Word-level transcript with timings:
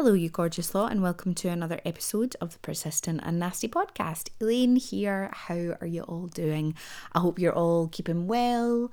Hello, 0.00 0.12
you 0.12 0.28
gorgeous 0.28 0.76
lot, 0.76 0.92
and 0.92 1.02
welcome 1.02 1.34
to 1.34 1.48
another 1.48 1.80
episode 1.84 2.36
of 2.40 2.52
the 2.52 2.60
Persistent 2.60 3.20
and 3.24 3.40
Nasty 3.40 3.66
podcast. 3.66 4.28
Elaine 4.40 4.76
here. 4.76 5.28
How 5.32 5.76
are 5.80 5.88
you 5.88 6.02
all 6.02 6.28
doing? 6.28 6.76
I 7.12 7.18
hope 7.18 7.40
you're 7.40 7.52
all 7.52 7.88
keeping 7.88 8.28
well, 8.28 8.92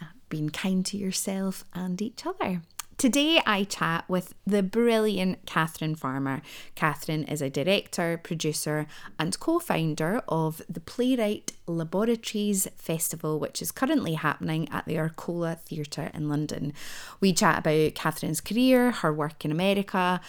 uh, 0.00 0.04
being 0.28 0.50
kind 0.50 0.86
to 0.86 0.96
yourself 0.96 1.64
and 1.74 2.00
each 2.00 2.24
other. 2.24 2.62
Today, 2.96 3.40
I 3.44 3.64
chat 3.64 4.04
with 4.08 4.34
the 4.46 4.62
brilliant 4.62 5.46
Katharine 5.46 5.96
Farmer. 5.96 6.42
Katharine 6.74 7.24
is 7.24 7.42
a 7.42 7.50
director, 7.50 8.18
producer, 8.22 8.86
and 9.18 9.38
co 9.40 9.58
founder 9.58 10.22
of 10.28 10.62
the 10.68 10.80
Playwright 10.80 11.52
Laboratories 11.66 12.68
Festival, 12.76 13.40
which 13.40 13.60
is 13.60 13.72
currently 13.72 14.14
happening 14.14 14.68
at 14.70 14.86
the 14.86 14.98
Arcola 14.98 15.56
Theatre 15.56 16.10
in 16.14 16.28
London. 16.28 16.72
We 17.20 17.32
chat 17.32 17.58
about 17.58 17.94
Katharine's 17.94 18.40
career, 18.40 18.92
her 18.92 19.12
work 19.12 19.44
in 19.44 19.50
America, 19.50 20.20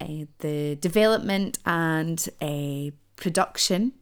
uh, 0.00 0.06
the 0.38 0.76
development 0.76 1.58
and 1.66 2.26
uh, 2.40 2.90
production 3.16 3.92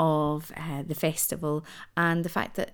of 0.00 0.50
uh, 0.56 0.82
the 0.82 0.94
festival, 0.94 1.64
and 1.96 2.24
the 2.24 2.28
fact 2.28 2.56
that 2.56 2.72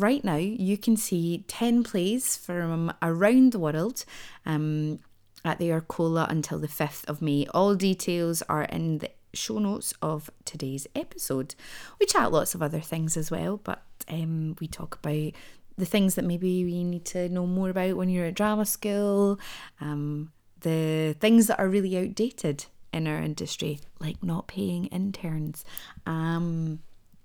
right 0.00 0.24
now 0.24 0.36
you 0.36 0.76
can 0.78 0.96
see 0.96 1.44
10 1.48 1.82
plays 1.84 2.36
from 2.36 2.92
around 3.02 3.52
the 3.52 3.58
world 3.58 4.04
um, 4.44 5.00
at 5.44 5.58
the 5.58 5.72
Arcola 5.72 6.26
until 6.28 6.58
the 6.58 6.68
5th 6.68 7.04
of 7.06 7.22
May. 7.22 7.46
All 7.54 7.74
details 7.74 8.42
are 8.42 8.64
in 8.64 8.98
the 8.98 9.10
show 9.32 9.58
notes 9.58 9.94
of 10.02 10.30
today's 10.44 10.86
episode. 10.94 11.54
We 12.00 12.06
chat 12.06 12.32
lots 12.32 12.54
of 12.54 12.62
other 12.62 12.80
things 12.80 13.16
as 13.16 13.30
well, 13.30 13.58
but 13.62 13.82
um, 14.08 14.56
we 14.60 14.66
talk 14.66 14.98
about 15.02 15.32
the 15.76 15.86
things 15.86 16.14
that 16.14 16.24
maybe 16.24 16.48
you 16.48 16.84
need 16.84 17.04
to 17.06 17.28
know 17.28 17.46
more 17.46 17.70
about 17.70 17.96
when 17.96 18.08
you're 18.08 18.26
at 18.26 18.34
drama 18.34 18.64
school, 18.64 19.38
um, 19.80 20.32
the 20.60 21.14
things 21.20 21.46
that 21.46 21.58
are 21.58 21.68
really 21.68 21.96
outdated 21.98 22.64
in 22.92 23.06
our 23.06 23.18
industry, 23.18 23.80
like 24.00 24.22
not 24.22 24.48
paying 24.48 24.86
interns. 24.86 25.64
Um, 26.06 26.80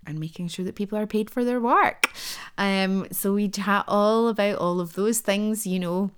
and 0.05 0.19
making 0.19 0.47
sure 0.47 0.65
that 0.65 0.75
people 0.75 0.97
are 0.97 1.07
paid 1.07 1.29
for 1.29 1.43
their 1.43 1.59
work. 1.59 2.11
Um, 2.57 3.07
so 3.11 3.33
we 3.33 3.49
chat 3.49 3.85
all 3.87 4.27
about 4.27 4.57
all 4.57 4.79
of 4.79 4.93
those 4.93 5.19
things, 5.19 5.67
you 5.67 5.79
know, 5.79 6.11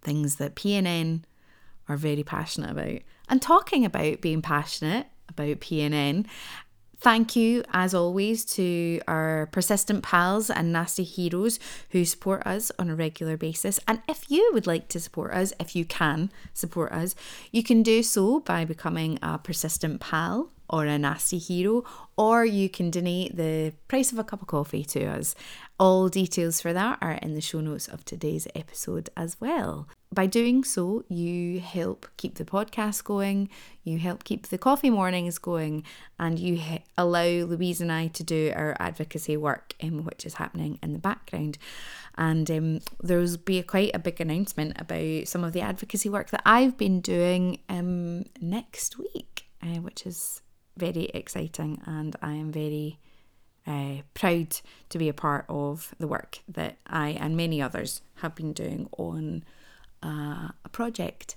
things 0.00 0.36
that 0.36 0.56
PNN 0.56 1.22
are 1.88 1.96
very 1.96 2.22
passionate 2.22 2.70
about. 2.70 3.00
And 3.28 3.40
talking 3.40 3.84
about 3.84 4.20
being 4.20 4.42
passionate 4.42 5.06
about 5.28 5.60
PNN, 5.60 6.26
Thank 7.02 7.34
you, 7.34 7.64
as 7.72 7.94
always, 7.94 8.44
to 8.54 9.00
our 9.08 9.48
persistent 9.50 10.04
pals 10.04 10.48
and 10.48 10.72
nasty 10.72 11.02
heroes 11.02 11.58
who 11.90 12.04
support 12.04 12.46
us 12.46 12.70
on 12.78 12.88
a 12.88 12.94
regular 12.94 13.36
basis. 13.36 13.80
And 13.88 14.02
if 14.08 14.30
you 14.30 14.48
would 14.54 14.68
like 14.68 14.86
to 14.90 15.00
support 15.00 15.32
us, 15.32 15.52
if 15.58 15.74
you 15.74 15.84
can 15.84 16.30
support 16.54 16.92
us, 16.92 17.16
you 17.50 17.64
can 17.64 17.82
do 17.82 18.04
so 18.04 18.38
by 18.38 18.64
becoming 18.64 19.18
a 19.20 19.36
persistent 19.38 20.00
pal 20.00 20.52
or 20.72 20.86
a 20.86 20.98
nasty 20.98 21.38
hero, 21.38 21.84
or 22.16 22.44
you 22.44 22.68
can 22.68 22.90
donate 22.90 23.36
the 23.36 23.74
price 23.88 24.10
of 24.10 24.18
a 24.18 24.24
cup 24.24 24.40
of 24.40 24.48
coffee 24.48 24.84
to 24.84 25.04
us. 25.04 25.34
All 25.78 26.08
details 26.08 26.60
for 26.60 26.72
that 26.72 26.98
are 27.02 27.12
in 27.14 27.34
the 27.34 27.40
show 27.40 27.60
notes 27.60 27.88
of 27.88 28.04
today's 28.04 28.46
episode 28.54 29.10
as 29.16 29.36
well. 29.40 29.88
By 30.14 30.26
doing 30.26 30.62
so, 30.62 31.04
you 31.08 31.60
help 31.60 32.06
keep 32.16 32.34
the 32.34 32.44
podcast 32.44 33.02
going, 33.04 33.48
you 33.82 33.98
help 33.98 34.24
keep 34.24 34.48
the 34.48 34.58
coffee 34.58 34.90
mornings 34.90 35.38
going, 35.38 35.84
and 36.18 36.38
you 36.38 36.56
he- 36.56 36.84
allow 36.96 37.24
Louise 37.24 37.80
and 37.80 37.90
I 37.90 38.08
to 38.08 38.22
do 38.22 38.52
our 38.54 38.76
advocacy 38.78 39.36
work, 39.36 39.74
um, 39.82 40.04
which 40.04 40.26
is 40.26 40.34
happening 40.34 40.78
in 40.82 40.92
the 40.92 40.98
background. 40.98 41.58
And 42.16 42.50
um, 42.50 42.80
there'll 43.02 43.38
be 43.38 43.58
a, 43.58 43.62
quite 43.62 43.92
a 43.94 43.98
big 43.98 44.20
announcement 44.20 44.78
about 44.78 45.28
some 45.28 45.44
of 45.44 45.54
the 45.54 45.62
advocacy 45.62 46.10
work 46.10 46.28
that 46.30 46.42
I've 46.44 46.76
been 46.76 47.00
doing 47.00 47.60
um, 47.70 48.26
next 48.40 48.98
week, 48.98 49.46
uh, 49.62 49.80
which 49.80 50.06
is 50.06 50.41
very 50.76 51.04
exciting, 51.14 51.80
and 51.86 52.16
I 52.22 52.32
am 52.32 52.52
very 52.52 52.98
uh, 53.66 54.02
proud 54.14 54.56
to 54.88 54.98
be 54.98 55.08
a 55.08 55.14
part 55.14 55.44
of 55.48 55.94
the 55.98 56.08
work 56.08 56.40
that 56.48 56.78
I 56.86 57.10
and 57.10 57.36
many 57.36 57.62
others 57.62 58.02
have 58.16 58.34
been 58.34 58.52
doing 58.52 58.88
on 58.98 59.44
uh, 60.02 60.48
a 60.64 60.68
project, 60.70 61.36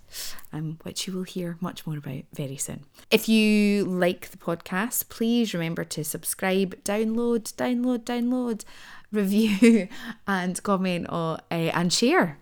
um, 0.51 0.79
which 0.83 1.05
you 1.05 1.13
will 1.13 1.23
hear 1.23 1.57
much 1.61 1.85
more 1.85 1.97
about 1.97 2.23
very 2.33 2.57
soon. 2.57 2.85
If 3.11 3.29
you 3.29 3.85
like 3.85 4.31
the 4.31 4.37
podcast, 4.37 5.09
please 5.09 5.53
remember 5.53 5.83
to 5.83 6.03
subscribe, 6.03 6.83
download, 6.83 7.53
download, 7.53 7.99
download, 7.99 8.63
review, 9.11 9.87
and 10.27 10.61
comment 10.63 11.07
or, 11.09 11.37
uh, 11.51 11.71
and 11.73 11.93
share. 11.93 12.39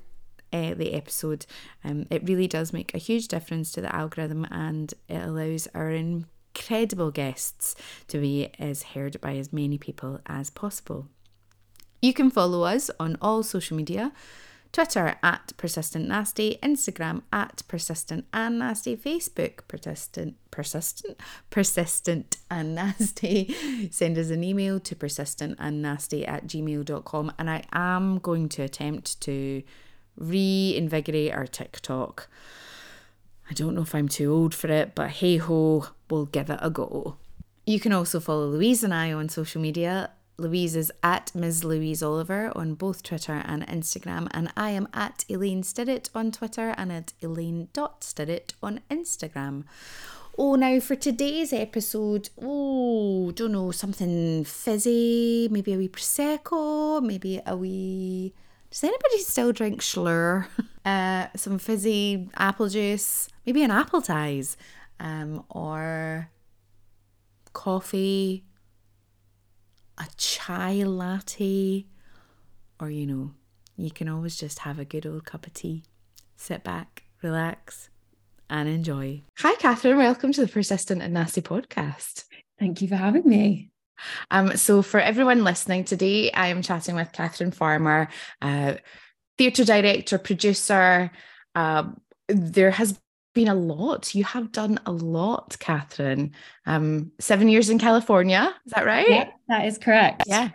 Uh, 0.52 0.76
the 0.76 0.94
episode. 0.94 1.48
Um, 1.84 2.06
it 2.12 2.22
really 2.30 2.48
does 2.48 2.72
make 2.72 2.94
a 2.94 3.00
huge 3.00 3.28
difference 3.28 3.72
to 3.72 3.82
the 3.82 3.94
algorithm 3.94 4.46
and 4.52 4.94
it 5.09 5.16
allows 5.16 5.68
our 5.74 5.90
in- 5.90 6.28
incredible 6.56 7.12
guests 7.12 7.75
to 8.08 8.19
be 8.19 8.50
as 8.59 8.84
heard 8.84 9.19
by 9.22 9.36
as 9.36 9.53
many 9.53 9.78
people 9.78 10.19
as 10.25 10.50
possible. 10.50 11.08
You 12.02 12.14
can 12.14 12.30
follow 12.30 12.64
us 12.64 12.91
on 13.00 13.18
all 13.22 13.44
social 13.44 13.78
media. 13.78 14.12
Twitter 14.72 15.18
at 15.22 15.53
Persistent 15.56 16.08
Nasty, 16.08 16.58
Instagram 16.64 17.22
at 17.31 17.62
Persistent 17.68 18.25
and 18.34 18.58
Nasty, 18.58 18.97
Facebook 18.97 19.59
Persistent, 19.68 20.36
Persistent, 20.50 21.19
Persistent 21.52 22.38
and 22.50 22.74
Nasty. 22.74 23.56
Send 23.91 24.18
us 24.18 24.31
an 24.31 24.44
email 24.44 24.80
to 24.80 24.96
persistent 24.96 25.58
and 25.59 25.84
nasty 25.84 26.25
at 26.25 26.47
gmail.com. 26.47 27.34
And 27.38 27.50
I 27.52 27.64
am 27.72 28.18
going 28.18 28.50
to 28.50 28.64
attempt 28.64 29.22
to 29.22 29.62
reinvigorate 30.18 31.34
our 31.34 31.46
TikTok. 31.46 32.28
I 33.50 33.54
don't 33.54 33.76
know 33.76 33.81
if 33.81 33.94
I'm 33.94 34.08
too 34.08 34.31
old 34.34 34.54
for 34.56 34.68
it, 34.68 34.96
but 34.96 35.09
hey 35.09 35.38
ho, 35.38 35.88
we'll 36.09 36.26
give 36.26 36.50
it 36.50 36.59
a 36.62 36.70
go. 36.70 37.18
You 37.66 37.80
can 37.80 37.94
also 37.94 38.20
follow 38.20 38.48
Louise 38.48 38.84
and 38.84 38.94
I 38.94 39.12
on 39.14 39.30
social 39.30 39.62
media. 39.62 40.12
Louise 40.38 40.76
is 40.76 40.92
at 41.04 41.34
Ms. 41.36 41.64
Louise 41.64 42.02
Oliver 42.02 42.52
on 42.56 42.74
both 42.74 43.03
Twitter 43.03 43.44
and 43.46 43.66
Instagram, 43.68 44.28
and 44.32 44.52
I 44.58 44.72
am 44.72 44.88
at 44.94 45.26
Elaine 45.30 45.62
Stirrett 45.62 46.09
on 46.16 46.32
Twitter 46.32 46.74
and 46.76 46.92
at 46.92 47.14
Elaine.Stirrett 47.22 48.53
on 48.64 48.82
Instagram. 48.90 49.66
Oh, 50.36 50.56
now 50.56 50.80
for 50.80 50.96
today's 50.96 51.53
episode, 51.53 52.32
oh, 52.42 53.32
don't 53.32 53.52
know, 53.52 53.70
something 53.70 54.44
fizzy, 54.44 55.48
maybe 55.52 55.74
a 55.74 55.78
wee 55.78 55.88
Prosecco, 55.88 57.03
maybe 57.03 57.40
a 57.46 57.56
wee. 57.56 58.34
Does 58.72 58.84
anybody 58.84 59.20
still 59.20 59.52
drink 59.52 59.82
Shloer? 59.82 60.48
Uh, 60.86 61.28
some 61.36 61.58
fizzy 61.60 62.30
apple 62.36 62.68
juice, 62.68 63.30
maybe 63.46 63.64
an 63.64 63.72
Appletiser, 63.72 64.58
um, 65.00 65.44
or 65.50 66.30
coffee, 67.54 68.44
a 69.98 70.06
chai 70.18 70.84
latte, 70.84 71.86
or 72.80 72.90
you 72.90 73.06
know, 73.06 73.32
you 73.78 73.92
can 73.92 74.10
always 74.10 74.36
just 74.36 74.60
have 74.60 74.80
a 74.80 74.86
good 74.86 75.06
old 75.06 75.26
cup 75.26 75.48
of 75.48 75.54
tea. 75.54 75.84
Sit 76.36 76.64
back, 76.64 77.03
relax, 77.22 77.90
and 78.50 78.68
enjoy. 78.68 79.24
Hi, 79.40 79.56
Katharine. 79.56 79.97
Welcome 79.97 80.34
to 80.34 80.41
the 80.41 80.52
Persistent 80.52 81.02
and 81.02 81.14
Nasty 81.14 81.41
podcast. 81.41 82.26
Thank 82.59 82.82
you 82.82 82.88
for 82.88 82.96
having 82.96 83.28
me. 83.28 83.72
Um, 84.32 84.58
so, 84.58 84.82
for 84.82 85.00
everyone 85.00 85.44
listening 85.44 85.86
today, 85.86 86.32
I 86.32 86.47
am 86.47 86.62
chatting 86.62 86.96
with 86.96 87.12
Katharine 87.12 87.52
Farmer, 87.52 88.09
uh, 88.41 88.76
theatre 89.38 89.66
director, 89.66 90.18
producer. 90.18 91.12
Uh, 91.56 91.85
there 92.28 92.72
has 92.72 93.00
been 93.34 93.47
a 93.47 93.56
lot. 93.56 94.14
You 94.16 94.24
have 94.24 94.52
done 94.52 94.80
a 94.85 94.91
lot, 94.91 95.56
Katharine. 95.59 96.34
Um, 96.66 97.12
seven 97.20 97.50
years 97.50 97.70
in 97.70 97.80
California, 97.80 98.53
is 98.66 98.74
that 98.74 98.85
right? 98.85 99.09
Yeah, 99.09 99.30
that 99.47 99.66
is 99.66 99.78
correct. 99.78 100.24
Yeah. 100.28 100.50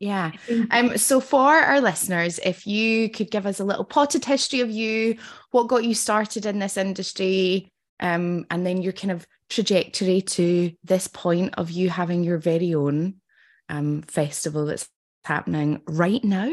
Yeah. 0.00 0.32
Um, 0.70 0.98
so 0.98 1.20
for 1.20 1.54
our 1.54 1.80
listeners, 1.80 2.38
if 2.44 2.66
you 2.66 3.08
could 3.08 3.30
give 3.30 3.46
us 3.46 3.60
a 3.60 3.64
little 3.64 3.84
potted 3.84 4.24
history 4.24 4.60
of 4.60 4.70
you, 4.70 5.16
what 5.50 5.68
got 5.68 5.84
you 5.84 5.94
started 5.94 6.46
in 6.46 6.58
this 6.58 6.76
industry, 6.76 7.68
um, 8.00 8.44
and 8.50 8.66
then 8.66 8.82
your 8.82 8.92
kind 8.92 9.12
of 9.12 9.26
trajectory 9.48 10.20
to 10.20 10.72
this 10.82 11.06
point 11.06 11.54
of 11.56 11.70
you 11.70 11.88
having 11.88 12.24
your 12.24 12.38
very 12.38 12.74
own 12.74 13.14
um, 13.68 14.02
festival 14.02 14.66
that's 14.66 14.88
happening 15.24 15.80
right 15.86 16.22
now. 16.22 16.50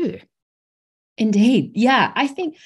Indeed. 1.21 1.71
Yeah. 1.75 2.11
I 2.15 2.27
think 2.27 2.57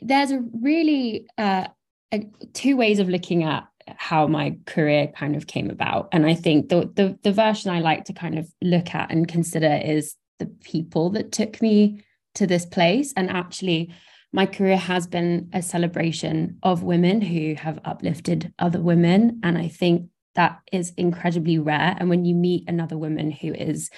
there's 0.00 0.30
a 0.30 0.40
really 0.60 1.26
uh, 1.36 1.66
a, 2.12 2.26
two 2.54 2.76
ways 2.76 2.98
of 2.98 3.08
looking 3.08 3.42
at 3.42 3.66
how 3.88 4.26
my 4.26 4.56
career 4.66 5.06
kind 5.08 5.36
of 5.36 5.46
came 5.46 5.70
about 5.70 6.08
and 6.10 6.26
i 6.26 6.34
think 6.34 6.70
the, 6.70 6.90
the 6.96 7.16
the 7.22 7.30
version 7.30 7.70
i 7.70 7.78
like 7.78 8.04
to 8.04 8.12
kind 8.12 8.36
of 8.36 8.52
look 8.60 8.92
at 8.96 9.12
and 9.12 9.28
consider 9.28 9.80
is 9.84 10.16
the 10.40 10.46
people 10.46 11.10
that 11.10 11.30
took 11.30 11.62
me 11.62 12.02
to 12.34 12.48
this 12.48 12.66
place 12.66 13.12
and 13.16 13.30
actually 13.30 13.94
my 14.32 14.44
career 14.44 14.76
has 14.76 15.06
been 15.06 15.48
a 15.52 15.62
celebration 15.62 16.58
of 16.64 16.82
women 16.82 17.20
who 17.20 17.54
have 17.54 17.78
uplifted 17.84 18.52
other 18.58 18.80
women 18.80 19.38
and 19.44 19.56
i 19.56 19.68
think 19.68 20.08
that 20.34 20.58
is 20.72 20.92
incredibly 20.96 21.56
rare 21.56 21.94
and 21.96 22.10
when 22.10 22.24
you 22.24 22.34
meet 22.34 22.68
another 22.68 22.98
woman 22.98 23.30
who 23.30 23.54
is 23.54 23.88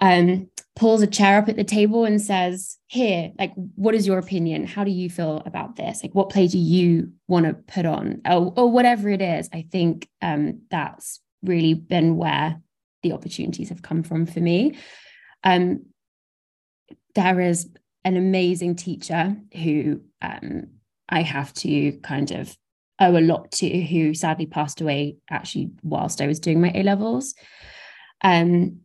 um, 0.00 0.50
pulls 0.74 1.02
a 1.02 1.06
chair 1.06 1.38
up 1.38 1.48
at 1.48 1.56
the 1.56 1.64
table 1.64 2.04
and 2.04 2.20
says, 2.20 2.78
Here, 2.86 3.32
like, 3.38 3.52
what 3.74 3.94
is 3.94 4.06
your 4.06 4.18
opinion? 4.18 4.66
How 4.66 4.84
do 4.84 4.90
you 4.90 5.10
feel 5.10 5.42
about 5.44 5.76
this? 5.76 6.02
Like, 6.02 6.14
what 6.14 6.30
play 6.30 6.46
do 6.46 6.58
you 6.58 7.12
want 7.28 7.46
to 7.46 7.54
put 7.54 7.86
on? 7.86 8.20
Or, 8.26 8.52
or 8.56 8.70
whatever 8.70 9.08
it 9.08 9.20
is. 9.20 9.48
I 9.52 9.66
think 9.70 10.08
um, 10.20 10.62
that's 10.70 11.20
really 11.42 11.74
been 11.74 12.16
where 12.16 12.60
the 13.02 13.12
opportunities 13.12 13.68
have 13.68 13.82
come 13.82 14.02
from 14.02 14.26
for 14.26 14.40
me. 14.40 14.76
Um, 15.44 15.86
there 17.14 17.40
is 17.40 17.68
an 18.04 18.16
amazing 18.16 18.76
teacher 18.76 19.36
who 19.54 20.00
um, 20.22 20.68
I 21.08 21.22
have 21.22 21.52
to 21.54 21.92
kind 21.98 22.30
of 22.30 22.56
owe 23.00 23.16
a 23.16 23.20
lot 23.20 23.50
to, 23.52 23.82
who 23.84 24.14
sadly 24.14 24.46
passed 24.46 24.80
away 24.80 25.16
actually 25.30 25.70
whilst 25.82 26.20
I 26.20 26.26
was 26.26 26.40
doing 26.40 26.60
my 26.60 26.72
A 26.74 26.82
levels. 26.82 27.34
Um, 28.22 28.81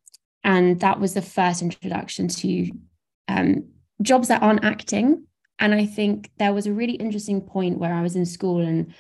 and 0.48 0.80
that 0.80 1.00
was 1.00 1.14
the 1.14 1.22
first 1.22 1.62
introduction 1.62 2.30
to 2.30 2.72
um, 3.28 3.68
jobs 4.02 4.30
that 4.30 4.42
aren't 4.42 4.64
acting. 4.64 5.26
And 5.60 5.76
I 5.76 5.86
think 5.86 6.32
there 6.40 6.54
was 6.54 6.68
a 6.68 6.74
really 6.74 6.94
interesting 6.94 7.42
point 7.42 7.80
where 7.80 7.94
I 7.94 8.02
was 8.02 8.16
in 8.16 8.26
school 8.26 8.62
and 8.66 8.94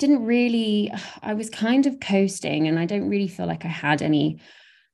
didn't 0.00 0.24
really, 0.24 0.92
I 1.22 1.34
was 1.34 1.48
kind 1.50 1.86
of 1.86 2.00
coasting, 2.00 2.66
and 2.66 2.78
I 2.78 2.84
don't 2.84 3.08
really 3.08 3.28
feel 3.28 3.46
like 3.46 3.64
I 3.64 3.68
had 3.68 4.02
any 4.02 4.40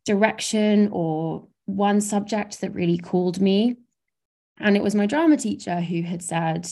direction 0.04 0.90
or 0.92 1.48
one 1.64 2.02
subject 2.02 2.60
that 2.60 2.74
really 2.74 2.98
called 2.98 3.40
me. 3.40 3.76
And 4.60 4.76
it 4.76 4.82
was 4.82 4.94
my 4.94 5.06
drama 5.06 5.38
teacher 5.38 5.80
who 5.80 6.02
had 6.02 6.22
said, 6.22 6.68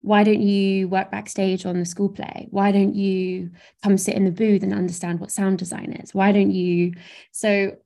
why 0.00 0.24
don't 0.24 0.42
you 0.42 0.88
work 0.88 1.10
backstage 1.10 1.66
on 1.66 1.78
the 1.78 1.84
school 1.84 2.08
play? 2.08 2.48
Why 2.50 2.72
don't 2.72 2.94
you 2.94 3.50
come 3.82 3.96
sit 3.96 4.14
in 4.14 4.24
the 4.24 4.30
booth 4.32 4.62
and 4.62 4.74
understand 4.74 5.20
what 5.20 5.30
sound 5.30 5.58
design 5.58 5.92
is? 6.02 6.14
Why 6.14 6.32
don't 6.32 6.50
you? 6.50 6.94
So 7.30 7.76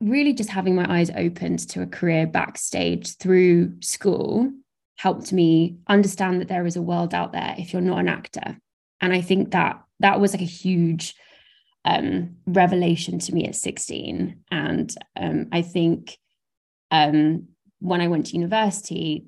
really 0.00 0.32
just 0.32 0.50
having 0.50 0.74
my 0.74 0.98
eyes 0.98 1.10
opened 1.10 1.60
to 1.70 1.82
a 1.82 1.86
career 1.86 2.26
backstage 2.26 3.16
through 3.16 3.80
school 3.80 4.50
helped 4.96 5.32
me 5.32 5.76
understand 5.88 6.40
that 6.40 6.48
there 6.48 6.66
is 6.66 6.76
a 6.76 6.82
world 6.82 7.14
out 7.14 7.32
there 7.32 7.54
if 7.58 7.72
you're 7.72 7.82
not 7.82 8.00
an 8.00 8.08
actor. 8.08 8.58
And 9.00 9.12
i 9.12 9.20
think 9.20 9.52
that 9.52 9.82
that 10.00 10.20
was 10.20 10.32
like 10.32 10.42
a 10.42 10.44
huge 10.44 11.14
um, 11.84 12.36
revelation 12.46 13.18
to 13.20 13.34
me 13.34 13.46
at 13.46 13.54
16 13.54 14.40
and 14.50 14.94
um, 15.16 15.46
i 15.52 15.62
think 15.62 16.18
um, 16.90 17.48
when 17.80 18.00
i 18.00 18.08
went 18.08 18.26
to 18.26 18.34
university 18.34 19.26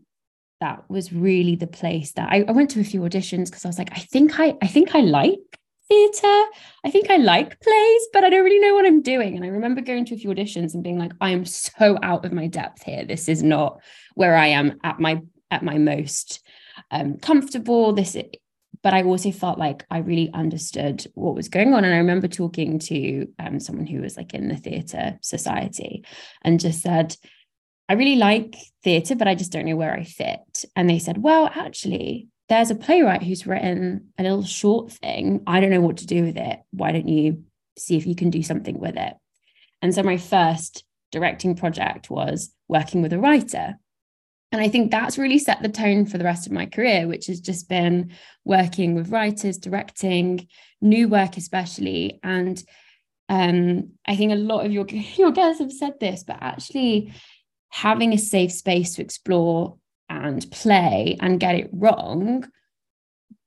that 0.60 0.84
was 0.90 1.12
really 1.12 1.56
the 1.56 1.66
place 1.66 2.12
that 2.12 2.28
I, 2.30 2.44
I 2.46 2.52
went 2.52 2.70
to 2.70 2.80
a 2.80 2.84
few 2.84 3.00
auditions 3.00 3.46
because 3.46 3.64
i 3.64 3.68
was 3.68 3.78
like 3.78 3.92
i 3.92 4.00
think 4.00 4.38
i 4.38 4.56
i 4.60 4.66
think 4.66 4.94
i 4.94 5.00
like 5.00 5.59
theatre. 5.90 6.44
I 6.84 6.90
think 6.90 7.10
I 7.10 7.16
like 7.16 7.60
plays, 7.60 8.02
but 8.12 8.24
I 8.24 8.30
don't 8.30 8.44
really 8.44 8.60
know 8.60 8.74
what 8.74 8.86
I'm 8.86 9.02
doing. 9.02 9.36
And 9.36 9.44
I 9.44 9.48
remember 9.48 9.80
going 9.80 10.04
to 10.06 10.14
a 10.14 10.18
few 10.18 10.30
auditions 10.30 10.72
and 10.72 10.82
being 10.82 10.98
like, 10.98 11.12
I 11.20 11.30
am 11.30 11.44
so 11.44 11.98
out 12.02 12.24
of 12.24 12.32
my 12.32 12.46
depth 12.46 12.84
here. 12.84 13.04
This 13.04 13.28
is 13.28 13.42
not 13.42 13.80
where 14.14 14.36
I 14.36 14.46
am 14.46 14.78
at 14.84 15.00
my 15.00 15.20
at 15.50 15.64
my 15.64 15.78
most 15.78 16.42
um, 16.90 17.18
comfortable. 17.18 17.92
This, 17.92 18.16
but 18.82 18.94
I 18.94 19.02
also 19.02 19.32
felt 19.32 19.58
like 19.58 19.84
I 19.90 19.98
really 19.98 20.30
understood 20.32 21.04
what 21.14 21.34
was 21.34 21.48
going 21.48 21.74
on. 21.74 21.84
And 21.84 21.92
I 21.92 21.98
remember 21.98 22.28
talking 22.28 22.78
to 22.78 23.26
um, 23.38 23.60
someone 23.60 23.86
who 23.86 24.00
was 24.00 24.16
like 24.16 24.32
in 24.32 24.48
the 24.48 24.56
theatre 24.56 25.18
society 25.20 26.04
and 26.42 26.60
just 26.60 26.80
said, 26.80 27.16
I 27.88 27.94
really 27.94 28.16
like 28.16 28.54
theatre, 28.84 29.16
but 29.16 29.26
I 29.26 29.34
just 29.34 29.50
don't 29.50 29.66
know 29.66 29.76
where 29.76 29.92
I 29.92 30.04
fit. 30.04 30.64
And 30.76 30.88
they 30.88 31.00
said, 31.00 31.18
well, 31.18 31.50
actually, 31.52 32.28
there's 32.50 32.70
a 32.72 32.74
playwright 32.74 33.22
who's 33.22 33.46
written 33.46 34.08
a 34.18 34.24
little 34.24 34.42
short 34.42 34.90
thing. 34.90 35.40
I 35.46 35.60
don't 35.60 35.70
know 35.70 35.80
what 35.80 35.98
to 35.98 36.06
do 36.06 36.24
with 36.24 36.36
it. 36.36 36.58
Why 36.72 36.90
don't 36.90 37.08
you 37.08 37.44
see 37.78 37.96
if 37.96 38.06
you 38.06 38.16
can 38.16 38.28
do 38.28 38.42
something 38.42 38.78
with 38.78 38.96
it? 38.96 39.14
And 39.80 39.94
so 39.94 40.02
my 40.02 40.16
first 40.16 40.84
directing 41.12 41.54
project 41.54 42.10
was 42.10 42.52
working 42.66 43.02
with 43.02 43.12
a 43.12 43.20
writer. 43.20 43.76
And 44.50 44.60
I 44.60 44.68
think 44.68 44.90
that's 44.90 45.16
really 45.16 45.38
set 45.38 45.62
the 45.62 45.68
tone 45.68 46.06
for 46.06 46.18
the 46.18 46.24
rest 46.24 46.48
of 46.48 46.52
my 46.52 46.66
career, 46.66 47.06
which 47.06 47.28
has 47.28 47.38
just 47.38 47.68
been 47.68 48.10
working 48.44 48.96
with 48.96 49.10
writers, 49.10 49.56
directing, 49.56 50.48
new 50.80 51.06
work 51.06 51.36
especially. 51.36 52.18
And 52.24 52.60
um, 53.28 53.92
I 54.04 54.16
think 54.16 54.32
a 54.32 54.34
lot 54.34 54.66
of 54.66 54.72
your, 54.72 54.86
your 55.16 55.30
guests 55.30 55.60
have 55.60 55.72
said 55.72 56.00
this, 56.00 56.24
but 56.24 56.38
actually 56.40 57.14
having 57.68 58.12
a 58.12 58.18
safe 58.18 58.50
space 58.50 58.96
to 58.96 59.02
explore 59.02 59.76
and 60.10 60.50
play 60.50 61.16
and 61.20 61.40
get 61.40 61.54
it 61.54 61.70
wrong 61.72 62.44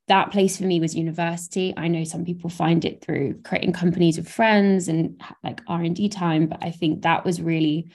that 0.07 0.31
place 0.31 0.57
for 0.57 0.65
me 0.65 0.79
was 0.79 0.95
university. 0.95 1.73
I 1.77 1.87
know 1.87 2.03
some 2.03 2.25
people 2.25 2.49
find 2.49 2.83
it 2.83 3.01
through 3.01 3.39
creating 3.43 3.71
companies 3.71 4.17
with 4.17 4.27
friends 4.27 4.87
and 4.87 5.21
like 5.43 5.61
r&d 5.67 6.09
time 6.09 6.47
but 6.47 6.59
i 6.61 6.71
think 6.71 7.01
that 7.03 7.23
was 7.25 7.41
really 7.41 7.91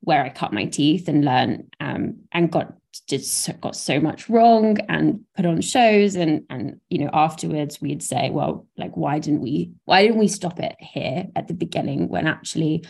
where 0.00 0.24
i 0.24 0.28
cut 0.28 0.52
my 0.52 0.66
teeth 0.66 1.08
and 1.08 1.24
learned 1.24 1.74
um, 1.80 2.20
and 2.32 2.52
got 2.52 2.74
just 3.06 3.60
got 3.60 3.76
so 3.76 4.00
much 4.00 4.28
wrong 4.28 4.78
and 4.88 5.20
put 5.36 5.46
on 5.46 5.60
shows. 5.60 6.14
And 6.14 6.44
and 6.50 6.80
you 6.88 6.98
know 6.98 7.10
afterwards 7.12 7.80
we'd 7.80 8.02
say 8.02 8.30
well 8.30 8.66
like 8.76 8.96
why 8.96 9.18
didn't 9.18 9.40
we 9.40 9.72
why 9.84 10.02
didn't 10.02 10.18
we 10.18 10.28
stop 10.28 10.58
it 10.60 10.76
here 10.80 11.26
at 11.36 11.48
the 11.48 11.54
beginning 11.54 12.08
when 12.08 12.26
actually 12.26 12.84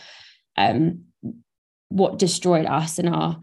um 0.57 1.05
what 1.89 2.19
destroyed 2.19 2.65
us 2.65 2.99
and 2.99 3.09
our 3.09 3.39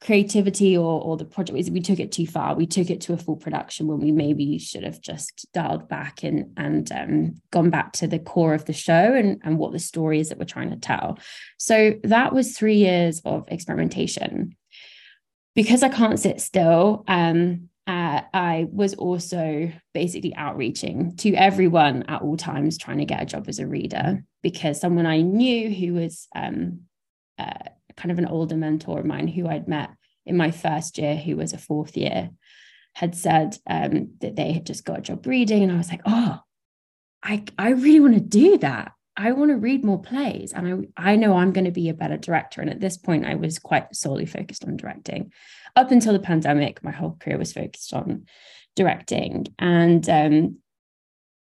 creativity 0.00 0.76
or 0.76 1.02
or 1.02 1.16
the 1.16 1.24
project 1.24 1.58
is 1.58 1.70
we 1.70 1.80
took 1.80 2.00
it 2.00 2.12
too 2.12 2.26
far. 2.26 2.54
We 2.54 2.66
took 2.66 2.90
it 2.90 3.00
to 3.02 3.12
a 3.12 3.16
full 3.16 3.36
production 3.36 3.86
when 3.86 4.00
we 4.00 4.12
maybe 4.12 4.58
should 4.58 4.84
have 4.84 5.00
just 5.00 5.46
dialed 5.52 5.88
back 5.88 6.22
and 6.22 6.52
and 6.56 6.90
um, 6.92 7.42
gone 7.50 7.70
back 7.70 7.92
to 7.94 8.06
the 8.06 8.18
core 8.18 8.54
of 8.54 8.64
the 8.64 8.72
show 8.72 9.14
and 9.14 9.40
and 9.44 9.58
what 9.58 9.72
the 9.72 9.78
story 9.78 10.20
is 10.20 10.28
that 10.28 10.38
we're 10.38 10.44
trying 10.44 10.70
to 10.70 10.76
tell. 10.76 11.18
So 11.58 11.94
that 12.04 12.32
was 12.32 12.56
three 12.56 12.76
years 12.76 13.20
of 13.24 13.46
experimentation. 13.48 14.56
Because 15.56 15.82
i 15.82 15.88
can't 15.88 16.18
sit 16.18 16.40
still 16.40 17.04
um 17.08 17.68
uh, 17.90 18.22
I 18.32 18.68
was 18.70 18.94
also 18.94 19.72
basically 19.94 20.32
outreaching 20.36 21.16
to 21.16 21.34
everyone 21.34 22.04
at 22.04 22.22
all 22.22 22.36
times, 22.36 22.78
trying 22.78 22.98
to 22.98 23.04
get 23.04 23.20
a 23.20 23.26
job 23.26 23.48
as 23.48 23.58
a 23.58 23.66
reader 23.66 24.22
because 24.42 24.80
someone 24.80 25.06
I 25.06 25.22
knew 25.22 25.70
who 25.74 25.94
was 25.94 26.28
um, 26.36 26.82
uh, 27.36 27.70
kind 27.96 28.10
of 28.10 28.18
an 28.18 28.26
older 28.26 28.56
mentor 28.56 29.00
of 29.00 29.06
mine 29.06 29.28
who 29.28 29.48
I'd 29.48 29.68
met 29.68 29.90
in 30.26 30.36
my 30.36 30.50
first 30.50 30.98
year, 30.98 31.16
who 31.16 31.36
was 31.36 31.52
a 31.52 31.58
fourth 31.58 31.96
year, 31.96 32.30
had 32.94 33.14
said 33.14 33.56
um, 33.68 34.14
that 34.20 34.36
they 34.36 34.52
had 34.52 34.66
just 34.66 34.84
got 34.84 34.98
a 34.98 35.02
job 35.02 35.26
reading. 35.26 35.62
And 35.62 35.72
I 35.72 35.76
was 35.76 35.90
like, 35.90 36.02
oh, 36.04 36.38
I, 37.22 37.44
I 37.58 37.70
really 37.70 38.00
want 38.00 38.14
to 38.14 38.20
do 38.20 38.58
that. 38.58 38.92
I 39.16 39.32
want 39.32 39.50
to 39.50 39.56
read 39.56 39.84
more 39.84 40.00
plays 40.00 40.52
and 40.52 40.88
I, 40.96 41.12
I 41.12 41.16
know 41.16 41.36
I'm 41.36 41.52
going 41.52 41.66
to 41.66 41.70
be 41.70 41.88
a 41.88 41.94
better 41.94 42.16
director. 42.16 42.60
And 42.60 42.70
at 42.70 42.80
this 42.80 42.96
point, 42.96 43.26
I 43.26 43.34
was 43.34 43.58
quite 43.58 43.94
solely 43.94 44.24
focused 44.24 44.64
on 44.64 44.76
directing. 44.76 45.32
Up 45.76 45.90
until 45.90 46.12
the 46.12 46.20
pandemic, 46.20 46.82
my 46.82 46.90
whole 46.90 47.16
career 47.20 47.36
was 47.36 47.52
focused 47.52 47.92
on 47.92 48.26
directing. 48.76 49.46
And 49.58 50.08
um, 50.08 50.58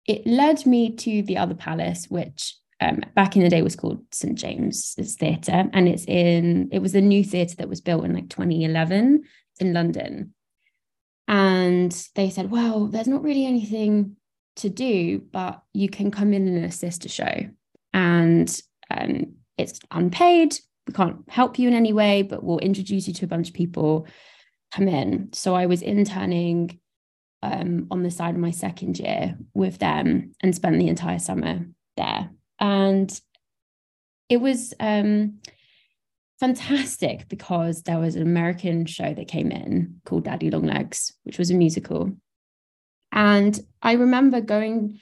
it 0.06 0.28
led 0.28 0.66
me 0.66 0.96
to 0.98 1.22
the 1.22 1.38
other 1.38 1.56
palace, 1.56 2.08
which 2.10 2.58
um, 2.82 3.02
back 3.16 3.36
in 3.36 3.44
the 3.44 3.50
day 3.50 3.62
was 3.62 3.76
called 3.76 4.04
St 4.12 4.38
James's 4.38 5.16
Theatre, 5.16 5.70
and 5.74 5.88
it's 5.88 6.06
in 6.06 6.70
it 6.72 6.80
was 6.80 6.96
a 6.96 7.02
new 7.02 7.24
theatre 7.24 7.56
that 7.58 7.70
was 7.70 7.82
built 7.82 8.06
in 8.06 8.14
like 8.14 8.30
2011 8.30 9.24
in 9.60 9.74
London. 9.74 10.34
And 11.28 11.92
they 12.16 12.30
said, 12.30 12.52
well, 12.52 12.88
there's 12.88 13.08
not 13.08 13.24
really 13.24 13.46
anything 13.46 14.18
to 14.58 14.70
do, 14.70 15.20
but 15.20 15.64
you 15.74 15.88
can 15.88 16.12
come 16.12 16.34
in 16.34 16.48
and 16.48 16.66
assist 16.66 17.06
a 17.06 17.10
show, 17.10 17.50
and 17.94 18.62
um, 18.92 19.36
it's 19.58 19.80
unpaid. 19.92 20.56
We 20.88 20.94
can't 20.94 21.24
help 21.30 21.58
you 21.58 21.70
in 21.70 21.74
any 21.74 21.94
way, 21.94 22.24
but 22.24 22.44
we'll 22.44 22.60
introduce 22.60 23.08
you 23.08 23.14
to 23.14 23.26
a 23.26 23.30
bunch 23.30 23.50
of 23.50 23.54
people. 23.54 24.08
Come 24.74 24.88
in. 24.88 25.32
So 25.34 25.56
I 25.56 25.68
was 25.68 25.82
interning 25.82 26.80
um, 27.44 27.88
on 27.92 28.04
the 28.04 28.12
side 28.12 28.34
of 28.34 28.42
my 28.42 28.52
second 28.52 28.98
year 29.00 29.38
with 29.54 29.78
them 29.78 30.34
and 30.42 30.56
spent 30.56 30.80
the 30.80 30.88
entire 30.88 31.20
summer 31.20 31.66
there 31.96 32.32
and 32.64 33.20
it 34.30 34.38
was 34.38 34.74
um, 34.80 35.40
fantastic 36.40 37.28
because 37.28 37.84
there 37.84 38.00
was 38.00 38.16
an 38.16 38.22
American 38.22 38.86
show 38.86 39.14
that 39.14 39.28
came 39.28 39.52
in 39.52 40.00
called 40.06 40.24
Daddy 40.24 40.50
Longlegs, 40.50 41.12
which 41.24 41.38
was 41.38 41.52
a 41.52 41.56
musical. 41.56 42.16
And 43.12 43.60
I 43.82 43.94
remember 43.94 44.40
going 44.40 45.02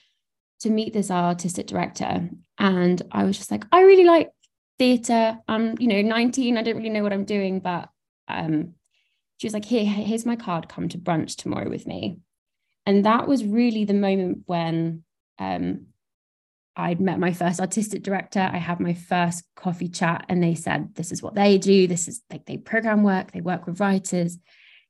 to 0.62 0.72
meet 0.72 0.92
this 0.92 1.12
artistic 1.12 1.68
director, 1.68 2.30
and 2.58 3.02
I 3.12 3.26
was 3.26 3.38
just 3.38 3.52
like, 3.52 3.64
I 3.72 3.82
really 3.82 4.06
like 4.06 4.32
theatre. 4.80 5.38
I'm, 5.48 5.76
you 5.80 5.88
know, 5.88 6.02
19. 6.02 6.58
I 6.58 6.64
don't 6.64 6.78
really 6.78 6.90
know 6.90 7.04
what 7.04 7.14
I'm 7.14 7.26
doing, 7.26 7.60
but 7.60 7.90
um, 8.28 8.74
she 9.38 9.46
was 9.46 9.54
like, 9.54 9.66
Here, 9.66 9.86
here's 9.86 10.26
my 10.26 10.36
card, 10.36 10.68
come 10.68 10.90
to 10.90 10.98
brunch 10.98 11.36
tomorrow 11.36 11.70
with 11.70 11.86
me. 11.86 12.22
And 12.88 13.06
that 13.06 13.28
was 13.28 13.46
really 13.46 13.86
the 13.86 13.94
moment 13.94 14.40
when 14.48 15.04
um, 15.38 15.86
I'd 16.82 17.00
met 17.00 17.20
my 17.20 17.32
first 17.32 17.60
artistic 17.60 18.02
director. 18.02 18.40
I 18.40 18.58
had 18.58 18.80
my 18.80 18.96
first 18.96 19.44
coffee 19.56 19.88
chat, 19.88 20.26
and 20.30 20.42
they 20.42 20.56
said, 20.56 20.96
This 20.96 21.12
is 21.12 21.22
what 21.22 21.36
they 21.36 21.60
do. 21.60 21.86
This 21.88 22.08
is 22.08 22.22
like 22.32 22.46
they 22.46 22.58
program 22.58 23.04
work, 23.04 23.32
they 23.32 23.42
work 23.42 23.68
with 23.68 23.80
writers, 23.80 24.40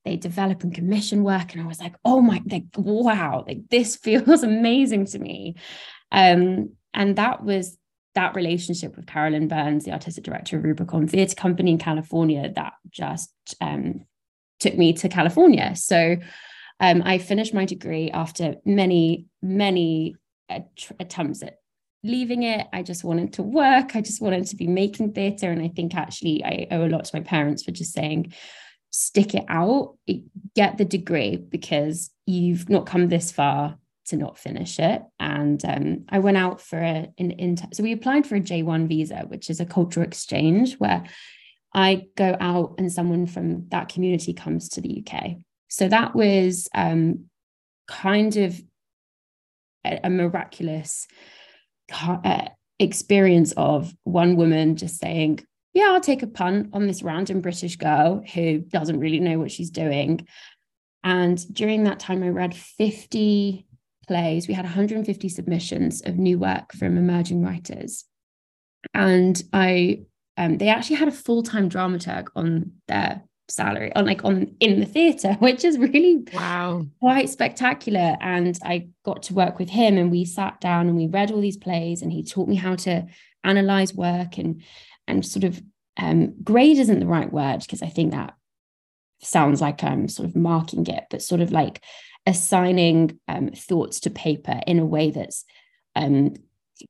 they 0.05 0.15
develop 0.15 0.63
and 0.63 0.74
commission 0.74 1.24
work. 1.24 1.53
And 1.53 1.62
I 1.62 1.67
was 1.67 1.79
like, 1.79 1.95
Oh 2.05 2.21
my, 2.21 2.41
like, 2.50 2.63
wow, 2.77 3.43
like 3.45 3.67
this 3.69 3.95
feels 4.03 4.43
amazing 4.43 5.05
to 5.07 5.19
me. 5.19 5.55
Um, 6.13 6.71
and 6.93 7.17
that 7.17 7.43
was 7.43 7.77
that 8.15 8.36
relationship 8.36 8.95
with 8.95 9.05
Karyl 9.05 9.31
Lynn 9.31 9.48
Burns, 9.50 9.83
the 9.83 9.91
artistic 9.91 10.24
director 10.24 10.57
of 10.57 10.63
Rubicon 10.63 11.07
Theatre 11.07 11.36
Company 11.36 11.71
in 11.71 11.77
California, 11.77 12.51
that 12.55 12.74
just 12.89 13.33
um, 13.60 14.05
took 14.60 14.77
me 14.77 14.93
to 14.93 15.10
California. 15.10 15.75
So 15.75 16.17
um, 16.79 17.01
I 17.05 17.17
finished 17.17 17.53
my 17.53 17.65
degree 17.65 18.12
after 18.12 18.55
many, 18.65 19.27
many 19.41 20.15
attempts 21.00 21.43
at 21.43 21.61
leaving 22.03 22.43
it. 22.43 22.67
I 22.74 22.84
just 22.84 23.03
wanted 23.03 23.34
to 23.34 23.43
work. 23.43 23.96
I 23.96 24.01
just 24.01 24.22
wanted 24.22 24.48
to 24.48 24.55
be 24.55 24.67
making 24.67 25.13
theatre. 25.13 25.51
And 25.51 25.62
I 25.62 25.67
think 25.67 25.96
actually 25.96 26.43
I 26.43 26.67
owe 26.72 26.86
a 26.86 26.89
lot 26.89 27.05
to 27.05 27.15
my 27.15 27.22
parents 27.22 27.63
for 27.63 27.72
just 27.72 27.93
saying, 27.93 28.34
stick 28.89 29.36
it 29.36 29.46
out, 29.48 29.98
get 30.55 30.77
the 30.77 30.86
degree 30.86 31.38
because 31.38 32.10
you've 32.25 32.70
not 32.70 32.86
come 32.86 33.08
this 33.08 33.31
far 33.31 33.77
to 34.08 34.17
not 34.17 34.38
finish 34.38 34.79
it. 34.79 35.03
And 35.20 35.63
um, 35.63 36.05
I 36.10 36.20
went 36.20 36.38
out 36.38 36.60
for 36.60 36.79
a, 36.79 37.08
an 37.17 37.31
inter- 37.31 37.70
so 37.74 37.84
we 37.84 37.93
applied 37.93 38.25
for 38.25 38.36
a 38.36 38.41
J1 38.41 38.88
visa, 38.88 39.25
which 39.27 39.50
is 39.50 39.60
a 39.60 39.65
cultural 39.65 40.05
exchange 40.05 40.75
where 40.75 41.03
I 41.74 42.08
go 42.15 42.36
out 42.39 42.75
and 42.77 42.91
someone 42.91 43.27
from 43.27 43.70
that 43.70 43.89
community 43.89 44.34
comes 44.34 44.70
to 44.70 44.81
the 44.81 45.05
UK. 45.05 45.38
So 45.70 45.88
that 45.88 46.13
was 46.13 46.67
um, 46.75 47.25
kind 47.88 48.36
of 48.36 48.62
a, 49.86 50.01
a 50.03 50.10
miraculous 50.10 51.08
experience 52.79 53.53
of 53.53 53.93
one 54.03 54.36
woman 54.36 54.75
just 54.75 55.00
saying, 55.00 55.45
Yeah, 55.74 55.91
I'll 55.91 56.01
take 56.01 56.24
a 56.24 56.27
punt 56.27 56.69
on 56.74 56.88
this 56.88 57.03
random 57.03 57.41
British 57.41 57.75
girl 57.75 58.24
who 58.33 58.60
doesn't 58.60 59.00
really 59.00 59.19
know 59.19 59.39
what 59.39 59.51
she's 59.51 59.69
doing. 59.69 60.27
And 61.03 61.53
during 61.53 61.83
that 61.83 62.00
time, 62.00 62.24
I 62.24 62.29
read 62.29 62.55
50 62.55 63.65
plays. 64.07 64.48
We 64.48 64.53
had 64.53 64.65
150 64.65 65.29
submissions 65.29 66.01
of 66.01 66.17
new 66.17 66.38
work 66.38 66.74
from 66.74 66.98
emerging 66.98 67.43
writers. 67.43 68.05
And 68.93 69.41
I 69.53 70.05
um, 70.38 70.57
they 70.57 70.69
actually 70.69 70.95
had 70.95 71.07
a 71.07 71.12
full-time 71.12 71.69
dramaturg 71.69 72.29
on 72.36 72.71
their 72.88 73.24
salary 73.51 73.93
on 73.96 74.05
like 74.05 74.24
on 74.24 74.55
in 74.60 74.79
the 74.79 74.86
theater 74.86 75.34
which 75.39 75.63
is 75.63 75.77
really 75.77 76.24
wow. 76.34 76.86
quite 77.00 77.29
spectacular. 77.29 78.17
And 78.22 78.58
i 78.63 78.88
got 79.03 79.24
to 79.24 79.34
work 79.34 79.60
with 79.60 79.70
him 79.70 79.98
and 79.98 80.12
we 80.12 80.25
sat 80.25 80.60
down 80.62 80.88
and 80.88 80.98
we 80.98 81.08
read 81.08 81.31
all 81.31 81.41
these 81.41 81.58
plays 81.58 82.01
and 82.01 82.12
he 82.12 82.24
taught 82.24 82.48
me 82.48 82.55
how 82.55 82.75
to 82.75 83.05
analyze 83.43 83.93
work 83.93 84.38
and 84.38 84.62
and 85.08 85.25
sort 85.25 85.43
of 85.43 85.62
um, 85.98 86.34
grade 86.43 86.77
isn't 86.77 87.00
the 87.00 87.08
right 87.08 87.31
word 87.31 87.60
because 87.60 87.81
i 87.81 87.88
think 87.88 88.12
that 88.12 88.34
sounds 89.22 89.62
like 89.62 89.84
i'm 89.84 90.08
sort 90.08 90.27
of 90.27 90.36
marking 90.36 90.86
it 90.88 91.05
but 91.10 91.22
sort 91.22 91.41
of 91.41 91.51
like 91.51 91.84
assigning 92.25 93.20
um, 93.27 93.50
thoughts 93.50 94.00
to 94.01 94.10
paper 94.10 94.60
in 94.67 94.79
a 94.79 94.86
way 94.86 95.12
that's 95.12 95.43
um, 95.96 96.34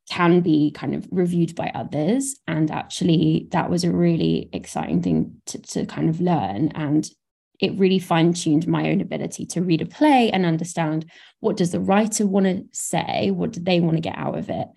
can 0.09 0.41
be 0.41 0.71
kind 0.71 0.95
of 0.95 1.07
reviewed 1.11 1.55
by 1.55 1.71
others. 1.73 2.35
And 2.47 2.71
actually, 2.71 3.47
that 3.51 3.69
was 3.69 3.83
a 3.83 3.91
really 3.91 4.49
exciting 4.53 5.01
thing 5.01 5.41
to, 5.47 5.61
to 5.61 5.85
kind 5.85 6.09
of 6.09 6.21
learn. 6.21 6.69
And 6.75 7.09
it 7.59 7.77
really 7.77 7.99
fine 7.99 8.33
tuned 8.33 8.67
my 8.67 8.89
own 8.89 9.01
ability 9.01 9.45
to 9.45 9.61
read 9.61 9.81
a 9.81 9.85
play 9.85 10.31
and 10.31 10.45
understand 10.45 11.05
what 11.39 11.57
does 11.57 11.71
the 11.71 11.79
writer 11.79 12.25
want 12.25 12.45
to 12.47 12.63
say, 12.71 13.31
what 13.31 13.51
do 13.51 13.59
they 13.59 13.79
want 13.79 13.97
to 13.97 14.01
get 14.01 14.17
out 14.17 14.37
of 14.37 14.49
it, 14.49 14.67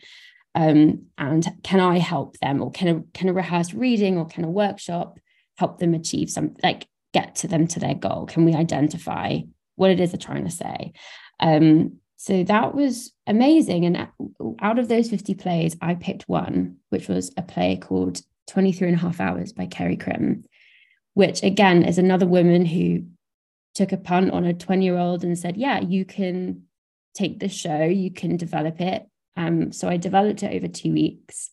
um, 0.55 1.07
and 1.19 1.47
can 1.63 1.81
I 1.81 1.99
help 1.99 2.39
them, 2.39 2.63
or 2.63 2.71
can 2.71 2.89
a 2.89 3.03
can 3.13 3.29
a 3.29 3.33
rehearsed 3.33 3.73
reading 3.73 4.19
or 4.19 4.27
can 4.27 4.45
a 4.45 4.51
workshop 4.51 5.19
help 5.57 5.79
them 5.79 5.95
achieve 5.95 6.31
something 6.31 6.57
like 6.63 6.87
get 7.13 7.37
to 7.37 7.49
them 7.49 7.67
to 7.69 7.81
their 7.81 7.95
goal? 7.95 8.27
Can 8.27 8.45
we 8.45 8.55
identify 8.55 9.41
what 9.77 9.91
it 9.91 10.01
is 10.01 10.13
they're 10.13 10.19
trying 10.19 10.45
to 10.45 10.51
say? 10.51 10.93
Um, 11.41 11.99
so 12.25 12.43
that 12.45 12.75
was 12.75 13.13
amazing. 13.27 13.85
And 13.85 14.09
out 14.59 14.79
of 14.79 14.89
those 14.89 15.11
50 15.11 15.35
plays, 15.35 15.77
I 15.83 15.95
picked 15.95 16.23
one, 16.27 16.79
which 16.89 17.07
was 17.07 17.31
a 17.37 17.43
play 17.43 17.77
called 17.77 18.23
23 18.49 18.89
and 18.89 18.97
a 18.97 19.01
half 19.01 19.21
hours 19.21 19.53
by 19.53 19.67
Carey 19.67 19.99
Crim, 19.99 20.45
which 21.13 21.43
again 21.43 21.85
is 21.85 21.99
another 21.99 22.25
woman 22.25 22.65
who 22.65 23.05
took 23.75 23.93
a 23.93 23.99
punt 23.99 24.31
on 24.31 24.47
a 24.47 24.55
20 24.55 24.83
year 24.83 24.97
old 24.97 25.23
and 25.23 25.39
said, 25.39 25.59
Yeah, 25.59 25.81
you 25.81 26.07
can 26.07 26.63
take 27.15 27.41
this 27.41 27.53
show, 27.53 27.85
you 27.85 28.11
can 28.11 28.39
develop 28.39 28.81
it. 28.81 29.07
Um, 29.37 29.71
so 29.71 29.91
I 29.91 29.99
developed 29.99 30.43
it 30.43 30.57
over 30.57 30.67
two 30.67 30.93
weeks 30.93 31.51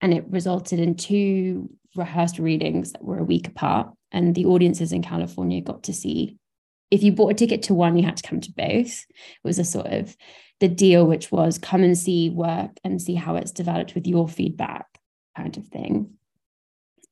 and 0.00 0.14
it 0.14 0.26
resulted 0.28 0.78
in 0.78 0.94
two 0.94 1.70
rehearsed 1.96 2.38
readings 2.38 2.92
that 2.92 3.02
were 3.02 3.18
a 3.18 3.24
week 3.24 3.48
apart. 3.48 3.92
And 4.12 4.32
the 4.36 4.44
audiences 4.44 4.92
in 4.92 5.02
California 5.02 5.60
got 5.60 5.82
to 5.84 5.92
see 5.92 6.37
if 6.90 7.02
you 7.02 7.12
bought 7.12 7.32
a 7.32 7.34
ticket 7.34 7.62
to 7.64 7.74
one, 7.74 7.96
you 7.96 8.04
had 8.04 8.16
to 8.16 8.28
come 8.28 8.40
to 8.40 8.52
both. 8.52 9.04
It 9.08 9.44
was 9.44 9.58
a 9.58 9.64
sort 9.64 9.86
of 9.86 10.16
the 10.60 10.68
deal, 10.68 11.06
which 11.06 11.30
was 11.30 11.58
come 11.58 11.82
and 11.82 11.96
see 11.96 12.30
work 12.30 12.70
and 12.82 13.00
see 13.00 13.14
how 13.14 13.36
it's 13.36 13.52
developed 13.52 13.94
with 13.94 14.06
your 14.06 14.28
feedback, 14.28 14.86
kind 15.36 15.56
of 15.56 15.66
thing. 15.68 16.14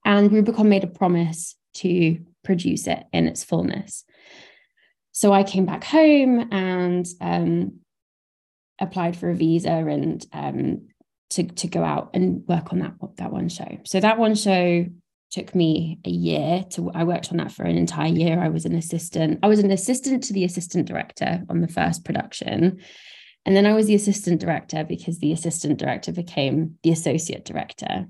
And 0.04 0.32
Rubicon 0.32 0.68
made 0.68 0.84
a 0.84 0.88
promise 0.88 1.56
to 1.74 2.18
produce 2.44 2.86
it 2.86 3.04
in 3.12 3.26
its 3.26 3.44
fullness. 3.44 4.04
So 5.12 5.32
I 5.32 5.42
came 5.42 5.66
back 5.66 5.84
home 5.84 6.48
and 6.52 7.06
um, 7.20 7.80
applied 8.80 9.16
for 9.16 9.30
a 9.30 9.34
visa 9.34 9.70
and 9.70 10.24
um, 10.32 10.88
to, 11.30 11.44
to 11.44 11.68
go 11.68 11.82
out 11.82 12.10
and 12.14 12.46
work 12.46 12.72
on 12.72 12.80
that, 12.80 12.94
that 13.16 13.32
one 13.32 13.48
show. 13.48 13.78
So 13.84 14.00
that 14.00 14.18
one 14.18 14.34
show 14.34 14.86
took 15.30 15.54
me 15.54 15.98
a 16.04 16.10
year 16.10 16.64
to 16.70 16.90
i 16.92 17.04
worked 17.04 17.30
on 17.30 17.38
that 17.38 17.52
for 17.52 17.64
an 17.64 17.76
entire 17.76 18.12
year. 18.12 18.40
I 18.40 18.48
was 18.48 18.64
an 18.64 18.74
assistant 18.74 19.40
i 19.42 19.48
was 19.48 19.60
an 19.60 19.70
assistant 19.70 20.24
to 20.24 20.32
the 20.32 20.44
assistant 20.44 20.86
director 20.86 21.42
on 21.48 21.60
the 21.60 21.68
first 21.68 22.04
production. 22.04 22.80
And 23.44 23.54
then 23.54 23.66
i 23.66 23.74
was 23.74 23.86
the 23.86 23.94
assistant 23.94 24.40
director 24.40 24.84
because 24.84 25.18
the 25.18 25.32
assistant 25.32 25.78
director 25.78 26.12
became 26.12 26.78
the 26.82 26.90
associate 26.90 27.44
director. 27.44 28.06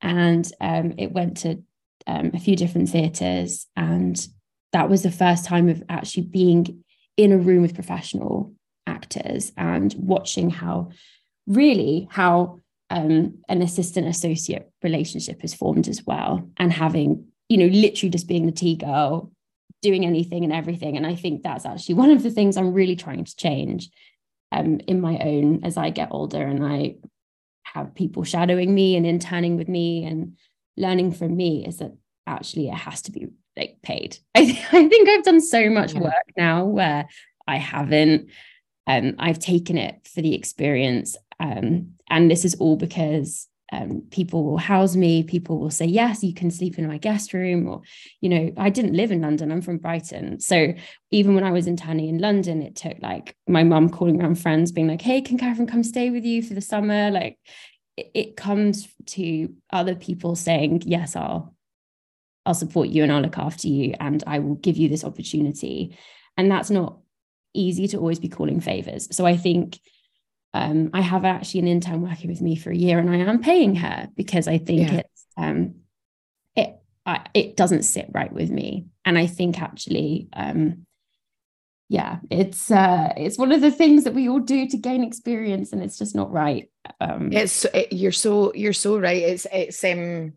And 0.00 0.50
um, 0.60 0.94
it 0.98 1.12
went 1.12 1.38
to 1.38 1.62
um, 2.06 2.32
a 2.34 2.40
few 2.40 2.56
different 2.56 2.90
theatres 2.90 3.66
and 3.76 4.26
that 4.74 4.90
was 4.90 5.02
the 5.02 5.10
first 5.10 5.44
time 5.44 5.68
of 5.68 5.82
actually 5.88 6.24
being 6.24 6.84
in 7.16 7.32
a 7.32 7.38
room 7.38 7.62
with 7.62 7.74
professional 7.74 8.52
actors 8.86 9.52
and 9.56 9.94
watching 9.96 10.50
how 10.50 10.90
really 11.46 12.08
how 12.10 12.60
um, 12.90 13.38
an 13.48 13.62
assistant 13.62 14.06
associate 14.06 14.70
relationship 14.82 15.42
is 15.44 15.54
formed 15.54 15.88
as 15.88 16.04
well. 16.04 16.48
And 16.56 16.72
having 16.72 17.26
you 17.48 17.58
know 17.58 17.66
literally 17.66 18.10
just 18.10 18.28
being 18.28 18.46
the 18.46 18.52
tea 18.52 18.76
girl 18.76 19.30
doing 19.82 20.04
anything 20.06 20.44
and 20.44 20.52
everything. 20.52 20.96
And 20.96 21.06
i 21.06 21.14
think 21.14 21.42
that's 21.42 21.66
actually 21.66 21.96
one 21.96 22.10
of 22.10 22.22
the 22.22 22.30
things 22.30 22.56
i'm 22.56 22.72
really 22.72 22.96
trying 22.96 23.24
to 23.24 23.36
change 23.36 23.90
um, 24.52 24.80
in 24.86 25.00
my 25.00 25.18
own 25.18 25.64
as 25.64 25.76
i 25.76 25.90
get 25.90 26.08
older 26.10 26.42
and 26.42 26.64
i 26.64 26.96
have 27.64 27.94
people 27.94 28.24
shadowing 28.24 28.74
me 28.74 28.96
and 28.96 29.06
interning 29.06 29.56
with 29.56 29.68
me 29.68 30.04
and 30.04 30.36
learning 30.76 31.12
from 31.12 31.36
me 31.36 31.66
is 31.66 31.78
that 31.78 31.92
actually 32.26 32.68
it 32.68 32.74
has 32.74 33.02
to 33.02 33.12
be 33.12 33.26
like 33.56 33.76
paid. 33.82 34.18
I, 34.34 34.40
I 34.72 34.88
think 34.88 35.08
i've 35.08 35.24
done 35.24 35.40
so 35.40 35.68
much 35.70 35.94
yeah. 35.94 36.00
work 36.00 36.32
now 36.36 36.64
where 36.64 37.06
i 37.46 37.56
haven't 37.56 38.30
um, 38.86 39.14
I've 39.18 39.38
taken 39.38 39.78
it 39.78 40.06
for 40.12 40.20
the 40.20 40.34
experience 40.34 41.16
um, 41.40 41.94
and 42.08 42.30
this 42.30 42.44
is 42.44 42.54
all 42.56 42.76
because 42.76 43.48
um, 43.72 44.02
people 44.10 44.44
will 44.44 44.58
house 44.58 44.94
me. 44.94 45.22
People 45.22 45.58
will 45.58 45.70
say, 45.70 45.86
yes, 45.86 46.22
you 46.22 46.34
can 46.34 46.50
sleep 46.50 46.78
in 46.78 46.86
my 46.86 46.98
guest 46.98 47.32
room. 47.32 47.66
Or, 47.66 47.82
you 48.20 48.28
know, 48.28 48.52
I 48.56 48.70
didn't 48.70 48.94
live 48.94 49.10
in 49.10 49.22
London. 49.22 49.50
I'm 49.50 49.62
from 49.62 49.78
Brighton. 49.78 50.38
So 50.40 50.74
even 51.10 51.34
when 51.34 51.44
I 51.44 51.50
was 51.50 51.66
interning 51.66 52.08
in 52.08 52.18
London, 52.18 52.62
it 52.62 52.76
took 52.76 52.96
like 53.00 53.34
my 53.48 53.64
mum 53.64 53.88
calling 53.88 54.20
around 54.20 54.36
friends, 54.36 54.70
being 54.70 54.88
like, 54.88 55.02
hey, 55.02 55.22
can 55.22 55.38
Katharine 55.38 55.66
come 55.66 55.82
stay 55.82 56.10
with 56.10 56.24
you 56.24 56.42
for 56.42 56.54
the 56.54 56.60
summer? 56.60 57.10
Like 57.10 57.38
it, 57.96 58.10
it 58.14 58.36
comes 58.36 58.88
to 59.06 59.52
other 59.70 59.94
people 59.94 60.36
saying, 60.36 60.82
yes, 60.84 61.16
I'll, 61.16 61.54
I'll 62.46 62.54
support 62.54 62.90
you 62.90 63.02
and 63.02 63.10
I'll 63.10 63.22
look 63.22 63.38
after 63.38 63.68
you 63.68 63.94
and 63.98 64.22
I 64.26 64.38
will 64.40 64.56
give 64.56 64.76
you 64.76 64.88
this 64.88 65.04
opportunity. 65.04 65.96
And 66.36 66.50
that's 66.50 66.70
not 66.70 66.98
easy 67.54 67.88
to 67.88 67.96
always 67.96 68.18
be 68.18 68.28
calling 68.28 68.60
favors. 68.60 69.08
So 69.16 69.24
I 69.24 69.36
think 69.36 69.78
um, 70.54 70.90
I 70.94 71.00
have 71.00 71.24
actually 71.24 71.60
an 71.60 71.68
intern 71.68 72.00
working 72.00 72.30
with 72.30 72.40
me 72.40 72.54
for 72.54 72.70
a 72.70 72.76
year, 72.76 73.00
and 73.00 73.10
I 73.10 73.16
am 73.16 73.42
paying 73.42 73.74
her 73.74 74.08
because 74.16 74.46
I 74.46 74.58
think 74.58 74.92
yeah. 74.92 74.98
it's 74.98 75.26
um, 75.36 75.74
it 76.54 76.76
I, 77.04 77.26
it 77.34 77.56
doesn't 77.56 77.82
sit 77.82 78.08
right 78.12 78.32
with 78.32 78.50
me, 78.50 78.86
and 79.04 79.18
I 79.18 79.26
think 79.26 79.60
actually, 79.60 80.28
um, 80.32 80.86
yeah, 81.88 82.20
it's 82.30 82.70
uh, 82.70 83.12
it's 83.16 83.36
one 83.36 83.50
of 83.50 83.62
the 83.62 83.72
things 83.72 84.04
that 84.04 84.14
we 84.14 84.28
all 84.28 84.38
do 84.38 84.68
to 84.68 84.76
gain 84.76 85.02
experience, 85.02 85.72
and 85.72 85.82
it's 85.82 85.98
just 85.98 86.14
not 86.14 86.32
right. 86.32 86.70
Um, 87.00 87.32
it's 87.32 87.64
it, 87.66 87.92
you're 87.92 88.12
so 88.12 88.54
you're 88.54 88.72
so 88.72 88.98
right. 89.00 89.22
It's 89.22 89.48
it's 89.52 89.82
um 89.82 90.34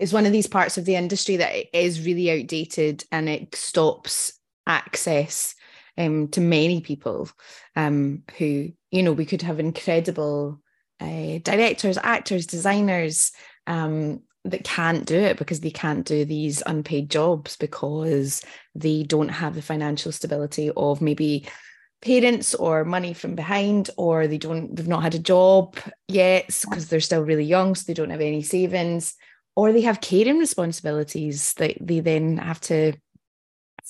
it's 0.00 0.12
one 0.12 0.26
of 0.26 0.32
these 0.32 0.48
parts 0.48 0.76
of 0.76 0.86
the 0.86 0.96
industry 0.96 1.36
that 1.36 1.78
is 1.78 2.04
really 2.04 2.32
outdated 2.32 3.04
and 3.12 3.28
it 3.28 3.54
stops 3.54 4.32
access 4.66 5.54
um, 5.98 6.28
to 6.28 6.40
many 6.40 6.80
people 6.80 7.28
um, 7.76 8.22
who, 8.38 8.72
you 8.90 9.02
know, 9.02 9.12
we 9.12 9.26
could 9.26 9.42
have 9.42 9.60
incredible 9.60 10.60
uh, 11.00 11.38
directors, 11.42 11.98
actors, 12.02 12.46
designers 12.46 13.32
um, 13.66 14.20
that 14.44 14.64
can't 14.64 15.06
do 15.06 15.18
it 15.18 15.38
because 15.38 15.60
they 15.60 15.70
can't 15.70 16.06
do 16.06 16.24
these 16.24 16.62
unpaid 16.66 17.10
jobs 17.10 17.56
because 17.56 18.42
they 18.74 19.02
don't 19.02 19.28
have 19.28 19.54
the 19.54 19.62
financial 19.62 20.12
stability 20.12 20.70
of 20.76 21.00
maybe 21.00 21.46
parents 22.00 22.52
or 22.54 22.84
money 22.84 23.14
from 23.14 23.36
behind 23.36 23.88
or 23.96 24.26
they 24.26 24.38
don't 24.38 24.74
they've 24.74 24.88
not 24.88 25.04
had 25.04 25.14
a 25.14 25.20
job 25.20 25.76
yet 26.08 26.46
because 26.68 26.88
they're 26.88 26.98
still 26.98 27.22
really 27.22 27.44
young 27.44 27.76
so 27.76 27.84
they 27.86 27.94
don't 27.94 28.10
have 28.10 28.20
any 28.20 28.42
savings 28.42 29.14
or 29.54 29.72
they 29.72 29.82
have 29.82 30.00
caring 30.00 30.38
responsibilities 30.38 31.54
that 31.54 31.76
they 31.80 32.00
then 32.00 32.38
have 32.38 32.60
to 32.60 32.92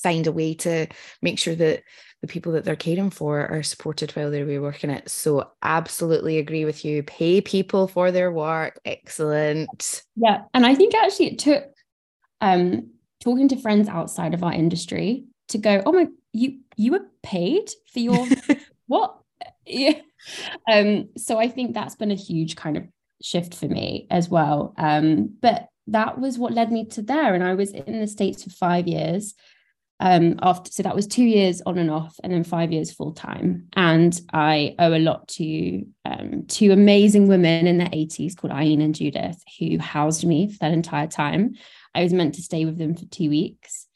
find 0.03 0.27
a 0.27 0.33
way 0.33 0.55
to 0.55 0.87
make 1.21 1.39
sure 1.39 1.55
that 1.55 1.83
the 2.21 2.29
people 2.29 2.53
that 2.53 2.65
they're 2.65 2.77
caring 2.77 3.11
for 3.11 3.47
are 3.51 3.63
supported 3.63 4.13
while 4.13 4.31
they're 4.31 4.61
working 4.61 4.91
it. 4.91 5.11
So 5.11 5.51
absolutely 5.63 6.39
agree 6.39 6.65
with 6.65 6.85
you. 6.85 7.03
Pay 7.03 7.41
people 7.41 7.89
for 7.89 8.13
their 8.13 8.31
work. 8.31 8.79
Excellent. 8.85 10.03
Yeah. 10.17 10.43
And 10.55 10.65
I 10.65 10.75
think 10.75 10.95
actually 10.95 11.33
it 11.33 11.39
took 11.39 11.65
um 12.41 12.91
talking 13.21 13.49
to 13.49 13.57
friends 13.57 13.89
outside 13.89 14.35
of 14.35 14.45
our 14.45 14.53
industry 14.53 15.25
to 15.49 15.59
go, 15.59 15.83
oh 15.85 15.93
my, 15.93 16.07
you 16.33 16.61
you 16.77 16.93
were 16.93 17.07
paid 17.23 17.71
for 17.93 17.99
your 17.99 18.27
what? 18.87 19.19
Yeah. 19.67 20.01
Um, 20.71 21.09
so 21.17 21.39
I 21.39 21.49
think 21.49 21.75
that's 21.75 21.97
been 21.97 22.13
a 22.13 22.17
huge 22.17 22.55
kind 22.55 22.77
of 22.77 22.85
shift 23.21 23.55
for 23.55 23.67
me 23.67 24.07
as 24.11 24.29
well. 24.29 24.75
Um, 24.79 25.35
but 25.41 25.69
that 25.89 26.21
was 26.21 26.39
what 26.39 26.53
led 26.53 26.71
me 26.71 26.87
to 26.87 27.03
there. 27.03 27.35
And 27.35 27.43
I 27.43 27.55
was 27.55 27.73
in 27.73 28.01
the 28.01 28.07
States 28.07 28.45
for 28.45 28.51
five 28.51 28.87
years 28.87 29.35
um, 30.03 30.35
after 30.43 30.71
so 30.73 30.83
that 30.83 30.97
was 30.97 31.07
two 31.07 31.23
years 31.23 31.63
on 31.65 31.79
and 31.79 31.89
off 31.91 32.19
and 32.25 32.33
then 32.33 32.43
five 32.43 32.73
years 32.73 32.91
full 32.93 33.13
time. 33.13 33.69
And 33.75 34.21
i 34.33 34.75
owe 34.81 34.95
a 34.95 34.99
lot 34.99 35.29
to 35.29 35.87
um, 36.05 36.45
two 36.49 36.73
amazing 36.73 37.29
women 37.29 37.69
in 37.69 37.79
their 37.79 37.87
80s 37.89 38.37
called 38.37 38.53
eileen 38.53 38.81
and 38.81 38.95
judith 38.95 39.41
who 39.59 39.79
housed 39.79 40.25
me 40.25 40.51
for 40.51 40.59
that 40.59 40.73
entire 40.73 41.07
time. 41.07 41.55
I 41.95 42.03
was 42.03 42.13
meant 42.13 42.35
to 42.35 42.43
stay 42.43 42.65
with 42.65 42.79
them 42.79 42.97
for 42.97 43.07
two 43.07 43.31
weeks. 43.31 43.87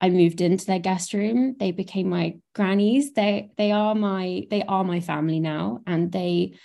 I 0.00 0.10
moved 0.10 0.40
into 0.40 0.66
their 0.66 0.80
guest 0.80 1.14
room. 1.14 1.54
They 1.60 1.70
became 1.70 2.08
my 2.08 2.38
grannies. 2.56 3.12
They 3.12 3.52
they 3.56 3.70
are 3.70 3.94
my 3.94 4.48
they 4.50 4.64
are 4.64 4.82
my 4.82 4.98
family 4.98 5.38
now. 5.38 5.82
And 5.86 6.10
they 6.10 6.58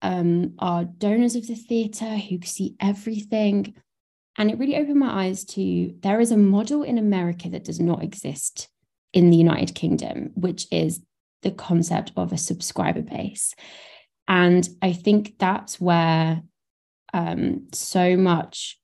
um, 0.00 0.54
are 0.58 0.84
donors 0.84 1.36
of 1.36 1.46
the 1.46 1.56
theatre 1.56 2.16
who 2.16 2.40
see 2.42 2.74
everything 2.80 3.74
and 4.36 4.50
it 4.50 4.58
really 4.58 4.76
opened 4.76 4.98
my 4.98 5.26
eyes 5.26 5.44
to 5.44 5.94
there 6.00 6.20
is 6.20 6.30
a 6.30 6.36
model 6.36 6.82
in 6.82 6.98
America 6.98 7.48
that 7.50 7.64
does 7.64 7.80
not 7.80 8.02
exist 8.02 8.68
in 9.12 9.30
the 9.30 9.36
United 9.36 9.74
Kingdom, 9.74 10.30
which 10.34 10.66
is 10.70 11.00
the 11.42 11.50
concept 11.50 12.12
of 12.16 12.32
a 12.32 12.38
subscriber 12.38 13.02
base. 13.02 13.54
And 14.28 14.68
I 14.80 14.92
think 14.92 15.38
that's 15.38 15.80
where 15.80 16.42
um, 17.12 17.66
so 17.72 18.16
much 18.16 18.78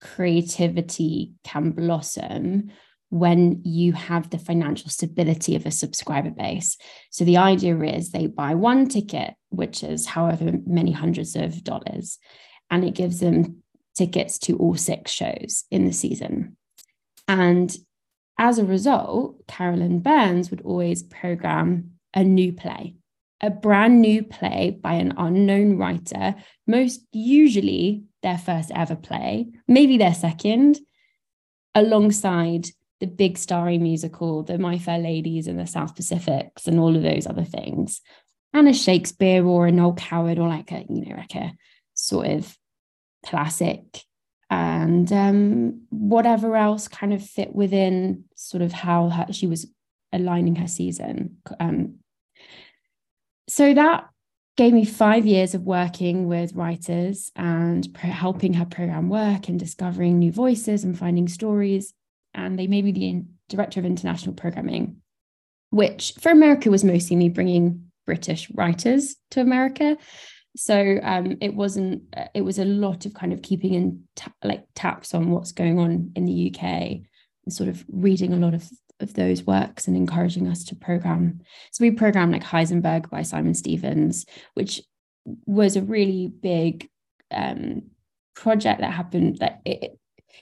creativity 0.00 1.32
can 1.44 1.70
blossom 1.70 2.72
when 3.10 3.60
you 3.64 3.92
have 3.92 4.30
the 4.30 4.38
financial 4.38 4.90
stability 4.90 5.54
of 5.54 5.66
a 5.66 5.70
subscriber 5.70 6.30
base. 6.30 6.78
So 7.10 7.24
the 7.24 7.36
idea 7.36 7.78
is 7.82 8.10
they 8.10 8.26
buy 8.26 8.54
one 8.54 8.88
ticket, 8.88 9.34
which 9.50 9.84
is 9.84 10.06
however 10.06 10.52
many 10.66 10.92
hundreds 10.92 11.36
of 11.36 11.62
dollars, 11.62 12.18
and 12.70 12.84
it 12.84 12.94
gives 12.94 13.20
them 13.20 13.61
tickets 13.94 14.38
to 14.40 14.56
all 14.58 14.76
six 14.76 15.10
shows 15.10 15.64
in 15.70 15.84
the 15.84 15.92
season. 15.92 16.56
And 17.28 17.74
as 18.38 18.58
a 18.58 18.64
result, 18.64 19.46
Karyl 19.46 19.78
Lynn 19.78 20.00
Burns 20.00 20.50
would 20.50 20.62
always 20.62 21.02
program 21.02 21.92
a 22.14 22.24
new 22.24 22.52
play, 22.52 22.96
a 23.40 23.50
brand 23.50 24.00
new 24.00 24.22
play 24.22 24.78
by 24.82 24.94
an 24.94 25.14
unknown 25.16 25.78
writer, 25.78 26.34
most 26.66 27.06
usually 27.12 28.04
their 28.22 28.38
first 28.38 28.70
ever 28.74 28.96
play, 28.96 29.48
maybe 29.68 29.98
their 29.98 30.14
second, 30.14 30.78
alongside 31.74 32.68
the 33.00 33.06
big 33.06 33.36
starry 33.36 33.78
musical, 33.78 34.42
the 34.42 34.58
My 34.58 34.78
Fair 34.78 34.98
Ladies 34.98 35.46
and 35.46 35.58
the 35.58 35.66
South 35.66 35.96
Pacifics 35.96 36.66
and 36.66 36.78
all 36.78 36.96
of 36.96 37.02
those 37.02 37.26
other 37.26 37.44
things. 37.44 38.00
And 38.52 38.68
a 38.68 38.72
Shakespeare 38.72 39.44
or 39.44 39.66
an 39.66 39.80
old 39.80 39.98
Coward 39.98 40.38
or 40.38 40.48
like 40.48 40.70
a, 40.70 40.84
you 40.88 41.06
know, 41.06 41.16
like 41.16 41.34
a 41.34 41.52
sort 41.94 42.28
of 42.28 42.56
classic 43.24 44.04
and 44.50 45.10
um, 45.12 45.82
whatever 45.88 46.56
else 46.56 46.86
kind 46.86 47.14
of 47.14 47.24
fit 47.24 47.54
within 47.54 48.24
sort 48.34 48.62
of 48.62 48.70
how 48.70 49.08
her, 49.08 49.32
she 49.32 49.46
was 49.46 49.66
aligning 50.12 50.56
her 50.56 50.68
season. 50.68 51.38
Um, 51.58 52.00
so 53.48 53.72
that 53.72 54.08
gave 54.56 54.74
me 54.74 54.84
five 54.84 55.24
years 55.24 55.54
of 55.54 55.62
working 55.62 56.26
with 56.26 56.52
writers 56.52 57.32
and 57.34 57.88
pro- 57.94 58.10
helping 58.10 58.52
her 58.54 58.66
program 58.66 59.08
work 59.08 59.48
and 59.48 59.58
discovering 59.58 60.18
new 60.18 60.30
voices 60.30 60.84
and 60.84 60.98
finding 60.98 61.28
stories. 61.28 61.94
And 62.34 62.58
they 62.58 62.66
made 62.66 62.84
me 62.84 62.92
the 62.92 63.08
in- 63.08 63.28
director 63.48 63.80
of 63.80 63.86
international 63.86 64.34
programming, 64.34 64.96
which 65.70 66.12
for 66.20 66.30
America 66.30 66.70
was 66.70 66.84
mostly 66.84 67.16
me 67.16 67.30
bringing 67.30 67.90
British 68.04 68.50
writers 68.50 69.16
to 69.30 69.40
America 69.40 69.96
so 70.56 70.98
um, 71.02 71.36
it 71.40 71.54
wasn't 71.54 72.02
uh, 72.16 72.26
it 72.34 72.42
was 72.42 72.58
a 72.58 72.64
lot 72.64 73.06
of 73.06 73.14
kind 73.14 73.32
of 73.32 73.42
keeping 73.42 73.74
in 73.74 74.02
like 74.44 74.64
taps 74.74 75.14
on 75.14 75.30
what's 75.30 75.52
going 75.52 75.78
on 75.78 76.12
in 76.14 76.24
the 76.24 76.52
uk 76.52 76.62
and 76.62 77.02
sort 77.48 77.68
of 77.68 77.84
reading 77.88 78.32
a 78.32 78.36
lot 78.36 78.54
of 78.54 78.68
of 79.00 79.14
those 79.14 79.42
works 79.44 79.88
and 79.88 79.96
encouraging 79.96 80.46
us 80.46 80.62
to 80.62 80.76
program. 80.76 81.40
So 81.72 81.82
we 81.82 81.90
programmed 81.90 82.32
like 82.32 82.44
heisenberg 82.44 83.10
by 83.10 83.22
simon 83.22 83.54
stephens 83.54 84.26
which 84.54 84.80
was 85.46 85.76
a 85.76 85.82
really 85.82 86.28
big 86.28 86.88
um, 87.30 87.82
project 88.34 88.80
that 88.80 88.92
happened 88.92 89.38
that 89.38 89.60
it, 89.64 89.98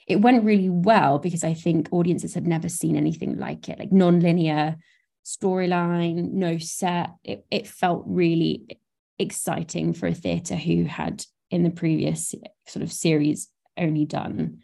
it 0.08 0.16
went 0.16 0.44
really 0.44 0.70
well 0.70 1.18
because 1.18 1.44
i 1.44 1.52
think 1.52 1.88
audiences 1.92 2.34
had 2.34 2.46
never 2.46 2.68
seen 2.68 2.96
anything 2.96 3.36
like 3.36 3.68
it 3.68 3.78
like 3.78 3.92
non-linear 3.92 4.76
storyline 5.24 6.32
no 6.32 6.58
set. 6.58 7.10
It, 7.24 7.44
it 7.50 7.66
felt 7.66 8.04
really 8.06 8.78
exciting 9.20 9.92
for 9.92 10.06
a 10.06 10.14
theatre 10.14 10.56
who 10.56 10.84
had 10.84 11.24
in 11.50 11.62
the 11.62 11.70
previous 11.70 12.34
sort 12.66 12.82
of 12.82 12.92
series 12.92 13.48
only 13.76 14.04
done 14.04 14.58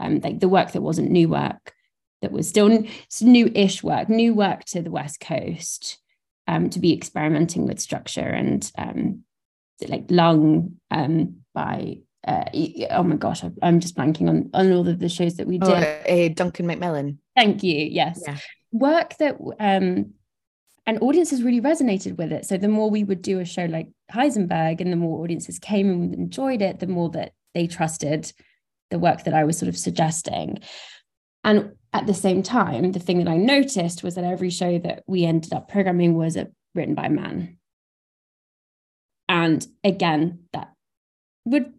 um, 0.00 0.20
like 0.20 0.40
the 0.40 0.48
work 0.48 0.72
that 0.72 0.82
wasn't 0.82 1.10
new 1.10 1.28
work 1.28 1.72
that 2.22 2.32
was 2.32 2.48
still 2.48 2.68
new-ish 3.20 3.82
work 3.82 4.08
new 4.08 4.34
work 4.34 4.64
to 4.64 4.82
the 4.82 4.90
west 4.90 5.20
coast 5.20 5.98
um, 6.48 6.70
to 6.70 6.78
be 6.78 6.92
experimenting 6.92 7.66
with 7.66 7.80
structure 7.80 8.20
and 8.20 8.70
um, 8.78 9.22
like 9.88 10.04
lung 10.10 10.76
um, 10.90 11.36
by 11.54 11.98
uh, 12.26 12.44
oh 12.90 13.04
my 13.04 13.14
gosh 13.14 13.44
i'm 13.62 13.78
just 13.78 13.96
blanking 13.96 14.28
on 14.28 14.50
on 14.52 14.72
all 14.72 14.88
of 14.88 14.98
the 14.98 15.08
shows 15.08 15.36
that 15.36 15.46
we 15.46 15.60
oh, 15.62 15.74
did. 15.74 15.84
oh, 16.08 16.26
uh, 16.26 16.28
duncan 16.34 16.66
macmillan 16.66 17.18
thank 17.36 17.62
you 17.62 17.76
yes. 17.76 18.20
Yeah. 18.26 18.36
work 18.72 19.16
that 19.18 19.36
um 19.60 20.12
and 20.86 21.02
audiences 21.02 21.42
really 21.42 21.60
resonated 21.60 22.16
with 22.16 22.32
it. 22.32 22.46
So 22.46 22.56
the 22.56 22.68
more 22.68 22.90
we 22.90 23.02
would 23.02 23.22
do 23.22 23.40
a 23.40 23.44
show 23.44 23.64
like 23.64 23.88
Heisenberg 24.12 24.80
and 24.80 24.92
the 24.92 24.96
more 24.96 25.22
audiences 25.22 25.58
came 25.58 25.90
and 25.90 26.14
enjoyed 26.14 26.62
it, 26.62 26.78
the 26.78 26.86
more 26.86 27.10
that 27.10 27.32
they 27.54 27.66
trusted 27.66 28.32
the 28.90 28.98
work 28.98 29.24
that 29.24 29.34
I 29.34 29.44
was 29.44 29.58
sort 29.58 29.68
of 29.68 29.76
suggesting. 29.76 30.60
And 31.42 31.72
at 31.92 32.06
the 32.06 32.14
same 32.14 32.42
time, 32.42 32.92
the 32.92 33.00
thing 33.00 33.18
that 33.18 33.30
I 33.30 33.36
noticed 33.36 34.04
was 34.04 34.14
that 34.14 34.24
every 34.24 34.50
show 34.50 34.78
that 34.78 35.02
we 35.06 35.24
ended 35.24 35.52
up 35.52 35.68
programming 35.68 36.14
was 36.14 36.36
a, 36.36 36.48
written 36.74 36.94
by 36.94 37.08
man. 37.08 37.58
And 39.28 39.66
again, 39.82 40.44
that 40.52 40.72
would 41.44 41.72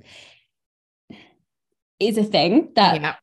is 1.99 2.17
a 2.17 2.23
thing 2.23 2.71
that 2.75 3.01
yeah. 3.01 3.15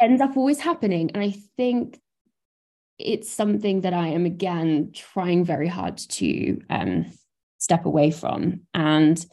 ends 0.00 0.22
up 0.22 0.36
always 0.36 0.60
happening. 0.60 1.10
And 1.12 1.22
I 1.22 1.34
think 1.56 1.98
it's 2.98 3.30
something 3.30 3.82
that 3.82 3.92
I 3.92 4.08
am 4.08 4.26
again 4.26 4.90
trying 4.92 5.44
very 5.44 5.68
hard 5.68 5.98
to 5.98 6.60
um, 6.70 7.06
step 7.58 7.84
away 7.84 8.10
from. 8.10 8.62
And 8.74 9.24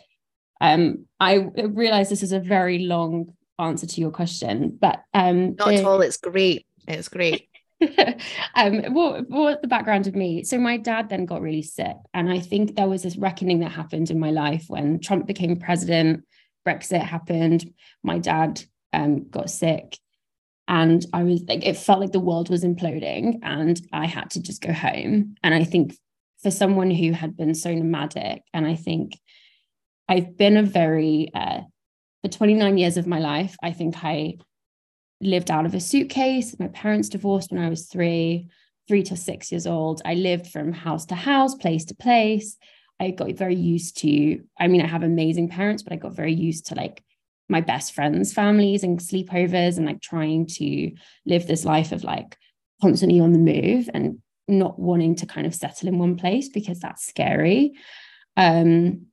um, 0.60 1.06
I 1.20 1.36
realize 1.36 2.10
this 2.10 2.24
is 2.24 2.32
a 2.32 2.40
very 2.40 2.80
long 2.80 3.34
answer 3.60 3.88
to 3.88 4.02
your 4.02 4.12
question, 4.12 4.78
but 4.80 5.04
um, 5.14 5.56
not 5.56 5.70
the, 5.70 5.76
at 5.76 5.86
all. 5.86 6.02
It's 6.02 6.18
great. 6.18 6.66
It's 6.88 7.10
great. 7.10 7.48
um, 8.56 8.94
what, 8.94 9.30
what 9.30 9.62
the 9.62 9.68
background 9.68 10.08
of 10.08 10.16
me? 10.16 10.44
So 10.44 10.58
my 10.58 10.78
dad 10.78 11.10
then 11.10 11.26
got 11.26 11.42
really 11.42 11.62
sick, 11.62 11.96
and 12.14 12.32
I 12.32 12.40
think 12.40 12.76
there 12.76 12.88
was 12.88 13.04
this 13.04 13.18
reckoning 13.18 13.60
that 13.60 13.72
happened 13.72 14.10
in 14.10 14.20
my 14.20 14.32
life 14.32 14.66
when 14.68 15.00
Trump 15.00 15.28
became 15.28 15.58
president, 15.58 16.26
Brexit 16.66 17.02
happened, 17.02 17.74
my 18.04 18.20
dad 18.20 18.62
um, 18.94 19.30
got 19.30 19.50
sick, 19.50 19.98
and 20.68 21.06
I 21.14 21.24
was 21.24 21.44
like, 21.48 21.66
it 21.66 21.78
felt 21.78 22.00
like 22.00 22.12
the 22.12 22.20
world 22.20 22.50
was 22.50 22.64
imploding 22.64 23.40
and 23.44 23.82
I 23.92 24.06
had 24.06 24.30
to 24.32 24.42
just 24.42 24.62
go 24.62 24.72
home. 24.72 25.36
And 25.44 25.54
I 25.54 25.64
think 25.64 25.96
for 26.42 26.52
someone 26.52 26.90
who 26.90 27.12
had 27.12 27.36
been 27.36 27.54
so 27.54 27.74
nomadic, 27.74 28.44
and 28.54 28.66
I 28.66 28.76
think 28.76 29.20
I've 30.08 30.38
been 30.38 30.58
a 30.58 30.64
very 30.64 31.32
uh, 31.34 31.62
for 32.22 32.30
29 32.30 32.78
years 32.78 32.98
of 32.98 33.08
my 33.08 33.20
life, 33.20 33.56
I 33.62 33.72
think 33.72 34.04
I 34.04 34.38
lived 35.20 35.52
out 35.52 35.66
of 35.66 35.74
a 35.74 35.80
suitcase. 35.80 36.58
My 36.60 36.70
parents 36.70 37.10
divorced 37.10 37.52
when 37.52 37.62
I 37.62 37.70
was 37.70 37.88
three, 37.88 38.48
three 38.88 39.04
to 39.04 39.18
six 39.18 39.52
years 39.52 39.68
old. 39.68 40.02
I 40.06 40.14
lived 40.14 40.48
from 40.48 40.72
house 40.72 41.06
to 41.08 41.16
house, 41.16 41.56
place 41.56 41.86
to 41.86 41.96
place. 41.96 42.58
I 43.00 43.12
got 43.12 43.34
very 43.34 43.56
used 43.56 43.98
to, 44.00 44.42
I 44.60 44.68
mean, 44.68 44.82
I 44.82 44.88
have 44.88 45.04
amazing 45.04 45.50
parents, 45.50 45.84
but 45.84 45.92
I 45.92 45.98
got 45.98 46.16
very 46.16 46.34
used 46.34 46.68
to 46.68 46.76
like 46.76 47.04
my 47.50 47.62
best 47.62 47.94
friends' 47.94 48.34
families 48.34 48.84
and 48.84 49.00
sleepovers 49.00 49.78
and 49.78 49.86
like 49.86 50.02
trying 50.02 50.46
to 50.46 50.92
live 51.26 51.48
this 51.48 51.66
life 51.66 51.92
of 51.92 52.04
like 52.04 52.38
constantly 52.82 53.20
on 53.20 53.32
the 53.34 53.40
move 53.40 53.90
and 53.94 54.20
not 54.48 54.80
wanting 54.80 55.16
to 55.16 55.26
kind 55.26 55.48
of 55.48 55.56
settle 55.56 55.88
in 55.88 56.00
one 56.00 56.16
place 56.16 56.50
because 56.50 56.80
that's 56.80 57.06
scary. 57.06 57.74
Um, 58.36 59.08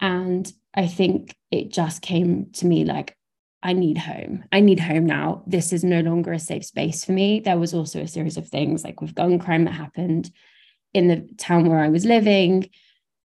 and 0.00 0.50
I 0.74 0.86
think 0.86 1.34
it 1.50 1.72
just 1.72 2.02
came 2.02 2.50
to 2.54 2.66
me 2.66 2.84
like, 2.84 3.16
I 3.62 3.72
need 3.72 3.98
home. 3.98 4.44
I 4.52 4.60
need 4.60 4.78
home 4.78 5.06
now. 5.06 5.42
This 5.46 5.72
is 5.72 5.82
no 5.82 6.00
longer 6.00 6.32
a 6.32 6.38
safe 6.38 6.64
space 6.64 7.04
for 7.04 7.12
me. 7.12 7.40
There 7.40 7.58
was 7.58 7.74
also 7.74 8.00
a 8.00 8.08
series 8.08 8.36
of 8.36 8.48
things 8.48 8.84
like 8.84 9.00
with 9.00 9.14
gun 9.14 9.38
crime 9.38 9.64
that 9.64 9.72
happened 9.72 10.30
in 10.94 11.08
the 11.08 11.28
town 11.36 11.68
where 11.68 11.80
I 11.80 11.88
was 11.88 12.04
living. 12.04 12.70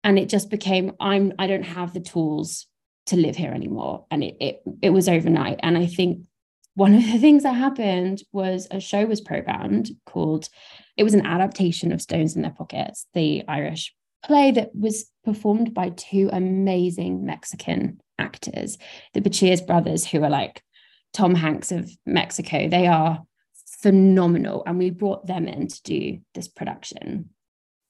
And 0.03 0.17
it 0.17 0.29
just 0.29 0.49
became, 0.49 0.93
I'm, 0.99 1.33
I 1.37 1.47
don't 1.47 1.63
have 1.63 1.93
the 1.93 1.99
tools 1.99 2.65
to 3.07 3.15
live 3.15 3.35
here 3.35 3.51
anymore. 3.51 4.05
And 4.11 4.23
it, 4.23 4.35
it, 4.39 4.61
it 4.81 4.89
was 4.91 5.09
overnight. 5.09 5.59
And 5.63 5.77
I 5.77 5.85
think 5.85 6.25
one 6.75 6.95
of 6.95 7.03
the 7.03 7.17
things 7.17 7.43
that 7.43 7.53
happened 7.53 8.23
was 8.31 8.67
a 8.71 8.79
show 8.79 9.05
was 9.05 9.21
programmed 9.21 9.91
called, 10.05 10.47
it 10.97 11.03
was 11.03 11.13
an 11.13 11.25
adaptation 11.25 11.91
of 11.91 12.01
Stones 12.01 12.35
in 12.35 12.41
Their 12.41 12.51
Pockets, 12.51 13.07
the 13.13 13.43
Irish 13.47 13.93
play 14.23 14.51
that 14.51 14.69
was 14.75 15.09
performed 15.25 15.73
by 15.73 15.89
two 15.89 16.29
amazing 16.31 17.25
Mexican 17.25 17.99
actors, 18.19 18.77
the 19.13 19.21
Bichir 19.21 19.65
brothers, 19.65 20.05
who 20.05 20.23
are 20.23 20.29
like 20.29 20.63
Tom 21.13 21.35
Hanks 21.35 21.71
of 21.71 21.89
Mexico. 22.05 22.69
They 22.69 22.87
are 22.87 23.23
phenomenal. 23.81 24.63
And 24.65 24.77
we 24.77 24.91
brought 24.91 25.27
them 25.27 25.47
in 25.47 25.67
to 25.67 25.83
do 25.83 26.19
this 26.33 26.47
production. 26.47 27.31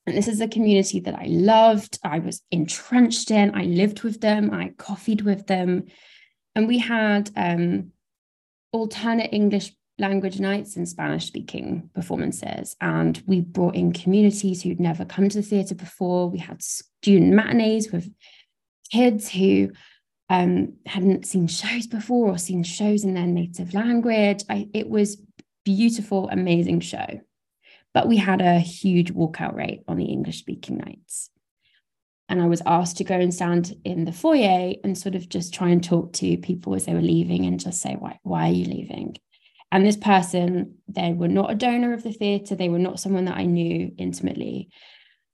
And 0.08 0.18
this 0.18 0.28
is 0.28 0.42
a 0.42 0.48
community 0.48 1.00
that 1.02 1.16
I 1.16 1.26
loved. 1.26 2.00
I 2.04 2.20
was 2.20 2.42
entrenched 2.52 3.30
in. 3.30 3.56
I 3.56 3.64
lived 3.64 4.04
with 4.04 4.22
them. 4.22 4.52
I 4.52 4.74
coffeed 4.78 5.22
with 5.22 5.48
them. 5.48 5.86
And 6.56 6.68
we 6.68 6.80
had 6.80 7.30
um, 7.36 7.92
alternate 8.72 9.30
English 9.32 9.74
language 10.00 10.40
nights 10.40 10.76
and 10.76 10.90
Spanish 10.90 11.28
speaking 11.28 11.90
performances. 11.94 12.76
And 12.82 13.22
we 13.28 13.42
brought 13.42 13.76
in 13.76 13.94
communities 13.94 14.64
who'd 14.64 14.80
never 14.80 15.06
come 15.06 15.30
to 15.30 15.38
the 15.38 15.48
theatre 15.48 15.76
before. 15.76 16.30
We 16.30 16.40
had 16.40 16.62
student 16.62 17.34
matinees 17.34 17.92
with 17.92 18.12
kids 18.92 19.30
who 19.30 19.72
um, 20.30 20.74
hadn't 20.86 21.26
seen 21.26 21.48
shows 21.48 21.88
before 21.88 22.30
or 22.30 22.38
seen 22.38 22.64
shows 22.64 23.04
in 23.04 23.14
their 23.14 23.28
native 23.28 23.74
language. 23.74 24.44
I, 24.50 24.68
it 24.74 24.90
was 24.90 25.22
beautiful, 25.64 26.30
amazing 26.30 26.80
show. 26.80 27.22
But 27.94 28.08
we 28.08 28.18
had 28.18 28.42
a 28.42 28.60
huge 28.60 29.14
walkout 29.14 29.56
rate 29.56 29.82
on 29.88 29.98
the 29.98 30.06
English 30.06 30.40
speaking 30.40 30.78
nights. 30.78 31.30
And 32.30 32.42
I 32.42 32.48
was 32.48 32.62
asked 32.66 32.98
to 32.98 33.04
go 33.04 33.16
and 33.16 33.34
stand 33.34 33.76
in 33.84 34.06
the 34.06 34.14
foyer 34.14 34.76
and 34.86 34.98
sort 34.98 35.16
of 35.16 35.28
just 35.28 35.54
try 35.54 35.68
and 35.70 35.84
talk 35.84 36.14
to 36.14 36.38
people 36.38 36.74
as 36.76 36.86
they 36.86 36.94
were 36.94 37.02
leaving 37.02 37.46
and 37.46 37.60
just 37.60 37.82
say, 37.82 37.96
why, 38.00 38.20
why 38.24 38.48
are 38.48 38.54
you 38.54 38.64
leaving? 38.64 39.18
And 39.70 39.86
this 39.86 39.98
person, 39.98 40.76
they 40.88 41.12
were 41.12 41.28
not 41.28 41.52
a 41.52 41.56
donor 41.56 41.94
of 41.94 42.04
the 42.04 42.14
theatre. 42.14 42.56
They 42.56 42.70
were 42.70 42.80
not 42.80 43.00
someone 43.02 43.26
that 43.26 43.38
I 43.38 43.46
knew 43.46 43.94
intimately. 43.98 44.70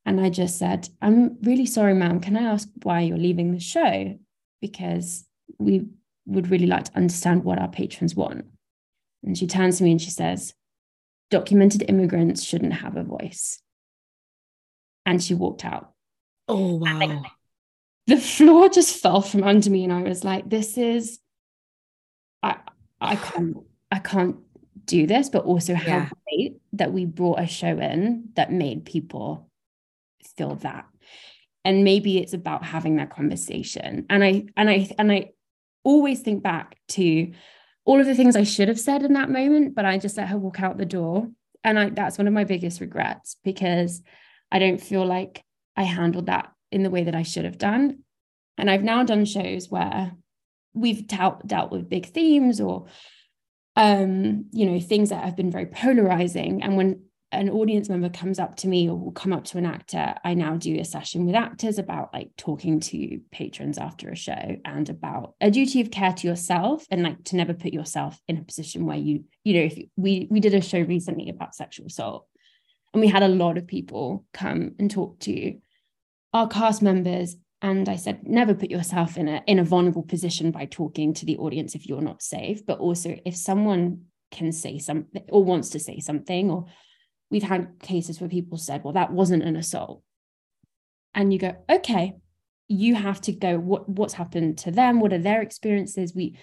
And 0.07 0.19
I 0.19 0.29
just 0.29 0.57
said, 0.57 0.89
I'm 1.01 1.37
really 1.43 1.65
sorry, 1.65 1.93
ma'am. 1.93 2.19
Can 2.19 2.37
I 2.37 2.43
ask 2.43 2.67
why 2.81 3.01
you're 3.01 3.17
leaving 3.17 3.51
the 3.51 3.59
show? 3.59 4.17
Because 4.61 5.25
we 5.59 5.85
would 6.25 6.49
really 6.49 6.67
like 6.67 6.85
to 6.85 6.95
understand 6.95 7.43
what 7.43 7.59
our 7.59 7.67
patrons 7.67 8.15
want. 8.15 8.45
And 9.23 9.37
she 9.37 9.47
turns 9.47 9.77
to 9.77 9.83
me 9.83 9.91
and 9.91 10.01
she 10.01 10.11
says, 10.11 10.53
Documented 11.29 11.83
immigrants 11.87 12.43
shouldn't 12.43 12.73
have 12.73 12.95
a 12.95 13.03
voice. 13.03 13.61
And 15.05 15.21
she 15.23 15.33
walked 15.33 15.65
out. 15.65 15.93
Oh, 16.47 16.75
wow. 16.75 16.99
Like, 16.99 17.31
the 18.07 18.17
floor 18.17 18.69
just 18.69 19.01
fell 19.01 19.21
from 19.21 19.43
under 19.43 19.69
me. 19.69 19.83
And 19.83 19.93
I 19.93 20.03
was 20.03 20.23
like, 20.23 20.49
this 20.49 20.77
is, 20.77 21.19
I, 22.41 22.57
I 23.01 23.15
can't 23.15 23.57
I 23.91 23.99
can't 23.99 24.37
do 24.85 25.07
this, 25.07 25.29
but 25.29 25.45
also 25.45 25.75
how 25.75 25.85
yeah. 25.85 26.09
great 26.23 26.57
that 26.73 26.93
we 26.93 27.05
brought 27.05 27.39
a 27.39 27.47
show 27.47 27.77
in 27.79 28.29
that 28.35 28.51
made 28.51 28.85
people 28.85 29.49
feel 30.35 30.55
that. 30.55 30.85
And 31.65 31.83
maybe 31.83 32.17
it's 32.17 32.33
about 32.33 32.63
having 32.63 32.95
that 32.97 33.09
conversation. 33.09 34.05
And 34.09 34.23
I 34.23 34.45
and 34.55 34.69
I 34.69 34.89
and 34.97 35.11
I 35.11 35.31
always 35.83 36.21
think 36.21 36.43
back 36.43 36.77
to 36.89 37.31
all 37.87 38.01
of 38.01 38.05
the 38.05 38.15
things 38.15 38.35
I 38.35 38.43
should 38.43 38.67
have 38.67 38.79
said 38.79 39.03
in 39.03 39.13
that 39.13 39.29
moment, 39.29 39.73
but 39.73 39.85
I 39.85 39.97
just 39.97 40.17
let 40.17 40.27
her 40.27 40.37
walk 40.37 40.61
out 40.61 40.77
the 40.77 40.85
door. 40.85 41.29
And 41.63 41.79
I 41.79 41.89
that's 41.89 42.17
one 42.17 42.27
of 42.27 42.33
my 42.33 42.43
biggest 42.43 42.81
regrets 42.81 43.37
because 43.45 44.03
I 44.51 44.59
don't 44.59 44.81
feel 44.81 45.05
like 45.05 45.41
I 45.77 45.83
handled 45.83 46.25
that 46.25 46.51
in 46.69 46.83
the 46.83 46.89
way 46.89 47.05
that 47.05 47.15
I 47.15 47.23
should 47.23 47.45
have 47.45 47.57
done. 47.57 47.99
And 48.57 48.69
I've 48.69 48.83
now 48.83 49.03
done 49.03 49.23
shows 49.23 49.69
where 49.69 50.11
we've 50.73 51.07
dealt, 51.07 51.47
dealt 51.47 51.71
with 51.71 51.89
big 51.89 52.07
themes 52.07 52.59
or 52.59 52.87
um, 53.77 54.47
you 54.51 54.65
know, 54.65 54.79
things 54.81 55.11
that 55.11 55.23
have 55.23 55.37
been 55.37 55.51
very 55.51 55.67
polarizing. 55.67 56.63
And 56.63 56.75
when 56.75 57.03
an 57.31 57.49
audience 57.49 57.89
member 57.89 58.09
comes 58.09 58.39
up 58.39 58.55
to 58.57 58.67
me 58.67 58.89
or 58.89 58.95
will 58.95 59.11
come 59.11 59.33
up 59.33 59.43
to 59.45 59.57
an 59.57 59.65
actor, 59.65 60.15
I 60.23 60.33
now 60.33 60.55
do 60.55 60.79
a 60.79 60.85
session 60.85 61.25
with 61.25 61.35
actors 61.35 61.77
about 61.77 62.13
like 62.13 62.29
talking 62.37 62.79
to 62.79 63.19
patrons 63.31 63.77
after 63.77 64.09
a 64.09 64.15
show 64.15 64.55
and 64.63 64.89
about 64.89 65.33
a 65.41 65.51
duty 65.51 65.81
of 65.81 65.91
care 65.91 66.13
to 66.13 66.27
yourself 66.27 66.85
and 66.89 67.03
like 67.03 67.23
to 67.25 67.35
never 67.35 67.53
put 67.53 67.73
yourself 67.73 68.19
in 68.27 68.37
a 68.37 68.43
position 68.43 68.85
where 68.85 68.97
you, 68.97 69.25
you 69.43 69.55
know, 69.55 69.65
if 69.65 69.77
you, 69.77 69.87
we 69.97 70.27
we 70.31 70.39
did 70.39 70.53
a 70.53 70.61
show 70.61 70.79
recently 70.79 71.29
about 71.29 71.53
sexual 71.53 71.87
assault 71.87 72.27
and 72.93 73.01
we 73.01 73.07
had 73.07 73.23
a 73.23 73.27
lot 73.27 73.57
of 73.57 73.67
people 73.67 74.25
come 74.33 74.71
and 74.79 74.89
talk 74.89 75.19
to 75.19 75.57
our 76.33 76.47
cast 76.47 76.81
members 76.81 77.35
and 77.61 77.89
i 77.89 77.95
said 77.95 78.19
never 78.23 78.53
put 78.53 78.69
yourself 78.69 79.17
in 79.17 79.27
a 79.27 79.41
in 79.47 79.59
a 79.59 79.63
vulnerable 79.63 80.03
position 80.03 80.51
by 80.51 80.65
talking 80.65 81.13
to 81.13 81.25
the 81.25 81.37
audience 81.37 81.75
if 81.75 81.87
you're 81.87 82.01
not 82.01 82.21
safe 82.21 82.65
but 82.65 82.79
also 82.79 83.17
if 83.25 83.35
someone 83.35 84.01
can 84.31 84.51
say 84.51 84.77
something 84.77 85.23
or 85.29 85.43
wants 85.43 85.69
to 85.69 85.79
say 85.79 85.99
something 85.99 86.51
or 86.51 86.65
we've 87.29 87.43
had 87.43 87.79
cases 87.79 88.19
where 88.19 88.29
people 88.29 88.57
said 88.57 88.83
well 88.83 88.93
that 88.93 89.11
wasn't 89.11 89.43
an 89.43 89.55
assault. 89.55 90.03
And 91.15 91.33
you 91.33 91.39
go 91.39 91.55
okay 91.69 92.15
you 92.67 92.95
have 92.95 93.21
to 93.21 93.31
go 93.31 93.57
what 93.57 93.87
what's 93.87 94.13
happened 94.13 94.57
to 94.59 94.71
them? 94.71 94.99
What 94.99 95.13
are 95.13 95.17
their 95.17 95.41
experiences? 95.41 96.13
We 96.13 96.37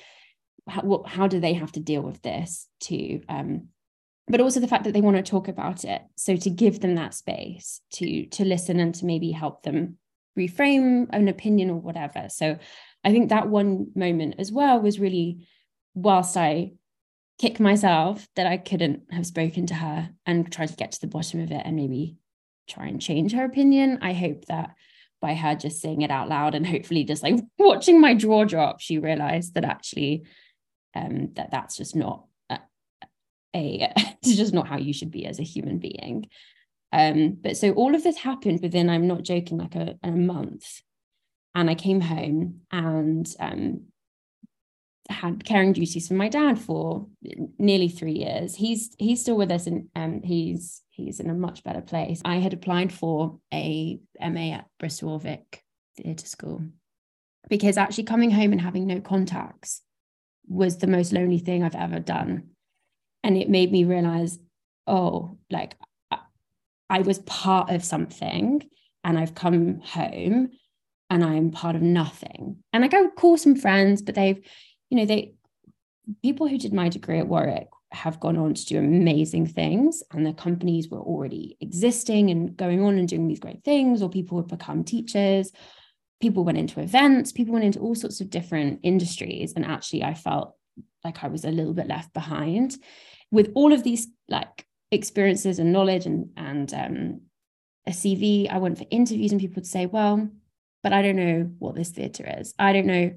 how, 0.67 0.81
what, 0.81 1.07
how 1.07 1.27
do 1.27 1.41
they 1.41 1.53
have 1.53 1.73
to 1.73 1.81
deal 1.81 2.01
with 2.01 2.23
this 2.23 2.69
to 2.81 3.21
um 3.29 3.69
but 4.27 4.41
also 4.41 4.59
the 4.59 4.69
fact 4.69 4.85
that 4.85 4.95
they 4.95 5.03
want 5.03 5.19
to 5.19 5.23
talk 5.23 5.49
about 5.49 5.85
it. 5.85 6.01
So 6.17 6.37
to 6.37 6.49
give 6.49 6.81
them 6.81 6.95
that 6.95 7.15
space 7.15 7.81
to 7.95 8.27
to 8.27 8.45
listen 8.45 8.81
and 8.81 8.95
to 8.97 9.07
maybe 9.07 9.33
help 9.33 9.63
them 9.63 9.99
reframe 10.39 11.07
an 11.11 11.29
opinion 11.29 11.71
or 11.71 11.81
whatever. 11.81 12.29
So 12.29 12.59
I 13.05 13.13
think 13.13 13.29
that 13.29 13.49
one 13.49 13.89
moment 13.95 14.37
as 14.39 14.51
well 14.51 14.81
was 14.81 14.99
really 14.99 15.47
whilst 15.95 16.37
I 16.37 16.73
kick 17.39 17.59
myself 17.61 18.27
that 18.37 18.47
I 18.47 18.57
couldn't 18.57 19.13
have 19.13 19.27
spoken 19.27 19.67
to 19.67 19.75
her 19.75 20.11
and 20.27 20.51
tried 20.53 20.69
to 20.69 20.77
get 20.77 20.93
to 20.93 21.01
the 21.01 21.07
bottom 21.07 21.41
of 21.41 21.51
it 21.51 21.63
and 21.65 21.77
maybe 21.77 22.17
try 22.69 22.87
and 22.87 23.01
change 23.01 23.33
her 23.33 23.45
opinion. 23.45 23.99
I 24.03 24.13
hope 24.13 24.47
that 24.47 24.75
by 25.21 25.35
her 25.35 25.55
just 25.55 25.81
saying 25.81 26.03
it 26.03 26.11
out 26.11 26.29
loud 26.29 26.55
and 26.55 26.67
hopefully 26.67 27.05
just 27.05 27.23
like 27.23 27.41
watching 27.59 28.01
my 28.01 28.15
jaw 28.15 28.45
drop, 28.45 28.81
she 28.81 28.99
realized 28.99 29.55
that 29.55 29.65
actually 29.65 30.25
um, 30.95 31.31
that 31.35 31.51
that's 31.51 31.77
just 31.77 31.97
not 31.97 32.27
a, 32.51 32.59
a 33.55 33.93
it's 33.97 34.37
just 34.37 34.55
not 34.55 34.69
how 34.69 34.79
you 34.79 34.93
should 34.93 35.11
be 35.11 35.27
as 35.27 35.41
a 35.41 35.45
human 35.45 35.79
being. 35.79 36.29
Um, 36.93 37.37
but 37.41 37.57
so 37.57 37.73
all 37.73 37.97
of 37.97 38.05
this 38.05 38.19
happened 38.19 38.61
within, 38.63 38.89
I'm 38.89 39.09
not 39.09 39.25
joking, 39.25 39.59
like 39.59 39.75
a, 39.75 39.99
a 40.05 40.13
month. 40.13 40.81
And 41.57 41.69
I 41.69 41.75
came 41.75 42.01
home 42.01 42.61
and 42.71 43.27
um, 43.41 43.87
had 45.09 45.45
caring 45.45 45.73
duties 45.73 46.09
for 46.09 46.15
my 46.15 46.29
dad 46.29 46.59
for 46.59 47.07
nearly 47.59 47.89
three 47.89 48.13
years. 48.13 48.55
He's 48.55 48.95
he's 48.99 49.21
still 49.21 49.37
with 49.37 49.51
us 49.51 49.67
and 49.67 49.89
um, 49.95 50.23
he's 50.23 50.83
he's 50.91 51.21
in 51.21 51.31
a 51.31 51.35
much 51.35 51.63
better 51.63 51.83
place. 51.83 52.23
I 52.25 52.37
had 52.37 52.53
applied 52.53 52.93
for 52.93 53.39
a 53.53 53.99
MA 54.21 54.55
at 54.55 54.67
Bristol 54.79 55.19
Vic 55.19 55.63
Theatre 55.97 56.27
School 56.27 56.63
because 57.49 57.77
actually 57.77 58.05
coming 58.05 58.31
home 58.31 58.53
and 58.53 58.61
having 58.61 58.87
no 58.87 59.01
contacts 59.01 59.83
was 60.47 60.79
the 60.79 60.87
most 60.87 61.13
lonely 61.13 61.39
thing 61.39 61.63
I've 61.63 61.75
ever 61.75 62.01
done. 62.01 62.51
And 63.23 63.37
it 63.37 63.49
made 63.49 63.73
me 63.73 63.85
realize, 63.85 64.39
oh, 64.87 65.39
like 65.51 65.75
I 66.91 67.01
was 67.01 67.19
part 67.21 67.71
of 67.71 67.85
something 67.85 68.63
and 69.03 69.19
I've 69.19 69.35
come 69.35 69.81
home 69.81 70.51
and 71.11 71.25
I'm 71.25 71.51
part 71.51 71.77
of 71.77 71.83
nothing. 71.83 72.57
And 72.73 72.85
I 72.85 73.01
would 73.01 73.15
call 73.15 73.37
some 73.37 73.57
friends, 73.57 74.03
but 74.03 74.15
they've, 74.15 74.41
you 74.95 75.01
know, 75.01 75.07
they 75.07 75.35
people 76.23 76.47
who 76.47 76.59
did 76.59 76.73
my 76.73 76.89
degree 76.89 77.19
at 77.19 77.27
Warwick 77.27 77.69
have 77.91 78.21
gone 78.21 78.37
on 78.37 78.55
to 78.55 78.65
do 78.67 78.79
amazing 78.79 79.47
things 79.47 80.03
and 80.13 80.27
the 80.27 80.33
companies 80.33 80.89
were 80.89 81.01
already 81.01 81.57
existing 81.61 82.31
and 82.31 82.57
going 82.57 82.83
on 82.83 82.99
and 82.99 83.09
doing 83.09 83.29
these 83.29 83.41
great 83.41 83.65
things 83.65 84.03
or 84.03 84.09
people 84.09 84.37
would 84.37 84.49
become 84.49 84.85
teachers 84.85 85.53
people 86.25 86.43
went 86.43 86.57
into 86.57 86.81
events, 86.81 87.33
people 87.33 87.53
went 87.53 87.67
into 87.67 87.81
all 87.81 87.95
sorts 87.95 88.21
of 88.23 88.31
different 88.31 88.81
industries. 88.83 89.53
And 89.55 89.65
actually, 89.65 90.03
I 90.03 90.15
felt 90.15 90.55
like 91.05 91.23
I 91.23 91.29
was 91.29 91.45
a 91.45 91.51
little 91.51 91.75
bit 91.75 91.87
left 91.87 92.15
behind 92.15 92.77
with 93.31 93.51
all 93.55 93.75
of 93.75 93.83
these 93.83 94.09
like 94.29 94.67
experiences 94.91 95.59
and 95.59 95.71
knowledge 95.71 96.07
and, 96.07 96.31
and 96.37 96.73
um, 96.73 97.21
a 97.87 97.91
CV. 97.91 98.51
I 98.51 98.57
went 98.57 98.79
for 98.79 98.87
interviews 98.91 99.33
and 99.33 99.41
people 99.41 99.57
would 99.57 99.67
say, 99.67 99.85
well, 99.85 100.29
but 100.83 100.95
I 100.95 101.03
don't 101.03 101.17
know 101.17 101.51
what 101.59 101.75
this 101.75 101.91
theatre 101.91 102.27
is. 102.39 102.55
I 102.59 102.73
don't 102.73 102.87
know. 102.87 103.13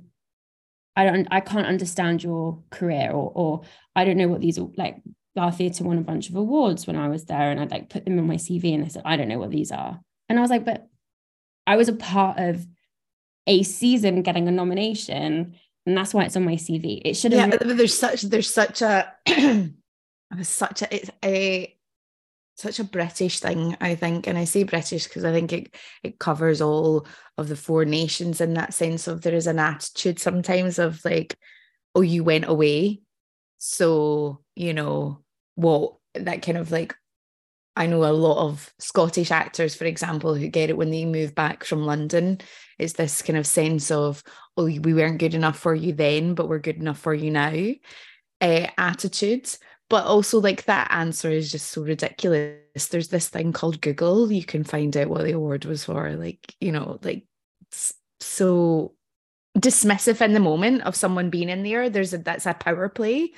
I 0.97 1.05
don't, 1.05 1.27
I 1.31 1.39
can't 1.39 1.67
understand 1.67 2.23
your 2.23 2.61
career 2.71 3.11
or, 3.11 3.31
or 3.33 3.61
I 3.95 4.03
don't 4.03 4.17
know 4.17 4.27
what 4.27 4.41
these 4.41 4.59
are 4.59 4.67
like 4.75 4.97
our 5.37 5.51
theatre 5.51 5.83
won 5.83 5.99
a 5.99 6.01
bunch 6.01 6.29
of 6.29 6.35
awards 6.35 6.87
when 6.87 6.95
I 6.95 7.07
was 7.07 7.25
there 7.25 7.51
and 7.51 7.59
I'd 7.59 7.71
like 7.71 7.89
put 7.89 8.03
them 8.03 8.17
in 8.17 8.27
my 8.27 8.35
CV 8.35 8.73
and 8.73 8.83
I 8.83 8.87
said, 8.87 9.03
I 9.05 9.15
don't 9.15 9.27
know 9.27 9.37
what 9.37 9.51
these 9.51 9.71
are. 9.71 10.01
And 10.27 10.39
I 10.39 10.41
was 10.41 10.49
like, 10.49 10.65
but 10.65 10.87
I 11.67 11.75
was 11.75 11.87
a 11.87 11.93
part 11.93 12.39
of 12.39 12.65
a 13.45 13.61
season 13.61 14.23
getting 14.23 14.47
a 14.47 14.51
nomination 14.51 15.55
and 15.85 15.97
that's 15.97 16.13
why 16.13 16.25
it's 16.25 16.35
on 16.35 16.43
my 16.43 16.55
CV. 16.55 17.01
It 17.05 17.13
should 17.13 17.31
have. 17.33 17.51
Yeah, 17.51 17.73
there's 17.73 17.97
such 17.97 18.23
there's 18.23 18.53
such 18.53 18.81
a 18.81 19.13
was 20.37 20.49
such 20.49 20.81
a 20.81 20.95
it's 20.95 21.09
a 21.23 21.76
such 22.57 22.79
a 22.79 22.83
British 22.83 23.39
thing, 23.39 23.77
I 23.79 23.95
think, 23.95 24.27
and 24.27 24.37
I 24.37 24.45
say 24.45 24.63
British 24.63 25.05
because 25.05 25.23
I 25.23 25.31
think 25.31 25.53
it 25.53 25.75
it 26.03 26.19
covers 26.19 26.61
all 26.61 27.07
of 27.37 27.47
the 27.47 27.55
four 27.55 27.85
nations 27.85 28.41
in 28.41 28.55
that 28.55 28.73
sense 28.73 29.07
of 29.07 29.21
there 29.21 29.35
is 29.35 29.47
an 29.47 29.59
attitude 29.59 30.19
sometimes 30.19 30.79
of 30.79 31.03
like, 31.05 31.37
oh, 31.95 32.01
you 32.01 32.23
went 32.23 32.45
away, 32.45 33.01
so 33.57 34.41
you 34.55 34.73
know 34.73 35.23
what 35.55 35.95
that 36.15 36.41
kind 36.41 36.57
of 36.57 36.71
like 36.71 36.95
I 37.75 37.85
know 37.85 38.05
a 38.05 38.11
lot 38.11 38.43
of 38.43 38.73
Scottish 38.79 39.29
actors, 39.29 39.75
for 39.75 39.85
example, 39.85 40.33
who 40.33 40.47
get 40.47 40.71
it 40.71 40.77
when 40.77 40.89
they 40.89 41.05
move 41.05 41.35
back 41.35 41.63
from 41.63 41.85
London. 41.85 42.39
It's 42.79 42.93
this 42.93 43.21
kind 43.21 43.37
of 43.37 43.45
sense 43.45 43.91
of, 43.91 44.23
oh, 44.57 44.65
we 44.65 44.79
weren't 44.79 45.19
good 45.19 45.35
enough 45.35 45.59
for 45.59 45.75
you 45.75 45.93
then, 45.93 46.33
but 46.33 46.49
we're 46.49 46.57
good 46.57 46.77
enough 46.77 46.97
for 46.97 47.13
you 47.13 47.29
now 47.29 47.53
uh, 48.41 48.67
attitude. 48.77 49.49
But 49.89 50.05
also, 50.05 50.39
like, 50.39 50.65
that 50.65 50.89
answer 50.91 51.29
is 51.29 51.51
just 51.51 51.71
so 51.71 51.81
ridiculous. 51.81 52.87
There's 52.89 53.07
this 53.07 53.29
thing 53.29 53.53
called 53.53 53.81
Google. 53.81 54.31
You 54.31 54.43
can 54.43 54.63
find 54.63 54.95
out 54.97 55.07
what 55.07 55.23
the 55.23 55.31
award 55.31 55.65
was 55.65 55.85
for. 55.85 56.11
Like, 56.11 56.55
you 56.59 56.73
know, 56.73 56.99
like, 57.03 57.25
so 58.19 58.93
dismissive 59.57 60.21
in 60.21 60.33
the 60.33 60.39
moment 60.39 60.81
of 60.83 60.95
someone 60.95 61.29
being 61.29 61.49
in 61.49 61.63
there. 61.63 61.89
There's 61.89 62.13
a, 62.13 62.17
that's 62.17 62.45
a 62.45 62.53
power 62.53 62.89
play 62.89 63.31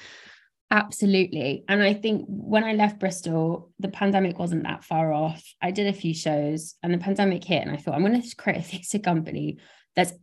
Absolutely. 0.71 1.63
And 1.67 1.81
I 1.81 1.95
think 1.95 2.25
when 2.27 2.63
I 2.63 2.73
left 2.73 2.99
Bristol, 2.99 3.71
the 3.79 3.87
pandemic 3.87 4.37
wasn't 4.37 4.63
that 4.63 4.83
far 4.83 5.11
off. 5.11 5.43
I 5.61 5.71
did 5.71 5.87
a 5.87 5.93
few 5.93 6.13
shows 6.13 6.75
and 6.83 6.93
the 6.93 6.99
pandemic 6.99 7.43
hit, 7.43 7.63
and 7.63 7.71
I 7.71 7.77
thought, 7.77 7.95
I'm 7.95 8.05
going 8.05 8.21
to 8.29 8.35
create 8.35 8.59
a 8.59 8.61
theatre 8.61 8.99
company 8.99 9.57
that's 9.95 10.13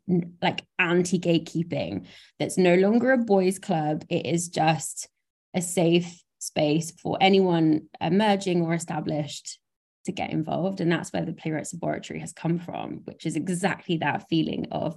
like 0.41 0.65
anti 0.79 1.19
gatekeeping, 1.19 2.07
that's 2.39 2.57
no 2.57 2.77
longer 2.77 3.13
a 3.13 3.19
boys' 3.19 3.59
club. 3.59 4.05
It 4.09 4.27
is 4.27 4.49
just 4.49 5.09
a 5.57 5.63
safe 5.63 6.23
space 6.39 6.93
for 6.93 7.19
anyone 7.21 7.89
emerging 8.01 8.63
or 8.63 8.75
established 8.75 9.59
to 10.05 10.13
get 10.13 10.31
involved. 10.31 10.81
And 10.81 10.91
that's 10.91 11.13
where 11.13 11.25
the 11.25 11.33
Playwrights 11.33 11.75
Laboratory 11.75 12.21
has 12.21 12.33
come 12.33 12.59
from, 12.59 13.01
which 13.05 13.27
is 13.27 13.37
exactly 13.37 13.99
that 13.99 14.29
feeling 14.29 14.67
of 14.71 14.97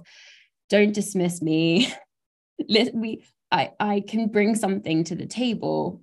don't 0.68 0.94
dismiss 0.94 1.42
me. 1.42 1.92
we 2.94 3.24
I, 3.50 3.72
I 3.80 4.04
can 4.06 4.28
bring 4.28 4.54
something 4.54 5.04
to 5.04 5.16
the 5.16 5.26
table 5.26 6.02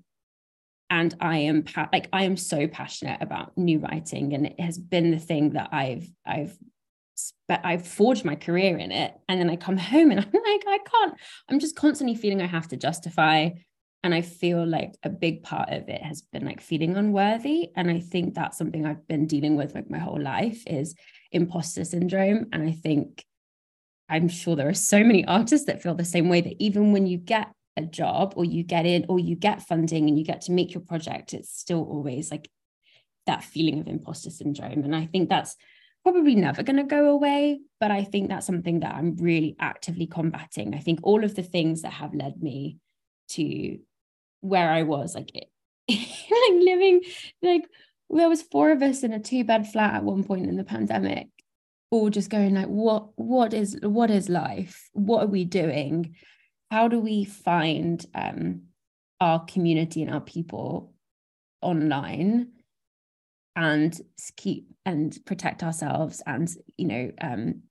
and 0.90 1.16
I 1.20 1.38
am 1.40 1.64
pa- 1.64 1.90
like 1.92 2.10
I 2.12 2.24
am 2.24 2.38
so 2.38 2.68
passionate 2.68 3.22
about 3.22 3.58
new 3.58 3.80
writing 3.80 4.34
and 4.34 4.46
it 4.46 4.60
has 4.60 4.78
been 4.78 5.12
the 5.12 5.20
thing 5.20 5.52
that 5.52 5.70
I've 5.72 6.10
I've 6.26 6.58
but 7.48 7.62
I've 7.64 7.88
forged 7.88 8.26
my 8.26 8.36
career 8.36 8.78
in 8.78 8.92
it 8.92 9.14
and 9.28 9.40
then 9.40 9.50
I 9.50 9.56
come 9.56 9.78
home 9.78 10.12
and 10.12 10.20
I'm 10.20 10.26
like 10.26 10.64
I 10.68 10.80
can't 10.86 11.14
I'm 11.50 11.60
just 11.60 11.76
constantly 11.76 12.16
feeling 12.16 12.42
I 12.42 12.48
have 12.48 12.68
to 12.70 12.78
justify 12.78 13.50
and 14.08 14.16
I 14.16 14.22
feel 14.22 14.66
like 14.66 14.96
a 15.04 15.10
big 15.10 15.44
part 15.44 15.68
of 15.68 15.90
it 15.90 16.02
has 16.02 16.22
been 16.22 16.46
like 16.46 16.62
feeling 16.62 16.96
unworthy 16.96 17.72
and 17.76 17.92
I 17.92 18.00
think 18.00 18.36
that's 18.36 18.58
something 18.58 18.86
I've 18.86 19.06
been 19.06 19.28
dealing 19.28 19.58
with 19.58 19.76
like 19.76 19.90
my 19.90 19.98
whole 19.98 20.22
life 20.22 20.64
is 20.66 20.96
imposter 21.34 21.84
syndrome 21.84 22.46
and 22.54 22.64
I 22.64 22.72
think 22.72 23.26
I'm 24.08 24.30
sure 24.30 24.56
there 24.56 24.70
are 24.70 24.74
so 24.74 25.04
many 25.04 25.26
artists 25.26 25.68
that 25.68 25.84
feel 25.84 25.94
the 25.94 26.06
same 26.06 26.30
way 26.30 26.40
that 26.40 26.56
even 26.58 26.94
when 26.94 27.06
you 27.06 27.18
get 27.18 27.52
a 27.76 27.82
job 27.82 28.36
or 28.38 28.46
you 28.46 28.64
get 28.64 28.86
in 28.86 29.06
or 29.10 29.20
you 29.20 29.36
get 29.36 29.68
funding 29.68 30.08
and 30.08 30.18
you 30.18 30.24
get 30.24 30.40
to 30.44 30.54
make 30.54 30.74
your 30.74 30.84
project, 30.84 31.34
it's 31.34 31.52
still 31.52 31.84
always 31.84 32.32
like 32.32 32.50
that 33.26 33.44
feeling 33.44 33.82
of 33.82 33.90
imposter 33.90 34.30
syndrome. 34.30 34.86
And 34.86 34.96
I 34.96 35.08
think 35.08 35.28
that's 35.28 35.58
probably 36.02 36.36
never 36.36 36.64
going 36.64 36.78
to 36.78 36.86
go 36.86 37.10
away. 37.10 37.60
But 37.82 37.92
I 37.92 38.06
think 38.06 38.30
that's 38.30 38.46
something 38.46 38.80
that 38.80 38.96
I'm 38.96 39.18
really 39.18 39.58
actively 39.60 40.08
combating. 40.08 40.74
I 40.74 40.80
think 40.80 41.02
all 41.04 41.26
of 41.26 41.36
the 41.36 41.44
things 41.44 41.82
that 41.82 41.92
have 41.92 42.14
led 42.14 42.42
me 42.42 42.78
to 43.32 43.80
where 44.42 44.70
I 44.70 44.84
was, 44.84 45.16
like, 45.16 45.32
like 45.90 46.00
living, 46.52 47.02
like, 47.42 47.64
there 48.10 48.30
was 48.30 48.42
four 48.42 48.72
of 48.72 48.82
us 48.82 49.04
in 49.04 49.14
a 49.14 49.20
two 49.20 49.44
bed 49.44 49.68
flat 49.68 49.96
at 49.96 50.04
one 50.04 50.24
point 50.24 50.48
in 50.48 50.56
the 50.56 50.64
pandemic 50.64 51.28
all 51.90 52.10
just 52.10 52.30
going 52.30 52.54
like 52.54 52.68
what 52.68 53.10
what 53.16 53.54
is 53.54 53.78
what 53.82 54.12
is 54.12 54.30
life? 54.30 54.90
What 54.94 55.24
are 55.24 55.28
we 55.28 55.46
doing? 55.46 56.16
How 56.70 56.88
do 56.88 57.00
we 57.00 57.24
find 57.24 58.06
um, 58.14 58.64
our 59.22 59.46
community 59.46 60.04
and 60.04 60.14
our 60.14 60.22
people 60.22 60.94
online 61.62 62.50
and 63.56 64.00
keep 64.36 64.68
and 64.86 65.18
protect 65.26 65.64
ourselves 65.64 66.22
and 66.26 66.50
you 66.78 66.88
know 66.88 67.12
um 67.22 67.64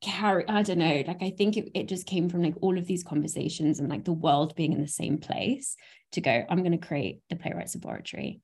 carry 0.00 0.48
i 0.48 0.62
don't 0.62 0.78
know 0.78 1.02
like 1.06 1.22
i 1.22 1.30
think 1.30 1.56
it, 1.56 1.70
it 1.74 1.88
just 1.88 2.06
came 2.06 2.28
from 2.28 2.42
like 2.42 2.54
all 2.60 2.78
of 2.78 2.86
these 2.86 3.02
conversations 3.02 3.80
and 3.80 3.88
like 3.88 4.04
the 4.04 4.12
world 4.12 4.54
being 4.54 4.72
in 4.72 4.80
the 4.80 4.88
same 4.88 5.18
place 5.18 5.76
to 6.12 6.20
go 6.20 6.44
i'm 6.48 6.62
going 6.62 6.78
to 6.78 6.86
create 6.86 7.20
the 7.28 7.36
playwrights 7.36 7.74
laboratory. 7.74 8.40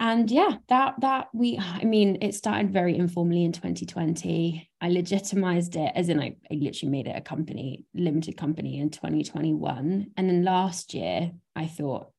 And 0.00 0.30
yeah 0.30 0.58
that 0.68 0.94
that 1.00 1.28
we 1.34 1.58
i 1.58 1.84
mean 1.84 2.18
it 2.20 2.34
started 2.34 2.72
very 2.72 2.96
informally 2.96 3.42
in 3.44 3.50
2020 3.50 4.70
i 4.80 4.88
legitimized 4.88 5.74
it 5.74 5.90
as 5.96 6.08
in 6.08 6.20
I, 6.20 6.36
I 6.50 6.54
literally 6.54 6.92
made 6.92 7.08
it 7.08 7.16
a 7.16 7.20
company 7.20 7.84
limited 7.94 8.36
company 8.36 8.78
in 8.78 8.90
2021 8.90 10.12
and 10.16 10.28
then 10.28 10.44
last 10.44 10.94
year 10.94 11.32
i 11.56 11.66
thought 11.66 12.10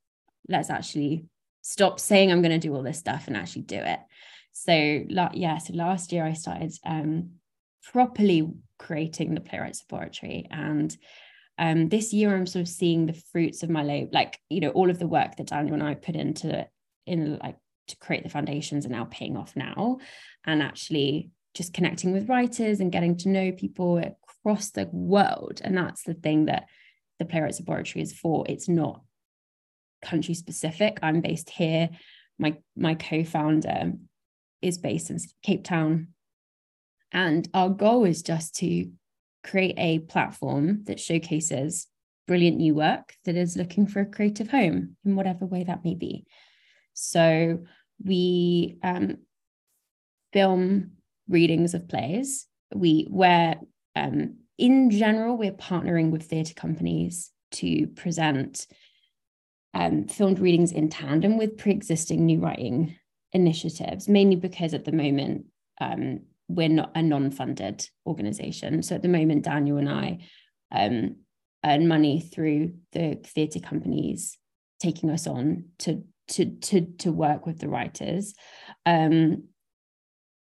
let's 0.50 0.70
actually 0.70 1.26
stop 1.62 2.02
saying 2.02 2.32
i'm 2.32 2.42
going 2.42 2.60
to 2.60 2.68
do 2.68 2.76
all 2.76 2.84
this 2.84 3.00
stuff 3.00 3.28
and 3.28 3.38
actually 3.38 3.62
do 3.62 3.78
it. 3.78 4.00
So 4.52 4.74
yeah 4.74 5.58
so 5.60 5.74
last 5.74 6.12
year 6.12 6.26
i 6.26 6.34
started 6.34 6.74
um, 6.86 7.39
properly 7.84 8.48
creating 8.78 9.34
the 9.34 9.42
playwrights 9.42 9.84
laboratory 9.90 10.48
and 10.52 10.96
um, 11.58 11.90
this 11.90 12.14
year 12.14 12.36
i'm 12.36 12.48
sort 12.48 12.62
of 12.62 12.68
seeing 12.68 13.06
the 13.06 13.22
fruits 13.32 13.64
of 13.64 13.70
my 13.70 13.84
labor 13.84 14.10
like 14.14 14.40
you 14.50 14.62
know 14.62 14.70
all 14.70 14.90
of 14.90 15.00
the 15.00 15.08
work 15.08 15.36
that 15.36 15.48
daniel 15.48 15.74
and 15.74 15.84
i 15.84 15.94
put 15.94 16.16
into 16.16 16.66
in 17.06 17.38
like 17.42 17.58
to 17.90 17.98
create 17.98 18.24
the 18.24 18.30
foundations 18.30 18.86
are 18.86 18.90
now 18.90 19.08
paying 19.12 19.36
off 19.36 19.56
now. 19.56 19.98
And 20.46 20.64
actually 20.64 21.32
just 21.54 21.74
connecting 21.74 22.14
with 22.14 22.30
writers 22.30 22.80
and 22.80 22.92
getting 22.92 23.18
to 23.18 23.30
know 23.30 23.52
people 23.52 23.98
across 23.98 24.70
the 24.70 24.88
world. 24.92 25.60
And 25.64 25.78
that's 25.78 26.04
the 26.04 26.14
thing 26.14 26.46
that 26.46 26.68
the 27.18 27.26
playwrights 27.26 27.60
laboratory 27.60 28.02
is 28.04 28.14
for. 28.14 28.46
It's 28.48 28.70
not 28.70 29.02
country 30.02 30.34
specific. 30.34 31.00
I'm 31.02 31.20
based 31.22 31.50
here. 31.50 31.90
My 32.38 32.56
my 32.78 32.96
co-founder 32.96 33.94
is 34.62 34.78
based 34.78 35.10
in 35.10 35.18
cape 35.44 35.66
town 35.66 36.10
and 37.12 37.48
our 37.54 37.70
goal 37.70 38.06
is 38.06 38.22
just 38.22 38.56
to 38.56 38.90
create 39.44 39.76
a 39.78 40.00
platform 40.00 40.84
that 40.86 41.00
showcases 41.00 41.88
brilliant 42.28 42.58
new 42.58 42.76
work 42.76 43.16
that 43.26 43.36
is 43.36 43.58
looking 43.58 43.88
for 43.88 44.02
a 44.02 44.06
creative 44.06 44.50
home 44.50 44.96
in 45.04 45.16
whatever 45.16 45.46
way 45.46 45.64
that 45.64 45.84
may 45.84 45.96
be 45.96 46.26
so 46.94 47.60
we 48.04 48.78
um, 48.84 49.18
film 50.34 50.92
readings 51.28 51.74
of 51.74 51.88
plays. 51.88 52.48
We 52.74 53.08
where 53.10 53.56
um, 53.96 54.38
in 54.58 54.92
general 54.92 55.38
we're 55.38 55.52
partnering 55.52 56.12
with 56.12 56.24
theatre 56.24 56.54
companies 56.54 57.32
to 57.52 57.88
present 57.88 58.68
um, 59.74 60.08
filmed 60.08 60.40
readings 60.40 60.72
in 60.72 60.90
tandem 60.90 61.38
with 61.38 61.58
pre-existing 61.58 62.26
new 62.26 62.40
writing 62.40 62.96
initiatives, 63.32 64.08
mainly 64.08 64.36
because 64.36 64.74
at 64.74 64.86
the 64.86 64.92
moment 64.92 65.46
um, 65.80 66.22
we're 66.50 66.68
not 66.68 66.92
a 66.96 67.02
non-funded 67.02 67.88
organization. 68.06 68.84
So 68.84 68.96
at 68.96 69.02
the 69.02 69.08
moment, 69.08 69.46
Daniel 69.46 69.78
and 69.78 69.88
I 69.88 70.28
um, 70.72 71.16
earn 71.66 71.88
money 71.88 72.20
through 72.20 72.74
the 72.92 73.20
theatre 73.24 73.60
companies 73.60 74.38
taking 74.82 75.10
us 75.10 75.28
on 75.28 75.66
to 75.80 76.04
to 76.30 76.46
to 76.46 76.82
to 76.98 77.12
work 77.12 77.46
with 77.46 77.60
the 77.60 77.70
writers 77.70 78.34
um, 78.86 79.44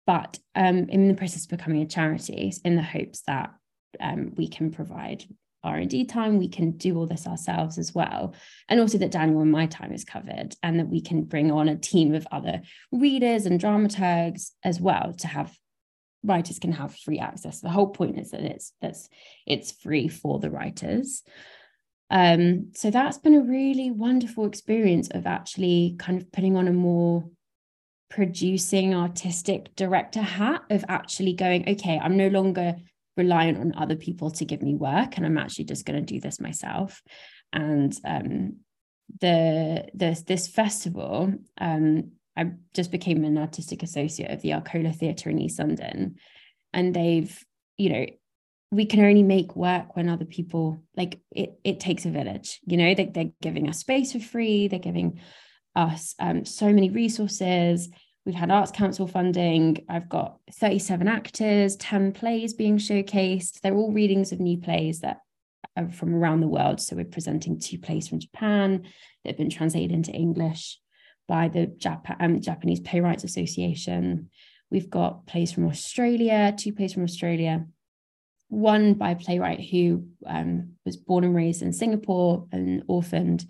but 0.05 0.39
um, 0.55 0.89
in 0.89 1.07
the 1.07 1.15
process 1.15 1.43
of 1.43 1.49
becoming 1.49 1.81
a 1.81 1.87
charity 1.87 2.53
in 2.63 2.75
the 2.75 2.81
hopes 2.81 3.21
that 3.27 3.51
um, 3.99 4.33
we 4.35 4.47
can 4.47 4.71
provide 4.71 5.23
r&d 5.63 6.05
time 6.05 6.37
we 6.37 6.47
can 6.47 6.71
do 6.71 6.95
all 6.95 7.07
this 7.07 7.25
ourselves 7.25 7.77
as 7.77 7.95
well 7.95 8.35
and 8.69 8.79
also 8.79 8.97
that 8.97 9.11
daniel 9.11 9.41
and 9.41 9.51
my 9.51 9.65
time 9.65 9.91
is 9.91 10.05
covered 10.05 10.53
and 10.61 10.79
that 10.79 10.87
we 10.87 11.01
can 11.01 11.23
bring 11.23 11.51
on 11.51 11.67
a 11.67 11.75
team 11.75 12.13
of 12.13 12.27
other 12.31 12.61
readers 12.91 13.45
and 13.45 13.59
dramaturgs 13.59 14.51
as 14.63 14.79
well 14.79 15.13
to 15.13 15.27
have 15.27 15.57
writers 16.27 16.59
can 16.59 16.71
have 16.73 16.95
free 16.95 17.19
access. 17.19 17.61
The 17.61 17.69
whole 17.69 17.87
point 17.87 18.19
is 18.19 18.31
that 18.31 18.41
it's 18.41 18.73
that's 18.81 19.09
it's 19.45 19.71
free 19.71 20.07
for 20.07 20.39
the 20.39 20.51
writers. 20.51 21.23
Um, 22.09 22.71
so 22.73 22.89
that's 22.89 23.17
been 23.17 23.33
a 23.35 23.41
really 23.41 23.91
wonderful 23.91 24.45
experience 24.45 25.09
of 25.09 25.27
actually 25.27 25.95
kind 25.99 26.21
of 26.21 26.31
putting 26.31 26.55
on 26.55 26.67
a 26.67 26.73
more 26.73 27.29
producing 28.09 28.95
artistic 28.95 29.75
director 29.75 30.21
hat 30.21 30.63
of 30.69 30.85
actually 30.87 31.33
going, 31.33 31.67
okay, 31.67 31.99
I'm 32.01 32.15
no 32.15 32.29
longer 32.29 32.77
reliant 33.17 33.57
on 33.57 33.73
other 33.75 33.95
people 33.95 34.31
to 34.31 34.45
give 34.45 34.61
me 34.61 34.75
work, 34.75 35.17
and 35.17 35.25
I'm 35.25 35.37
actually 35.37 35.65
just 35.65 35.85
going 35.85 35.99
to 35.99 36.13
do 36.13 36.21
this 36.21 36.39
myself. 36.39 37.01
And 37.51 37.93
um, 38.05 38.57
the 39.19 39.87
this 39.93 40.21
this 40.21 40.47
festival, 40.47 41.33
um, 41.59 42.11
I 42.37 42.51
just 42.73 42.91
became 42.91 43.23
an 43.25 43.37
artistic 43.37 43.81
associate 43.83 44.31
of 44.31 44.41
the 44.41 44.53
Arcola 44.53 44.93
Theatre 44.93 45.29
in 45.29 45.39
East 45.39 45.59
London, 45.59 46.15
and 46.71 46.93
they've, 46.93 47.43
you 47.77 47.89
know, 47.89 48.05
we 48.71 48.85
can 48.85 49.03
only 49.03 49.23
make 49.23 49.55
work 49.55 49.95
when 49.95 50.09
other 50.09 50.25
people 50.25 50.83
like 50.95 51.19
it. 51.31 51.59
It 51.63 51.79
takes 51.79 52.05
a 52.05 52.11
village, 52.11 52.59
you 52.65 52.77
know. 52.77 52.93
They, 52.93 53.05
they're 53.05 53.31
giving 53.41 53.67
us 53.67 53.79
space 53.79 54.11
for 54.11 54.19
free. 54.19 54.67
They're 54.67 54.79
giving 54.79 55.19
us 55.75 56.13
um, 56.19 56.45
so 56.45 56.71
many 56.71 56.89
resources. 56.89 57.89
We've 58.25 58.35
had 58.35 58.51
Arts 58.51 58.71
Council 58.71 59.07
funding. 59.07 59.85
I've 59.87 60.09
got 60.09 60.39
37 60.51 61.07
actors, 61.07 61.77
10 61.77 62.11
plays 62.11 62.53
being 62.53 62.77
showcased. 62.77 63.61
They're 63.61 63.73
all 63.73 63.93
readings 63.93 64.33
of 64.33 64.41
new 64.41 64.57
plays 64.57 64.99
that 64.99 65.21
are 65.77 65.89
from 65.89 66.13
around 66.13 66.41
the 66.41 66.47
world. 66.47 66.81
So 66.81 66.97
we're 66.97 67.05
presenting 67.05 67.57
two 67.57 67.77
plays 67.77 68.09
from 68.09 68.19
Japan 68.19 68.83
that 69.23 69.29
have 69.29 69.37
been 69.37 69.49
translated 69.49 69.91
into 69.91 70.11
English 70.11 70.77
by 71.27 71.47
the 71.47 71.67
Jap- 71.67 72.15
um, 72.19 72.41
Japanese 72.41 72.79
Playwrights 72.79 73.23
Association. 73.23 74.29
We've 74.69 74.89
got 74.89 75.25
plays 75.25 75.51
from 75.51 75.67
Australia, 75.67 76.53
two 76.57 76.73
plays 76.73 76.93
from 76.93 77.03
Australia, 77.03 77.65
one 78.49 78.93
by 78.93 79.11
a 79.11 79.15
playwright 79.15 79.61
who 79.61 80.07
um, 80.25 80.73
was 80.85 80.97
born 80.97 81.23
and 81.23 81.35
raised 81.35 81.61
in 81.61 81.73
Singapore 81.73 82.47
and 82.51 82.83
orphaned 82.87 83.45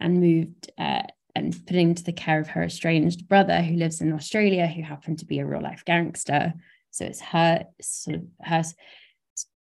and 0.00 0.20
moved 0.20 0.70
uh, 0.78 1.02
and 1.34 1.66
put 1.66 1.76
into 1.76 2.04
the 2.04 2.12
care 2.12 2.40
of 2.40 2.48
her 2.48 2.64
estranged 2.64 3.28
brother 3.28 3.62
who 3.62 3.76
lives 3.76 4.00
in 4.00 4.12
Australia, 4.12 4.66
who 4.66 4.82
happened 4.82 5.18
to 5.18 5.26
be 5.26 5.38
a 5.38 5.46
real 5.46 5.62
life 5.62 5.84
gangster. 5.84 6.52
So 6.90 7.06
it's 7.06 7.20
her 7.20 7.64
sort 7.80 8.16
of 8.16 8.22
her 8.42 8.62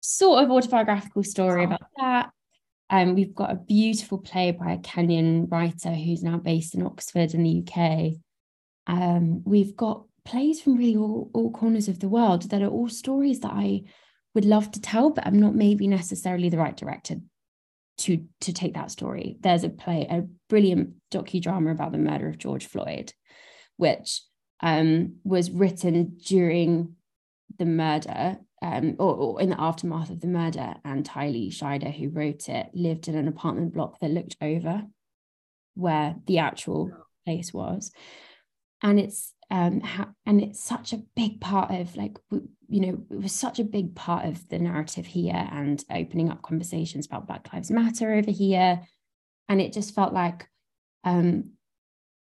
sort 0.00 0.42
of 0.42 0.50
autobiographical 0.50 1.22
story 1.22 1.64
about 1.64 1.82
that. 1.98 2.30
Um, 2.90 3.14
we've 3.14 3.34
got 3.34 3.52
a 3.52 3.56
beautiful 3.56 4.18
play 4.18 4.50
by 4.50 4.72
a 4.72 4.78
Kenyan 4.78 5.50
writer 5.50 5.94
who's 5.94 6.24
now 6.24 6.38
based 6.38 6.74
in 6.74 6.84
Oxford 6.84 7.34
in 7.34 7.44
the 7.44 7.64
UK. 7.64 8.14
Um, 8.88 9.42
we've 9.44 9.76
got 9.76 10.04
plays 10.24 10.60
from 10.60 10.76
really 10.76 10.96
all, 10.96 11.30
all 11.32 11.52
corners 11.52 11.88
of 11.88 12.00
the 12.00 12.08
world 12.08 12.50
that 12.50 12.62
are 12.62 12.68
all 12.68 12.88
stories 12.88 13.40
that 13.40 13.52
I 13.52 13.82
would 14.34 14.44
love 14.44 14.72
to 14.72 14.80
tell, 14.80 15.10
but 15.10 15.26
I'm 15.26 15.38
not 15.38 15.54
maybe 15.54 15.86
necessarily 15.86 16.48
the 16.48 16.58
right 16.58 16.76
director 16.76 17.16
to 17.98 18.24
to 18.40 18.52
take 18.52 18.74
that 18.74 18.90
story. 18.90 19.36
There's 19.40 19.64
a 19.64 19.68
play, 19.68 20.06
a 20.10 20.22
brilliant 20.48 20.94
docudrama 21.12 21.70
about 21.70 21.92
the 21.92 21.98
murder 21.98 22.28
of 22.28 22.38
George 22.38 22.66
Floyd, 22.66 23.12
which 23.76 24.22
um, 24.60 25.16
was 25.24 25.50
written 25.50 26.18
during 26.24 26.96
the 27.58 27.66
murder 27.66 28.38
um, 28.62 28.96
or, 28.98 29.14
or, 29.14 29.40
in 29.40 29.50
the 29.50 29.60
aftermath 29.60 30.10
of 30.10 30.20
the 30.20 30.26
murder. 30.26 30.74
And 30.84 31.08
Tylee 31.08 31.48
Scheider, 31.48 31.94
who 31.94 32.10
wrote 32.10 32.48
it, 32.48 32.70
lived 32.74 33.08
in 33.08 33.16
an 33.16 33.28
apartment 33.28 33.72
block 33.72 34.00
that 34.00 34.10
looked 34.10 34.36
over 34.40 34.82
where 35.74 36.16
the 36.26 36.38
actual 36.38 36.90
place 37.24 37.52
was. 37.52 37.90
And 38.82 38.98
it's 38.98 39.34
um, 39.50 39.80
ha- 39.80 40.12
and 40.26 40.40
it's 40.40 40.62
such 40.62 40.92
a 40.92 41.02
big 41.16 41.40
part 41.40 41.72
of 41.72 41.96
like 41.96 42.18
you 42.30 42.80
know 42.80 43.04
it 43.10 43.20
was 43.20 43.32
such 43.32 43.58
a 43.58 43.64
big 43.64 43.96
part 43.96 44.24
of 44.24 44.48
the 44.48 44.58
narrative 44.58 45.06
here 45.06 45.48
and 45.52 45.84
opening 45.90 46.30
up 46.30 46.42
conversations 46.42 47.06
about 47.06 47.26
Black 47.26 47.52
Lives 47.52 47.70
Matter 47.70 48.12
over 48.12 48.30
here, 48.30 48.80
and 49.48 49.60
it 49.60 49.72
just 49.72 49.94
felt 49.94 50.12
like 50.12 50.48
um, 51.02 51.50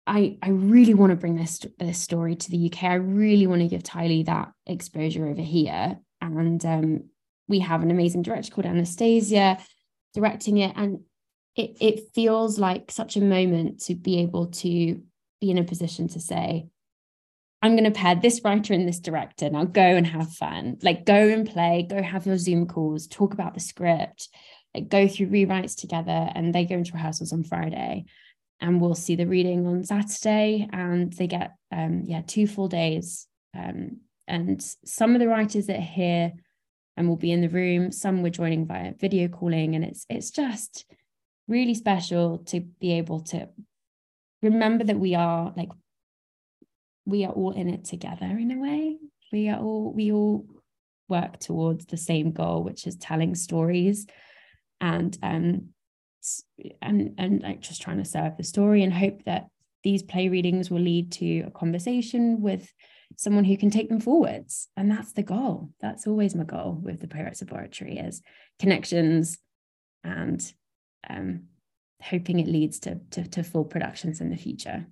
I 0.07 0.38
I 0.41 0.49
really 0.49 0.93
want 0.93 1.12
to 1.12 1.17
bring 1.17 1.36
this 1.36 1.65
this 1.77 1.99
story 1.99 2.36
to 2.36 2.49
the 2.51 2.71
UK. 2.71 2.84
I 2.86 2.95
really 2.95 3.45
want 3.45 3.62
to 3.62 3.67
give 3.67 3.84
Tylee 3.84 4.25
that 4.25 4.53
exposure 4.65 5.27
over 5.27 5.41
here, 5.41 5.99
and 6.21 6.65
um, 6.65 7.03
we 7.47 7.60
have 7.60 7.81
an 7.84 7.91
amazing 7.91 8.21
director 8.21 8.51
called 8.51 8.65
Anastasia 8.65 9.57
directing 10.13 10.57
it, 10.57 10.73
and 10.75 11.01
it 11.55 11.77
it 11.79 12.13
feels 12.13 12.60
like 12.60 12.91
such 12.91 13.17
a 13.17 13.21
moment 13.21 13.81
to 13.84 13.95
be 13.95 14.19
able 14.19 14.47
to 14.47 15.01
be 15.39 15.49
in 15.51 15.57
a 15.57 15.63
position 15.63 16.07
to 16.10 16.19
say 16.19 16.67
I'm 17.62 17.75
going 17.75 17.84
to 17.84 17.91
pair 17.91 18.15
this 18.15 18.41
writer 18.43 18.73
and 18.73 18.88
this 18.88 18.99
director. 18.99 19.49
Now 19.49 19.65
go 19.65 19.81
and 19.81 20.07
have 20.07 20.31
fun. 20.34 20.77
Like 20.81 21.05
go 21.05 21.13
and 21.13 21.47
play, 21.47 21.86
go 21.88 22.01
have 22.01 22.25
your 22.25 22.38
Zoom 22.38 22.65
calls, 22.65 23.07
talk 23.07 23.34
about 23.34 23.53
the 23.53 23.60
script, 23.60 24.29
like 24.73 24.89
go 24.89 25.07
through 25.07 25.27
rewrites 25.27 25.79
together. 25.79 26.29
And 26.34 26.55
they 26.55 26.65
go 26.65 26.75
into 26.75 26.93
rehearsals 26.93 27.34
on 27.34 27.43
Friday. 27.43 28.05
And 28.60 28.81
we'll 28.81 28.95
see 28.95 29.15
the 29.15 29.27
reading 29.27 29.67
on 29.67 29.84
Saturday. 29.84 30.67
And 30.71 31.13
they 31.13 31.27
get 31.27 31.55
um 31.71 32.03
yeah, 32.05 32.21
two 32.25 32.47
full 32.47 32.67
days. 32.67 33.27
Um, 33.55 33.97
and 34.31 34.65
some 34.85 35.13
of 35.13 35.19
the 35.19 35.27
writers 35.27 35.67
that 35.67 35.77
are 35.77 35.81
here 35.81 36.31
and 36.95 37.07
will 37.07 37.17
be 37.17 37.33
in 37.33 37.41
the 37.41 37.49
room, 37.49 37.91
some 37.91 38.23
we're 38.23 38.29
joining 38.29 38.65
via 38.65 38.93
video 38.97 39.27
calling. 39.27 39.75
And 39.75 39.83
it's 39.83 40.05
it's 40.09 40.31
just 40.31 40.85
really 41.49 41.75
special 41.75 42.37
to 42.45 42.61
be 42.61 42.93
able 42.93 43.19
to 43.19 43.49
remember 44.41 44.85
that 44.85 44.99
we 44.99 45.15
are 45.15 45.53
like 45.57 45.69
we 47.05 47.25
are 47.25 47.33
all 47.33 47.51
in 47.51 47.69
it 47.69 47.83
together 47.83 48.25
in 48.25 48.51
a 48.51 48.59
way. 48.59 48.97
We 49.33 49.49
are 49.49 49.59
all 49.59 49.91
we 49.93 50.13
all 50.13 50.45
work 51.09 51.39
towards 51.39 51.85
the 51.85 51.97
same 51.97 52.31
goal, 52.31 52.63
which 52.63 52.87
is 52.87 52.95
telling 52.95 53.35
stories 53.35 54.07
and 54.79 55.17
um 55.21 55.69
and 56.81 57.15
and 57.17 57.43
like 57.43 57.59
just 57.59 57.81
trying 57.81 57.97
to 57.97 58.05
serve 58.05 58.37
the 58.37 58.43
story 58.43 58.81
and 58.83 58.93
hope 58.93 59.25
that 59.25 59.47
these 59.83 60.03
play 60.03 60.29
readings 60.29 60.71
will 60.71 60.79
lead 60.79 61.11
to 61.11 61.41
a 61.41 61.51
conversation 61.51 62.39
with 62.39 62.71
someone 63.21 63.43
who 63.43 63.55
can 63.55 63.69
take 63.69 63.88
them 63.88 63.99
forwards 63.99 64.67
and 64.75 64.89
that's 64.89 65.13
the 65.13 65.23
goal 65.23 65.69
that's 65.79 66.07
always 66.07 66.34
my 66.34 66.43
goal 66.43 66.79
with 66.81 66.99
the 66.99 67.07
playwrights 67.07 67.41
laboratory 67.41 67.97
is 67.97 68.21
connections 68.60 69.38
and 70.03 70.53
um, 71.10 71.43
hoping 72.01 72.39
it 72.39 72.47
leads 72.47 72.79
to, 72.79 72.99
to, 73.12 73.27
to 73.27 73.43
full 73.43 73.65
productions 73.65 74.21
in 74.21 74.29
the 74.29 74.38
future 74.38 74.88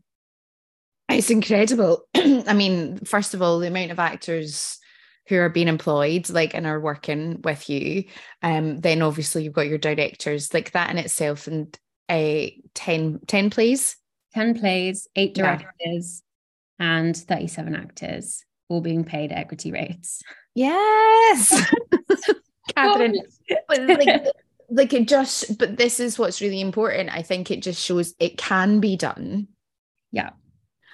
it's 1.10 1.32
incredible. 1.32 2.06
I 2.16 2.54
mean, 2.54 3.00
first 3.00 3.34
of 3.34 3.42
all, 3.42 3.60
the 3.60 3.68
amount 3.68 3.92
of 3.92 4.00
actors 4.00 4.80
who 5.28 5.38
are 5.38 5.50
being 5.50 5.68
employed, 5.68 6.30
like, 6.30 6.54
and 6.54 6.66
are 6.66 6.80
working 6.80 7.42
with 7.44 7.70
you. 7.70 8.06
Um, 8.42 8.80
then 8.80 9.02
obviously 9.02 9.44
you've 9.44 9.54
got 9.54 9.68
your 9.68 9.78
directors, 9.78 10.54
like 10.54 10.72
that 10.72 10.90
in 10.90 10.98
itself, 10.98 11.48
and 11.48 11.78
a 12.10 12.48
uh, 12.48 12.62
10, 12.76 13.22
10 13.28 13.50
plays. 13.50 13.98
10 14.34 14.60
plays, 14.60 15.08
eight 15.16 15.34
directors. 15.34 16.24
And 16.80 17.16
37 17.16 17.76
actors, 17.76 18.46
all 18.70 18.82
being 18.82 19.04
paid 19.04 19.32
equity 19.32 19.72
rates. 19.72 20.22
Yes. 20.56 21.70
Katharine. 22.76 23.22
like, 23.68 24.26
like 24.70 24.94
it 24.94 25.08
just, 25.08 25.58
but 25.58 25.78
this 25.78 26.00
is 26.00 26.18
what's 26.18 26.42
really 26.42 26.62
important. 26.62 27.10
I 27.14 27.22
think 27.22 27.52
it 27.52 27.62
just 27.62 27.84
shows 27.84 28.14
it 28.20 28.38
can 28.38 28.80
be 28.80 28.96
done. 28.96 29.48
Yeah. 30.12 30.32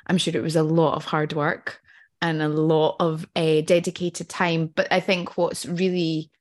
I'm 0.07 0.17
sure 0.17 0.35
it 0.35 0.43
was 0.43 0.55
a 0.55 0.63
lot 0.63 0.95
of 0.95 1.05
hard 1.05 1.33
work 1.33 1.81
and 2.21 2.41
a 2.41 2.49
lot 2.49 2.97
of 2.99 3.27
uh, 3.35 3.61
dedicated 3.61 4.29
time. 4.29 4.67
But 4.67 4.91
I 4.91 4.99
think 4.99 5.37
what's 5.37 5.65
really 5.65 6.31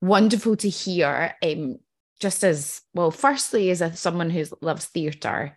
wonderful 0.00 0.56
to 0.56 0.68
hear, 0.68 1.34
um, 1.42 1.78
just 2.20 2.44
as 2.44 2.82
well, 2.94 3.10
firstly, 3.10 3.70
as 3.70 3.80
a, 3.80 3.94
someone 3.94 4.30
who 4.30 4.44
loves 4.60 4.86
theatre, 4.86 5.56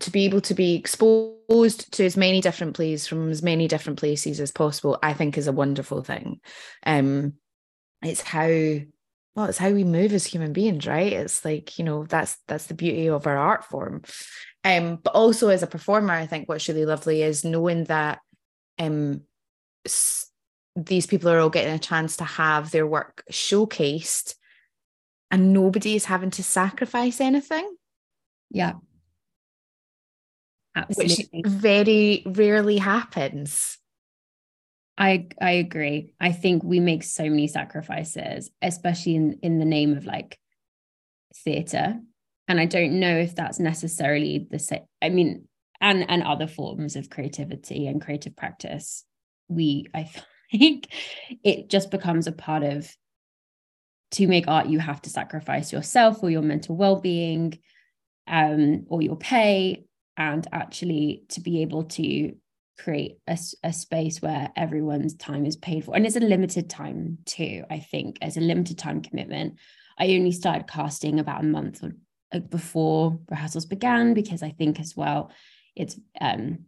to 0.00 0.10
be 0.10 0.24
able 0.24 0.40
to 0.42 0.54
be 0.54 0.74
exposed 0.74 1.92
to 1.92 2.04
as 2.04 2.16
many 2.16 2.40
different 2.40 2.74
plays 2.74 3.06
from 3.06 3.30
as 3.30 3.42
many 3.42 3.68
different 3.68 3.98
places 3.98 4.40
as 4.40 4.50
possible, 4.50 4.98
I 5.02 5.12
think 5.12 5.36
is 5.36 5.48
a 5.48 5.52
wonderful 5.52 6.02
thing. 6.02 6.40
Um, 6.84 7.34
it's 8.02 8.22
how 8.22 8.48
well, 9.34 9.46
it's 9.46 9.58
how 9.58 9.70
we 9.70 9.84
move 9.84 10.12
as 10.12 10.26
human 10.26 10.52
beings, 10.52 10.86
right? 10.86 11.12
It's 11.12 11.44
like, 11.44 11.78
you 11.78 11.84
know, 11.84 12.04
that's 12.04 12.36
that's 12.48 12.66
the 12.66 12.74
beauty 12.74 13.08
of 13.08 13.26
our 13.26 13.36
art 13.36 13.64
form. 13.64 14.02
Um, 14.64 14.96
but 15.02 15.14
also 15.14 15.48
as 15.48 15.62
a 15.62 15.66
performer, 15.66 16.12
I 16.12 16.26
think 16.26 16.48
what's 16.48 16.68
really 16.68 16.84
lovely 16.84 17.22
is 17.22 17.44
knowing 17.44 17.84
that 17.84 18.20
um, 18.78 19.22
s- 19.86 20.30
these 20.76 21.06
people 21.06 21.30
are 21.30 21.38
all 21.40 21.50
getting 21.50 21.74
a 21.74 21.78
chance 21.78 22.16
to 22.18 22.24
have 22.24 22.70
their 22.70 22.86
work 22.86 23.24
showcased 23.30 24.34
and 25.30 25.52
nobody 25.52 25.96
is 25.96 26.04
having 26.04 26.30
to 26.30 26.42
sacrifice 26.42 27.20
anything. 27.20 27.74
Yeah. 28.50 28.74
Absolutely. 30.74 31.42
Which 31.42 31.52
very 31.52 32.22
rarely 32.26 32.78
happens. 32.78 33.78
I 34.98 35.28
I 35.40 35.52
agree. 35.52 36.14
I 36.20 36.32
think 36.32 36.62
we 36.62 36.80
make 36.80 37.02
so 37.02 37.24
many 37.24 37.46
sacrifices, 37.46 38.50
especially 38.60 39.16
in 39.16 39.38
in 39.42 39.58
the 39.58 39.64
name 39.64 39.96
of 39.96 40.06
like 40.06 40.38
theater 41.44 41.98
and 42.48 42.60
i 42.60 42.66
don't 42.66 42.98
know 42.98 43.16
if 43.16 43.34
that's 43.34 43.58
necessarily 43.58 44.46
the 44.50 44.58
same 44.58 44.82
i 45.00 45.08
mean 45.08 45.46
and 45.80 46.08
and 46.10 46.22
other 46.22 46.46
forms 46.46 46.96
of 46.96 47.10
creativity 47.10 47.86
and 47.86 48.02
creative 48.02 48.36
practice 48.36 49.04
we 49.48 49.86
i 49.94 50.08
think 50.52 50.88
it 51.42 51.68
just 51.68 51.90
becomes 51.90 52.26
a 52.26 52.32
part 52.32 52.62
of 52.62 52.94
to 54.10 54.26
make 54.26 54.46
art 54.46 54.66
you 54.66 54.78
have 54.78 55.00
to 55.00 55.10
sacrifice 55.10 55.72
yourself 55.72 56.22
or 56.22 56.30
your 56.30 56.42
mental 56.42 56.76
well-being 56.76 57.58
um, 58.28 58.84
or 58.88 59.00
your 59.02 59.16
pay 59.16 59.84
and 60.16 60.46
actually 60.52 61.24
to 61.28 61.40
be 61.40 61.62
able 61.62 61.84
to 61.84 62.34
create 62.78 63.18
a, 63.26 63.38
a 63.62 63.72
space 63.72 64.20
where 64.20 64.50
everyone's 64.56 65.14
time 65.14 65.44
is 65.46 65.56
paid 65.56 65.84
for 65.84 65.94
and 65.94 66.06
it's 66.06 66.16
a 66.16 66.20
limited 66.20 66.68
time 66.70 67.18
too 67.26 67.62
i 67.70 67.78
think 67.78 68.18
as 68.22 68.36
a 68.36 68.40
limited 68.40 68.78
time 68.78 69.00
commitment 69.02 69.58
i 69.98 70.04
only 70.06 70.32
started 70.32 70.66
casting 70.66 71.20
about 71.20 71.42
a 71.42 71.46
month 71.46 71.82
or 71.82 71.92
uh, 72.32 72.38
before 72.38 73.18
rehearsals 73.30 73.66
began 73.66 74.14
because 74.14 74.42
i 74.42 74.50
think 74.50 74.80
as 74.80 74.96
well 74.96 75.30
it's 75.76 75.98
um, 76.20 76.58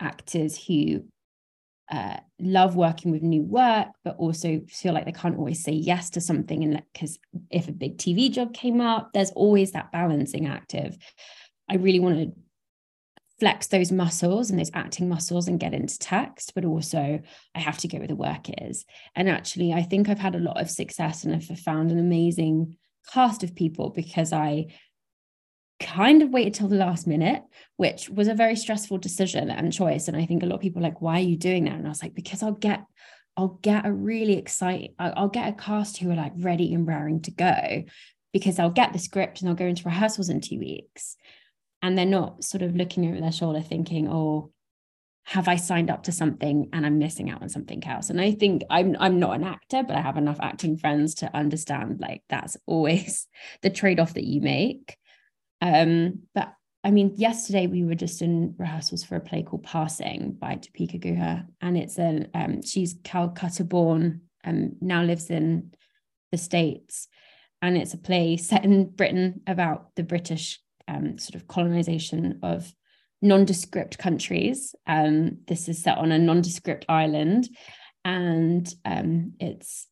actors 0.00 0.56
who 0.66 1.04
uh, 1.90 2.16
love 2.38 2.74
working 2.74 3.10
with 3.10 3.22
new 3.22 3.42
work, 3.42 3.88
but 4.02 4.16
also 4.16 4.62
feel 4.68 4.94
like 4.94 5.04
they 5.04 5.12
can't 5.12 5.36
always 5.36 5.62
say 5.62 5.72
yes 5.72 6.08
to 6.10 6.20
something. 6.20 6.64
And 6.64 6.82
because 6.92 7.18
if 7.50 7.68
a 7.68 7.72
big 7.72 7.98
TV 7.98 8.30
job 8.30 8.54
came 8.54 8.80
up, 8.80 9.10
there's 9.12 9.30
always 9.32 9.72
that 9.72 9.92
balancing 9.92 10.46
act 10.46 10.74
of 10.74 10.96
I 11.68 11.76
really 11.76 12.00
want 12.00 12.16
to 12.16 12.32
flex 13.42 13.66
those 13.66 13.90
muscles 13.90 14.50
and 14.50 14.60
those 14.60 14.70
acting 14.72 15.08
muscles 15.08 15.48
and 15.48 15.58
get 15.58 15.74
into 15.74 15.98
text, 15.98 16.52
but 16.54 16.64
also 16.64 17.20
I 17.56 17.58
have 17.58 17.76
to 17.78 17.88
go 17.88 17.98
where 17.98 18.06
the 18.06 18.14
work 18.14 18.46
is. 18.48 18.84
And 19.16 19.28
actually, 19.28 19.72
I 19.72 19.82
think 19.82 20.08
I've 20.08 20.20
had 20.20 20.36
a 20.36 20.38
lot 20.38 20.60
of 20.60 20.70
success 20.70 21.24
and 21.24 21.34
I've 21.34 21.58
found 21.58 21.90
an 21.90 21.98
amazing 21.98 22.76
cast 23.12 23.42
of 23.42 23.56
people 23.56 23.90
because 23.90 24.32
I 24.32 24.66
kind 25.80 26.22
of 26.22 26.30
waited 26.30 26.54
till 26.54 26.68
the 26.68 26.76
last 26.76 27.08
minute, 27.08 27.42
which 27.78 28.08
was 28.08 28.28
a 28.28 28.34
very 28.34 28.54
stressful 28.54 28.98
decision 28.98 29.50
and 29.50 29.72
choice. 29.72 30.06
And 30.06 30.16
I 30.16 30.24
think 30.24 30.44
a 30.44 30.46
lot 30.46 30.54
of 30.54 30.60
people 30.60 30.80
like, 30.80 31.02
why 31.02 31.16
are 31.16 31.24
you 31.24 31.36
doing 31.36 31.64
that? 31.64 31.74
And 31.74 31.86
I 31.86 31.88
was 31.88 32.00
like, 32.00 32.14
because 32.14 32.44
I'll 32.44 32.52
get, 32.52 32.84
I'll 33.36 33.58
get 33.60 33.84
a 33.84 33.92
really 33.92 34.34
exciting, 34.34 34.94
I'll 35.00 35.26
get 35.26 35.48
a 35.48 35.52
cast 35.52 35.96
who 35.98 36.12
are 36.12 36.14
like 36.14 36.34
ready 36.36 36.72
and 36.74 36.86
raring 36.86 37.22
to 37.22 37.32
go 37.32 37.82
because 38.32 38.60
I'll 38.60 38.70
get 38.70 38.92
the 38.92 39.00
script 39.00 39.40
and 39.40 39.48
I'll 39.48 39.56
go 39.56 39.66
into 39.66 39.82
rehearsals 39.82 40.28
in 40.28 40.40
two 40.40 40.60
weeks. 40.60 41.16
And 41.82 41.98
they're 41.98 42.06
not 42.06 42.44
sort 42.44 42.62
of 42.62 42.76
looking 42.76 43.08
over 43.08 43.20
their 43.20 43.32
shoulder 43.32 43.60
thinking, 43.60 44.08
oh, 44.08 44.52
have 45.24 45.48
I 45.48 45.56
signed 45.56 45.90
up 45.90 46.04
to 46.04 46.12
something 46.12 46.68
and 46.72 46.84
I'm 46.84 46.98
missing 46.98 47.30
out 47.30 47.42
on 47.42 47.48
something 47.48 47.84
else? 47.84 48.10
And 48.10 48.20
I 48.20 48.32
think 48.32 48.62
I'm 48.70 48.96
I'm 48.98 49.18
not 49.18 49.36
an 49.36 49.44
actor, 49.44 49.82
but 49.82 49.96
I 49.96 50.00
have 50.00 50.16
enough 50.16 50.38
acting 50.40 50.76
friends 50.76 51.14
to 51.16 51.36
understand 51.36 52.00
like 52.00 52.22
that's 52.28 52.56
always 52.66 53.28
the 53.62 53.70
trade-off 53.70 54.14
that 54.14 54.24
you 54.24 54.40
make. 54.40 54.96
Um, 55.60 56.20
but 56.34 56.52
I 56.84 56.90
mean, 56.90 57.14
yesterday 57.16 57.68
we 57.68 57.84
were 57.84 57.94
just 57.94 58.22
in 58.22 58.54
rehearsals 58.58 59.04
for 59.04 59.14
a 59.14 59.20
play 59.20 59.44
called 59.44 59.62
Passing 59.62 60.32
by 60.32 60.56
Deepika 60.56 61.00
Guha, 61.00 61.46
and 61.60 61.78
it's 61.78 61.98
a 61.98 62.26
um, 62.34 62.62
she's 62.62 62.96
Calcutta 63.04 63.64
born 63.64 64.22
and 64.42 64.72
um, 64.72 64.76
now 64.80 65.02
lives 65.02 65.30
in 65.30 65.72
the 66.32 66.38
States, 66.38 67.06
and 67.60 67.76
it's 67.76 67.94
a 67.94 67.98
play 67.98 68.36
set 68.36 68.64
in 68.64 68.90
Britain 68.90 69.42
about 69.46 69.94
the 69.94 70.02
British 70.02 70.58
um, 70.88 71.18
sort 71.18 71.34
of 71.34 71.48
colonization 71.48 72.40
of 72.42 72.72
nondescript 73.20 73.98
countries. 73.98 74.74
Um, 74.86 75.38
this 75.46 75.68
is 75.68 75.82
set 75.82 75.98
on 75.98 76.12
a 76.12 76.18
nondescript 76.18 76.84
island, 76.88 77.48
and 78.04 78.72
um, 78.84 79.34
it's 79.40 79.88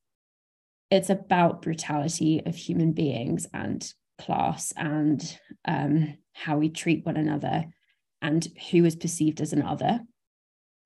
it's 0.91 1.11
about 1.11 1.63
brutality 1.63 2.43
of 2.45 2.57
human 2.57 2.93
beings 2.93 3.47
and 3.55 3.93
class 4.19 4.73
and 4.77 5.39
um, 5.65 6.17
how 6.33 6.59
we 6.59 6.69
treat 6.69 7.07
one 7.07 7.17
another 7.17 7.65
and 8.23 8.47
who 8.71 8.85
is 8.85 8.97
perceived 8.97 9.41
as 9.41 9.53
an 9.53 9.63
other. 9.63 10.01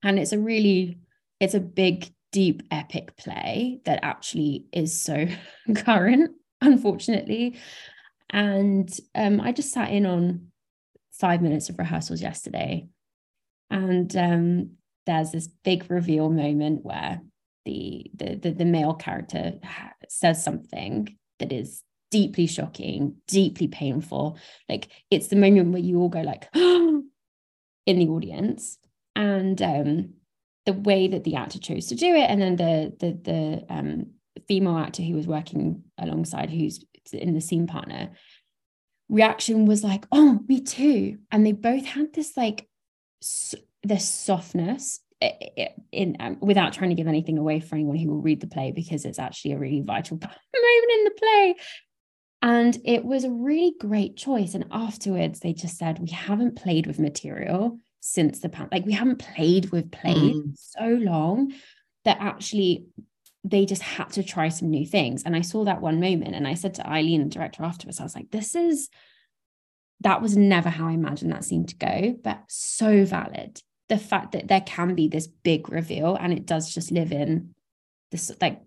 And 0.03 0.19
it's 0.19 0.31
a 0.31 0.39
really, 0.39 0.99
it's 1.39 1.55
a 1.55 1.59
big, 1.59 2.13
deep, 2.31 2.63
epic 2.71 3.17
play 3.17 3.81
that 3.85 3.99
actually 4.03 4.65
is 4.71 4.97
so 4.99 5.27
current, 5.75 6.31
unfortunately. 6.61 7.57
And 8.29 8.89
um, 9.13 9.39
I 9.39 9.51
just 9.51 9.71
sat 9.71 9.91
in 9.91 10.05
on 10.05 10.47
five 11.13 11.41
minutes 11.41 11.69
of 11.69 11.79
rehearsals 11.79 12.21
yesterday. 12.21 12.87
And 13.69 14.15
um, 14.15 14.71
there's 15.05 15.31
this 15.31 15.47
big 15.63 15.89
reveal 15.89 16.29
moment 16.29 16.83
where 16.83 17.21
the, 17.65 18.05
the 18.13 18.35
the 18.35 18.51
the 18.51 18.65
male 18.65 18.93
character 18.93 19.53
says 20.07 20.43
something 20.43 21.17
that 21.39 21.51
is 21.51 21.81
deeply 22.11 22.47
shocking, 22.47 23.15
deeply 23.27 23.67
painful. 23.67 24.37
Like 24.69 24.89
it's 25.09 25.27
the 25.27 25.35
moment 25.35 25.71
where 25.71 25.81
you 25.81 25.99
all 25.99 26.09
go 26.09 26.21
like 26.21 26.47
in 26.55 27.09
the 27.85 28.07
audience. 28.07 28.77
And 29.15 29.61
um, 29.61 30.13
the 30.65 30.73
way 30.73 31.07
that 31.07 31.23
the 31.23 31.35
actor 31.35 31.59
chose 31.59 31.87
to 31.87 31.95
do 31.95 32.13
it, 32.13 32.29
and 32.29 32.41
then 32.41 32.55
the 32.55 32.93
the 32.99 33.11
the 33.23 33.73
um, 33.73 34.07
female 34.47 34.77
actor 34.77 35.03
who 35.03 35.13
was 35.13 35.27
working 35.27 35.83
alongside, 35.97 36.49
who's 36.49 36.83
in 37.13 37.33
the 37.33 37.41
scene 37.41 37.67
partner, 37.67 38.11
reaction 39.09 39.65
was 39.65 39.83
like, 39.83 40.05
"Oh, 40.11 40.39
me 40.47 40.61
too." 40.61 41.17
And 41.31 41.45
they 41.45 41.51
both 41.51 41.85
had 41.85 42.13
this 42.13 42.35
like 42.35 42.67
s- 43.21 43.55
this 43.83 44.07
softness 44.07 44.99
in 45.91 46.17
um, 46.19 46.37
without 46.41 46.73
trying 46.73 46.89
to 46.89 46.95
give 46.95 47.07
anything 47.07 47.37
away 47.37 47.59
for 47.59 47.75
anyone 47.75 47.97
who 47.97 48.09
will 48.09 48.21
read 48.21 48.41
the 48.41 48.47
play 48.47 48.71
because 48.71 49.05
it's 49.05 49.19
actually 49.19 49.53
a 49.53 49.57
really 49.57 49.81
vital 49.81 50.17
moment 50.21 50.91
in 50.91 51.03
the 51.05 51.11
play 51.17 51.55
and 52.45 52.77
it 52.85 53.03
was 53.03 53.23
a 53.23 53.31
really 53.31 53.73
great 53.79 54.17
choice. 54.17 54.53
And 54.53 54.65
afterwards, 54.69 55.39
they 55.39 55.51
just 55.51 55.79
said, 55.79 55.97
We 55.97 56.11
haven't 56.11 56.55
played 56.55 56.85
with 56.85 56.99
material 56.99 57.79
since 58.01 58.39
the 58.39 58.49
pandemic. 58.49 58.71
Like, 58.71 58.85
we 58.85 58.93
haven't 58.93 59.17
played 59.17 59.71
with 59.71 59.91
play 59.91 60.13
mm. 60.13 60.55
so 60.55 60.85
long 60.85 61.53
that 62.03 62.17
actually 62.19 62.85
they 63.45 63.65
just 63.65 63.83
had 63.83 64.09
to 64.09 64.23
try 64.23 64.49
some 64.49 64.69
new 64.69 64.85
things. 64.85 65.23
And 65.23 65.35
I 65.35 65.41
saw 65.41 65.63
that 65.65 65.79
one 65.79 65.99
moment 65.99 66.35
and 66.35 66.47
I 66.47 66.55
said 66.55 66.73
to 66.75 66.89
Eileen, 66.89 67.23
the 67.23 67.29
director, 67.29 67.63
afterwards, 67.63 67.99
I 67.99 68.03
was 68.03 68.15
like, 68.15 68.31
This 68.31 68.55
is, 68.55 68.89
that 70.01 70.21
was 70.21 70.35
never 70.35 70.69
how 70.69 70.87
I 70.87 70.93
imagined 70.93 71.31
that 71.31 71.45
scene 71.45 71.65
to 71.67 71.75
go, 71.75 72.15
but 72.23 72.41
so 72.47 73.05
valid. 73.05 73.61
The 73.87 73.97
fact 73.97 74.31
that 74.31 74.47
there 74.47 74.61
can 74.61 74.95
be 74.95 75.07
this 75.07 75.27
big 75.27 75.69
reveal 75.69 76.15
and 76.15 76.33
it 76.33 76.45
does 76.47 76.73
just 76.73 76.91
live 76.91 77.11
in 77.11 77.53
this 78.11 78.31
like 78.41 78.61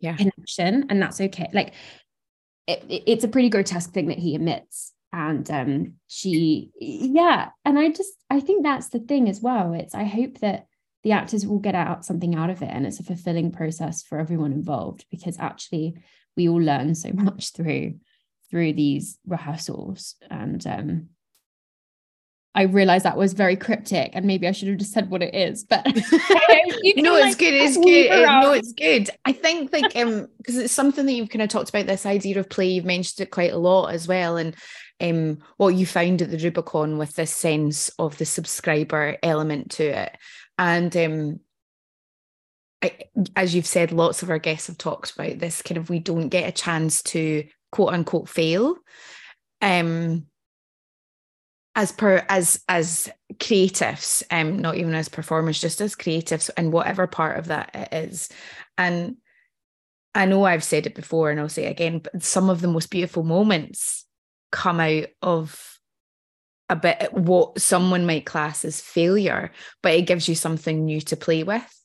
yeah 0.00 0.16
connection 0.16 0.86
and 0.90 1.02
that's 1.02 1.20
okay 1.20 1.48
like 1.52 1.72
it, 2.66 2.84
it's 2.88 3.24
a 3.24 3.28
pretty 3.28 3.48
grotesque 3.48 3.90
thing 3.90 4.08
that 4.08 4.18
he 4.18 4.34
admits 4.34 4.92
and 5.12 5.50
um 5.50 5.94
she 6.06 6.70
yeah 6.80 7.48
and 7.64 7.78
i 7.78 7.88
just 7.88 8.12
i 8.30 8.40
think 8.40 8.62
that's 8.62 8.88
the 8.88 8.98
thing 8.98 9.28
as 9.28 9.40
well 9.40 9.72
it's 9.72 9.94
i 9.94 10.04
hope 10.04 10.38
that 10.38 10.66
the 11.04 11.12
actors 11.12 11.46
will 11.46 11.58
get 11.58 11.74
out 11.74 12.04
something 12.04 12.34
out 12.34 12.50
of 12.50 12.62
it 12.62 12.70
and 12.70 12.86
it's 12.86 13.00
a 13.00 13.04
fulfilling 13.04 13.52
process 13.52 14.02
for 14.02 14.18
everyone 14.18 14.52
involved 14.52 15.06
because 15.10 15.38
actually 15.38 15.94
we 16.36 16.48
all 16.48 16.60
learn 16.60 16.94
so 16.94 17.10
much 17.14 17.52
through 17.52 17.94
through 18.50 18.72
these 18.72 19.18
rehearsals 19.26 20.16
and 20.30 20.66
um 20.66 21.08
I 22.54 22.62
realized 22.62 23.04
that 23.04 23.16
was 23.16 23.34
very 23.34 23.54
cryptic 23.54 24.10
and 24.14 24.24
maybe 24.24 24.48
I 24.48 24.52
should 24.52 24.66
have 24.66 24.78
just 24.78 24.92
said 24.92 25.10
what 25.10 25.22
it 25.22 25.32
is, 25.32 25.62
but 25.62 25.84
no, 25.86 25.92
it's 25.94 26.82
like, 26.82 27.38
good. 27.38 27.54
It's 27.54 27.76
good. 27.76 28.26
No, 28.26 28.52
it's 28.52 28.72
good. 28.72 29.10
I 29.24 29.32
think 29.32 29.72
like 29.72 29.94
um 29.94 30.26
because 30.38 30.56
it's 30.56 30.72
something 30.72 31.06
that 31.06 31.12
you've 31.12 31.28
kind 31.28 31.42
of 31.42 31.50
talked 31.50 31.68
about 31.68 31.86
this 31.86 32.04
idea 32.04 32.40
of 32.40 32.48
play. 32.48 32.66
You've 32.66 32.84
mentioned 32.84 33.24
it 33.24 33.30
quite 33.30 33.52
a 33.52 33.58
lot 33.58 33.94
as 33.94 34.08
well. 34.08 34.36
And 34.36 34.56
um 35.00 35.38
what 35.58 35.76
you 35.76 35.86
found 35.86 36.20
at 36.20 36.32
the 36.32 36.38
Rubicon 36.38 36.98
with 36.98 37.14
this 37.14 37.32
sense 37.32 37.90
of 37.98 38.18
the 38.18 38.26
subscriber 38.26 39.18
element 39.22 39.70
to 39.72 39.84
it. 39.84 40.16
And 40.58 40.96
um 40.96 41.40
I, 42.82 42.92
as 43.34 43.54
you've 43.54 43.66
said, 43.66 43.90
lots 43.90 44.22
of 44.22 44.30
our 44.30 44.38
guests 44.38 44.68
have 44.68 44.78
talked 44.78 45.12
about 45.12 45.38
this 45.38 45.62
kind 45.62 45.78
of 45.78 45.90
we 45.90 45.98
don't 45.98 46.28
get 46.28 46.48
a 46.48 46.52
chance 46.52 47.02
to 47.04 47.44
quote 47.72 47.92
unquote 47.92 48.28
fail. 48.28 48.76
Um 49.62 50.26
as 51.78 51.92
per 51.92 52.26
as 52.28 52.60
as 52.68 53.08
creatives 53.34 54.24
um 54.32 54.58
not 54.58 54.76
even 54.76 54.94
as 54.94 55.08
performers 55.08 55.60
just 55.60 55.80
as 55.80 55.94
creatives 55.94 56.50
and 56.56 56.72
whatever 56.72 57.06
part 57.06 57.38
of 57.38 57.46
that 57.46 57.70
it 57.72 57.88
is 57.92 58.28
and 58.76 59.16
i 60.12 60.24
know 60.26 60.44
i've 60.44 60.64
said 60.64 60.86
it 60.86 60.94
before 60.96 61.30
and 61.30 61.38
i'll 61.38 61.48
say 61.48 61.66
it 61.66 61.70
again 61.70 62.00
but 62.00 62.20
some 62.20 62.50
of 62.50 62.60
the 62.60 62.66
most 62.66 62.90
beautiful 62.90 63.22
moments 63.22 64.06
come 64.50 64.80
out 64.80 65.06
of 65.22 65.77
a 66.70 66.76
bit 66.76 67.12
what 67.12 67.58
someone 67.60 68.04
might 68.06 68.26
class 68.26 68.64
as 68.64 68.80
failure 68.80 69.50
but 69.82 69.94
it 69.94 70.02
gives 70.02 70.28
you 70.28 70.34
something 70.34 70.84
new 70.84 71.00
to 71.00 71.16
play 71.16 71.42
with 71.42 71.84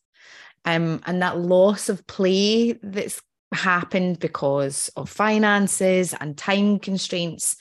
um 0.66 1.02
and 1.06 1.22
that 1.22 1.38
loss 1.38 1.90
of 1.90 2.06
play 2.08 2.74
that's 2.84 3.22
happened 3.54 4.20
because 4.20 4.90
of 4.96 5.10
finances 5.10 6.14
and 6.20 6.38
time 6.38 6.80
constraints 6.80 7.56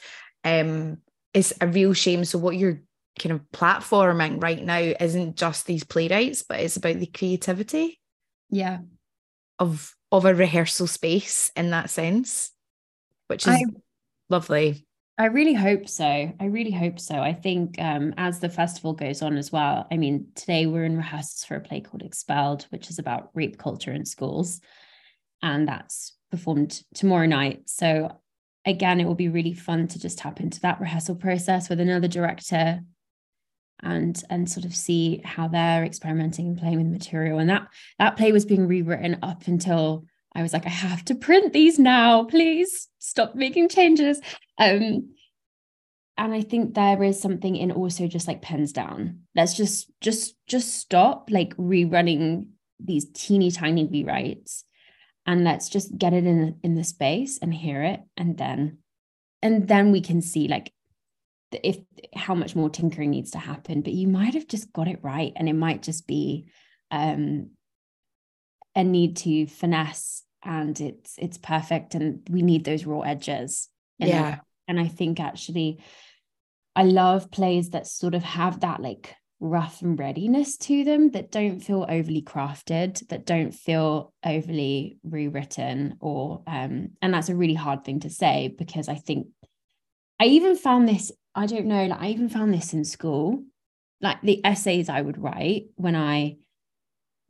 um 0.45 0.99
is 1.35 1.55
a 1.61 1.67
real 1.67 1.93
shame. 1.93 2.25
So 2.25 2.39
what 2.39 2.57
you're 2.57 2.83
kind 3.19 3.33
of 3.33 3.41
platforming 3.53 4.43
right 4.43 4.63
now 4.63 4.79
isn't 4.79 5.37
just 5.37 5.67
these 5.67 5.85
playwrights, 5.85 6.43
but 6.43 6.61
it's 6.61 6.77
about 6.77 6.99
the 6.99 7.07
creativity. 7.07 8.01
Yeah. 8.51 8.79
Of 9.59 9.95
of 10.11 10.25
a 10.25 10.35
rehearsal 10.35 10.87
space 10.87 11.51
in 11.57 11.71
that 11.71 11.89
sense, 11.89 12.51
which 13.29 13.47
is 13.47 13.55
I, 13.55 13.65
lovely. 14.29 14.87
I 15.23 15.27
really 15.27 15.55
hope 15.55 15.89
so. 15.89 16.05
I 16.05 16.45
really 16.47 16.73
hope 16.73 16.99
so. 16.99 17.15
I 17.15 17.33
think 17.33 17.81
um, 17.81 18.13
as 18.17 18.41
the 18.41 18.49
festival 18.49 18.93
goes 18.93 19.23
on 19.23 19.37
as 19.37 19.53
well, 19.53 19.87
I 19.89 19.97
mean, 19.97 20.27
today 20.35 20.67
we're 20.67 20.85
in 20.85 20.97
rehearsals 20.97 21.45
for 21.45 21.55
a 21.55 21.61
play 21.61 21.81
called 21.81 22.03
Expelled, 22.03 22.67
which 22.71 22.91
is 22.91 22.99
about 22.99 23.31
rape 23.33 23.57
culture 23.57 23.93
in 23.93 24.05
schools. 24.05 24.61
And 25.41 25.69
that's 25.69 26.17
performed 26.33 26.83
tomorrow 26.95 27.27
night. 27.27 27.69
So, 27.69 28.19
again, 28.67 28.99
it 28.99 29.05
will 29.05 29.15
be 29.15 29.29
really 29.29 29.55
fun 29.55 29.87
to 29.87 30.01
just 30.01 30.19
tap 30.19 30.41
into 30.41 30.59
that 30.63 30.81
rehearsal 30.81 31.15
process 31.15 31.69
with 31.69 31.79
another 31.79 32.09
director 32.09 32.81
and 33.81 34.25
and 34.29 34.51
sort 34.51 34.67
of 34.67 34.75
see 34.75 35.21
how 35.25 35.47
they're 35.47 35.85
experimenting 35.85 36.49
and 36.49 36.59
playing 36.59 36.79
with 36.79 36.87
material 36.89 37.39
and 37.39 37.51
that 37.51 37.69
that 38.01 38.17
play 38.17 38.33
was 38.33 38.45
being 38.45 38.67
rewritten 38.67 39.19
up 39.23 39.47
until 39.47 40.05
I 40.35 40.43
was 40.43 40.53
like, 40.53 40.67
I 40.67 40.71
have 40.71 41.05
to 41.07 41.15
print 41.15 41.53
these 41.53 41.79
now. 41.79 42.25
Please 42.25 42.89
stop 42.99 43.35
making 43.35 43.69
changes. 43.69 44.21
Um, 44.59 45.11
and 46.17 46.35
I 46.35 46.43
think 46.43 46.75
there 46.75 47.03
is 47.03 47.21
something 47.21 47.57
in 47.57 47.73
also 47.73 48.07
just 48.07 48.29
like 48.29 48.43
pens 48.43 48.73
down. 48.73 49.21
Let's 49.35 49.55
just 49.55 49.91
just 50.01 50.35
just 50.47 50.75
stop 50.77 51.29
like 51.31 51.57
rerunning 51.57 52.49
these 52.79 53.07
teeny 53.13 53.51
tiny 53.51 53.87
rewrites 53.87 54.63
and 55.27 55.45
let's 55.45 55.69
just 55.69 55.97
get 55.97 56.13
it 56.13 56.27
in 56.27 56.59
in 56.63 56.75
the 56.75 56.85
space 56.85 57.39
and 57.41 57.55
hear 57.55 57.83
it 57.83 58.01
and 58.17 58.37
then 58.37 58.79
and 59.41 59.69
then 59.69 59.93
we 59.93 60.01
can 60.01 60.21
see 60.21 60.49
like 60.49 60.73
if 61.63 61.79
how 62.15 62.35
much 62.35 62.57
more 62.57 62.71
tinkering 62.71 63.11
needs 63.11 63.31
to 63.33 63.39
happen 63.39 63.83
but 63.83 63.93
you 63.93 64.09
might 64.09 64.35
have 64.35 64.49
just 64.49 64.73
got 64.73 64.89
it 64.89 64.99
right 65.03 65.33
and 65.37 65.49
it 65.49 65.55
might 65.55 65.83
just 65.83 66.07
be 66.07 66.47
um 66.91 67.51
a 68.75 68.85
need 68.85 69.17
to 69.19 69.47
finesse 69.47 70.23
and 70.45 70.81
it's 70.81 71.15
it's 71.19 71.39
perfect 71.39 71.95
and 71.95 72.27
we 72.31 72.43
need 72.43 72.65
those 72.65 72.85
raw 72.85 73.01
edges 73.01 73.69
yeah. 73.99 74.39
And 74.69 74.81
i 74.81 74.89
think 74.89 75.21
actually 75.21 75.83
i 76.75 76.83
love 76.83 77.31
plays 77.31 77.71
that 77.71 77.87
sort 77.87 78.15
of 78.15 78.23
have 78.23 78.61
that 78.61 78.81
like 78.81 79.15
rough 79.41 79.83
and 79.83 79.99
readiness 79.99 80.57
to 80.57 80.85
them 80.85 81.11
that 81.11 81.33
don't 81.33 81.61
feel 81.61 81.85
overly 81.89 82.23
crafted 82.23 83.07
that 83.09 83.27
don't 83.27 83.51
feel 83.51 84.13
overly 84.25 84.99
rewritten 85.03 85.97
or 86.01 86.43
um 86.47 86.91
and 87.03 87.13
that's 87.13 87.29
a 87.29 87.35
really 87.35 87.55
hard 87.55 87.85
thing 87.85 87.99
to 87.99 88.09
say 88.09 88.55
because 88.57 88.89
i 88.89 88.95
think 88.95 89.27
i 90.21 90.27
even 90.27 90.57
found 90.57 90.89
this 90.89 91.11
i 91.35 91.47
don't 91.47 91.67
know 91.67 91.87
like 91.87 92.01
i 92.01 92.09
even 92.09 92.29
found 92.29 92.53
this 92.55 92.73
in 92.73 92.85
school. 92.85 93.45
Like 94.01 94.21
the 94.23 94.45
essays 94.45 94.89
i 94.89 95.01
would 95.01 95.19
write 95.19 95.67
when 95.77 95.95
i 95.97 96.37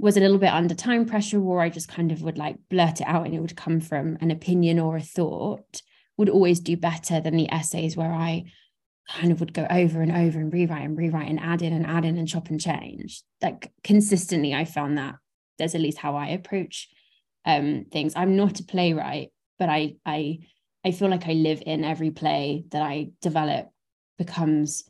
was 0.02 0.16
a 0.16 0.20
little 0.20 0.38
bit 0.38 0.52
under 0.52 0.74
time 0.74 1.06
pressure 1.06 1.40
or 1.40 1.60
I 1.60 1.68
just 1.68 1.86
kind 1.86 2.10
of 2.10 2.22
would 2.22 2.36
like 2.36 2.56
blurt 2.68 3.00
it 3.00 3.06
out 3.06 3.24
and 3.24 3.34
it 3.34 3.40
would 3.40 3.56
come 3.56 3.78
from 3.78 4.18
an 4.20 4.32
opinion 4.32 4.80
or 4.80 4.96
a 4.96 5.00
thought 5.00 5.80
would 6.18 6.28
always 6.28 6.58
do 6.58 6.76
better 6.76 7.20
than 7.20 7.36
the 7.36 7.50
essays 7.52 7.96
where 7.96 8.12
I 8.12 8.44
kind 9.08 9.30
of 9.30 9.38
would 9.38 9.54
go 9.54 9.64
over 9.70 10.02
and 10.02 10.10
over 10.10 10.40
and 10.40 10.52
rewrite 10.52 10.84
and 10.84 10.98
rewrite 10.98 11.28
and 11.28 11.38
add 11.38 11.62
in 11.62 11.72
and 11.72 11.86
add 11.86 12.04
in 12.04 12.18
and 12.18 12.26
chop 12.26 12.48
and 12.48 12.60
change. 12.60 13.22
Like 13.40 13.70
consistently, 13.84 14.52
I 14.52 14.64
found 14.64 14.98
that 14.98 15.14
there's 15.58 15.76
at 15.76 15.80
least 15.80 15.98
how 15.98 16.16
I 16.16 16.28
approach 16.28 16.88
um, 17.44 17.86
things. 17.92 18.12
I'm 18.16 18.36
not 18.36 18.58
a 18.58 18.64
playwright, 18.64 19.30
but 19.58 19.68
I 19.68 19.94
I 20.04 20.40
I 20.84 20.90
feel 20.90 21.08
like 21.08 21.28
I 21.28 21.32
live 21.32 21.62
in 21.64 21.84
every 21.84 22.10
play 22.10 22.64
that 22.72 22.82
I 22.82 23.10
develop 23.20 23.70
becomes 24.18 24.82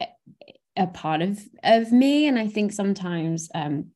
a, 0.00 0.06
a 0.76 0.86
part 0.86 1.22
of 1.22 1.40
of 1.64 1.90
me. 1.90 2.28
And 2.28 2.38
I 2.38 2.46
think 2.46 2.72
sometimes 2.72 3.48
um, 3.52 3.90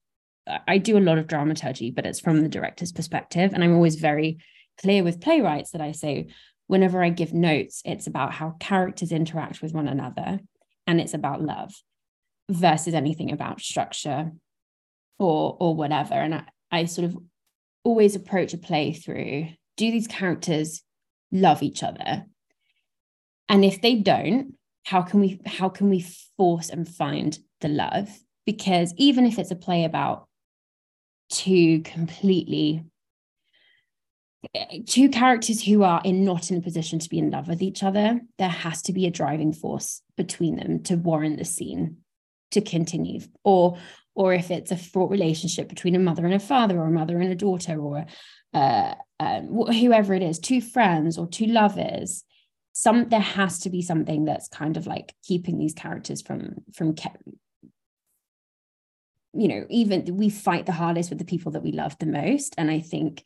I 0.66 0.78
do 0.78 0.96
a 0.96 1.00
lot 1.00 1.18
of 1.18 1.26
dramaturgy, 1.26 1.90
but 1.90 2.06
it's 2.06 2.20
from 2.20 2.42
the 2.42 2.48
director's 2.48 2.92
perspective. 2.92 3.52
And 3.52 3.64
I'm 3.64 3.74
always 3.74 3.96
very 3.96 4.38
clear 4.80 5.02
with 5.02 5.20
playwrights 5.20 5.70
that 5.70 5.80
I 5.80 5.92
say, 5.92 6.28
whenever 6.66 7.02
I 7.02 7.10
give 7.10 7.32
notes, 7.32 7.82
it's 7.84 8.06
about 8.06 8.32
how 8.32 8.56
characters 8.60 9.12
interact 9.12 9.62
with 9.62 9.72
one 9.72 9.88
another 9.88 10.40
and 10.86 11.00
it's 11.00 11.14
about 11.14 11.42
love 11.42 11.72
versus 12.48 12.94
anything 12.94 13.32
about 13.32 13.60
structure 13.60 14.32
or 15.18 15.56
or 15.58 15.74
whatever. 15.74 16.14
And 16.14 16.34
I, 16.34 16.44
I 16.70 16.84
sort 16.84 17.06
of 17.06 17.16
always 17.84 18.14
approach 18.14 18.52
a 18.54 18.58
play 18.58 18.92
through 18.92 19.48
do 19.76 19.90
these 19.90 20.06
characters 20.06 20.82
love 21.30 21.62
each 21.62 21.82
other? 21.82 22.24
And 23.48 23.64
if 23.64 23.80
they 23.80 23.96
don't, 23.96 24.54
how 24.84 25.02
can 25.02 25.20
we 25.20 25.40
how 25.46 25.68
can 25.68 25.90
we 25.90 26.06
force 26.36 26.68
and 26.68 26.88
find 26.88 27.38
the 27.60 27.68
love? 27.68 28.08
Because 28.44 28.94
even 28.96 29.26
if 29.26 29.38
it's 29.38 29.50
a 29.50 29.56
play 29.56 29.84
about 29.84 30.28
two 31.30 31.80
completely 31.82 32.84
two 34.86 35.08
characters 35.08 35.62
who 35.62 35.82
are 35.82 36.00
in 36.04 36.24
not 36.24 36.50
in 36.50 36.58
a 36.58 36.62
position 36.62 37.00
to 37.00 37.08
be 37.08 37.18
in 37.18 37.30
love 37.30 37.48
with 37.48 37.62
each 37.62 37.82
other 37.82 38.20
there 38.38 38.48
has 38.48 38.80
to 38.82 38.92
be 38.92 39.06
a 39.06 39.10
driving 39.10 39.52
force 39.52 40.02
between 40.16 40.56
them 40.56 40.82
to 40.82 40.94
warrant 40.94 41.38
the 41.38 41.44
scene 41.44 41.96
to 42.52 42.60
continue. 42.60 43.20
Or 43.44 43.78
or 44.14 44.32
if 44.32 44.50
it's 44.50 44.72
a 44.72 44.76
fraught 44.76 45.10
relationship 45.10 45.68
between 45.68 45.94
a 45.94 45.98
mother 45.98 46.24
and 46.24 46.34
a 46.34 46.38
father 46.38 46.78
or 46.78 46.86
a 46.86 46.90
mother 46.90 47.20
and 47.20 47.30
a 47.30 47.34
daughter 47.34 47.78
or 47.78 48.06
uh, 48.54 48.94
um, 49.20 49.48
whoever 49.48 50.14
it 50.14 50.22
is 50.22 50.38
two 50.38 50.62
friends 50.62 51.18
or 51.18 51.26
two 51.26 51.46
lovers 51.46 52.24
some 52.72 53.08
there 53.10 53.20
has 53.20 53.58
to 53.60 53.70
be 53.70 53.82
something 53.82 54.24
that's 54.24 54.48
kind 54.48 54.78
of 54.78 54.86
like 54.86 55.14
keeping 55.22 55.58
these 55.58 55.74
characters 55.74 56.22
from 56.22 56.54
from 56.74 56.94
you 59.40 59.48
know 59.48 59.66
even 59.70 60.16
we 60.16 60.30
fight 60.30 60.66
the 60.66 60.72
hardest 60.72 61.10
with 61.10 61.18
the 61.18 61.24
people 61.24 61.52
that 61.52 61.62
we 61.62 61.72
love 61.72 61.98
the 61.98 62.06
most. 62.06 62.54
And 62.58 62.70
i 62.70 62.80
think 62.80 63.24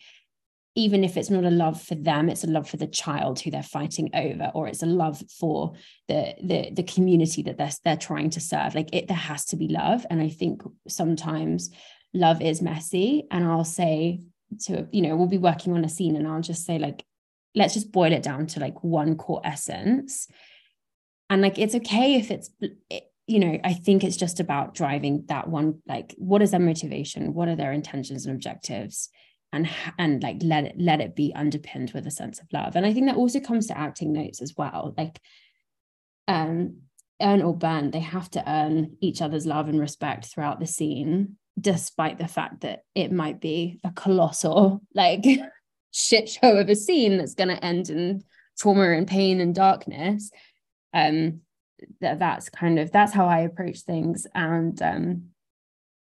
even 0.77 1.03
if 1.03 1.17
it's 1.17 1.31
not 1.31 1.45
a 1.45 1.51
love 1.51 1.83
for 1.83 1.97
them 1.97 2.29
it's 2.29 2.45
a 2.45 2.47
love 2.47 2.69
for 2.69 2.77
the 2.77 2.87
child 2.87 3.41
who 3.41 3.51
they're 3.51 3.63
fighting 3.63 4.09
over 4.15 4.53
or 4.55 4.69
it's 4.69 4.85
a 4.85 4.87
love 4.87 5.23
for 5.39 5.73
the 6.09 6.35
the 6.43 6.71
the 6.73 6.85
community 6.85 7.43
that 7.43 7.59
they're 7.59 7.71
they're 7.85 7.97
trying 7.97 8.31
to 8.31 8.41
serve. 8.41 8.75
Like 8.75 8.95
it 8.95 9.09
there 9.09 9.17
has 9.17 9.45
to 9.47 9.57
be 9.57 9.69
love. 9.69 10.07
And 10.11 10.21
i 10.21 10.29
think 10.29 10.63
sometimes 10.89 11.71
love 12.15 12.41
is 12.41 12.63
messy. 12.63 13.27
And 13.31 13.45
i'll 13.45 13.65
say 13.65 14.21
to 14.63 14.89
you 14.93 15.03
know 15.03 15.17
we'll 15.17 15.29
be 15.29 15.39
working 15.39 15.73
on 15.75 15.85
a 15.85 15.89
scene 15.89 16.17
and 16.17 16.27
i'll 16.27 16.41
just 16.41 16.67
say 16.67 16.77
like 16.77 17.05
let's 17.55 17.75
just 17.75 17.93
boil 17.93 18.13
it 18.13 18.23
down 18.23 18.47
to 18.49 18.61
like 18.61 18.83
one 18.83 19.17
core 19.17 19.41
essence. 19.45 20.29
And 21.29 21.43
like 21.43 21.59
it's 21.59 21.75
okay 21.77 22.17
if 22.17 22.31
it's 22.31 22.51
you 23.31 23.39
know, 23.39 23.61
I 23.63 23.75
think 23.75 24.03
it's 24.03 24.17
just 24.17 24.41
about 24.41 24.75
driving 24.75 25.25
that 25.29 25.49
one, 25.49 25.81
like, 25.87 26.15
what 26.19 26.43
is 26.43 26.51
their 26.51 26.59
motivation? 26.61 27.33
What 27.33 27.49
are 27.49 27.55
their 27.55 27.73
intentions 27.73 28.27
and 28.27 28.35
objectives? 28.35 29.09
And, 29.53 29.69
and 29.99 30.23
like 30.23 30.37
let 30.43 30.65
it 30.65 30.75
let 30.79 31.01
it 31.01 31.17
be 31.17 31.33
underpinned 31.35 31.91
with 31.93 32.07
a 32.07 32.11
sense 32.13 32.39
of 32.39 32.47
love 32.53 32.77
and 32.77 32.87
i 32.87 32.93
think 32.93 33.07
that 33.07 33.17
also 33.17 33.41
comes 33.41 33.67
to 33.67 33.77
acting 33.77 34.13
notes 34.13 34.41
as 34.41 34.55
well 34.57 34.95
like 34.97 35.21
um 36.29 36.83
earn 37.21 37.43
or 37.43 37.59
burn 37.59 37.91
they 37.91 37.99
have 37.99 38.31
to 38.31 38.49
earn 38.49 38.97
each 39.01 39.21
other's 39.21 39.47
love 39.47 39.69
and 39.69 39.81
respect 39.81 40.27
throughout 40.27 40.61
the 40.61 40.69
scene 40.69 41.37
despite 41.61 42.17
the 42.19 42.29
fact 42.29 42.61
that 42.61 42.85
it 42.95 43.11
might 43.11 43.41
be 43.41 43.81
a 43.83 43.91
colossal 43.91 44.83
like 44.95 45.25
shit 45.91 46.29
show 46.29 46.57
of 46.57 46.69
a 46.69 46.77
scene 46.77 47.19
that's 47.19 47.35
going 47.35 47.49
to 47.49 47.65
end 47.65 47.91
in 47.91 48.23
trauma 48.57 48.93
and 48.93 49.09
pain 49.09 49.41
and 49.41 49.57
darkness 49.57 50.31
um 50.95 51.41
that 52.01 52.19
that's 52.19 52.49
kind 52.49 52.79
of 52.79 52.91
that's 52.93 53.13
how 53.13 53.27
I 53.27 53.41
approach 53.41 53.81
things. 53.81 54.27
And 54.35 54.81
um 54.83 55.23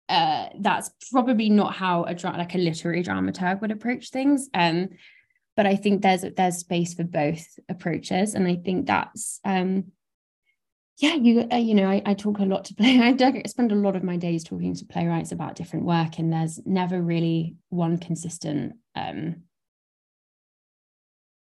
uh 0.09 0.47
that's 0.61 0.91
probably 1.11 1.51
not 1.51 1.75
how 1.75 2.05
a 2.05 2.15
dra- 2.15 2.37
like 2.37 2.55
a 2.55 2.59
literary 2.59 3.03
dramaturg 3.03 3.61
would 3.61 3.73
approach 3.73 4.11
things. 4.11 4.49
Um 4.55 4.91
but 5.57 5.67
I 5.67 5.77
think 5.77 6.03
there's 6.03 6.25
there's 6.37 6.59
space 6.59 6.95
for 6.95 7.05
both 7.05 7.59
approaches. 7.69 8.35
And 8.35 8.47
I 8.47 8.57
think 8.57 8.87
that's 8.87 9.41
um 9.45 9.93
yeah 10.99 11.15
you 11.15 11.47
uh, 11.53 11.57
you 11.57 11.75
know 11.75 11.91
I, 11.91 12.03
I 12.07 12.15
talk 12.15 12.39
a 12.39 12.45
lot 12.45 12.65
to 12.67 12.75
play 12.77 13.01
I 13.01 13.43
spend 13.47 13.73
a 13.73 13.77
lot 13.77 13.97
of 13.97 14.03
my 14.05 14.17
days 14.17 14.45
talking 14.45 14.75
to 14.75 14.85
playwrights 14.85 15.33
about 15.33 15.57
different 15.57 15.87
work. 15.87 16.19
And 16.19 16.33
there's 16.33 16.61
never 16.65 17.01
really 17.01 17.57
one 17.69 17.99
consistent 17.99 18.75
um 18.95 19.43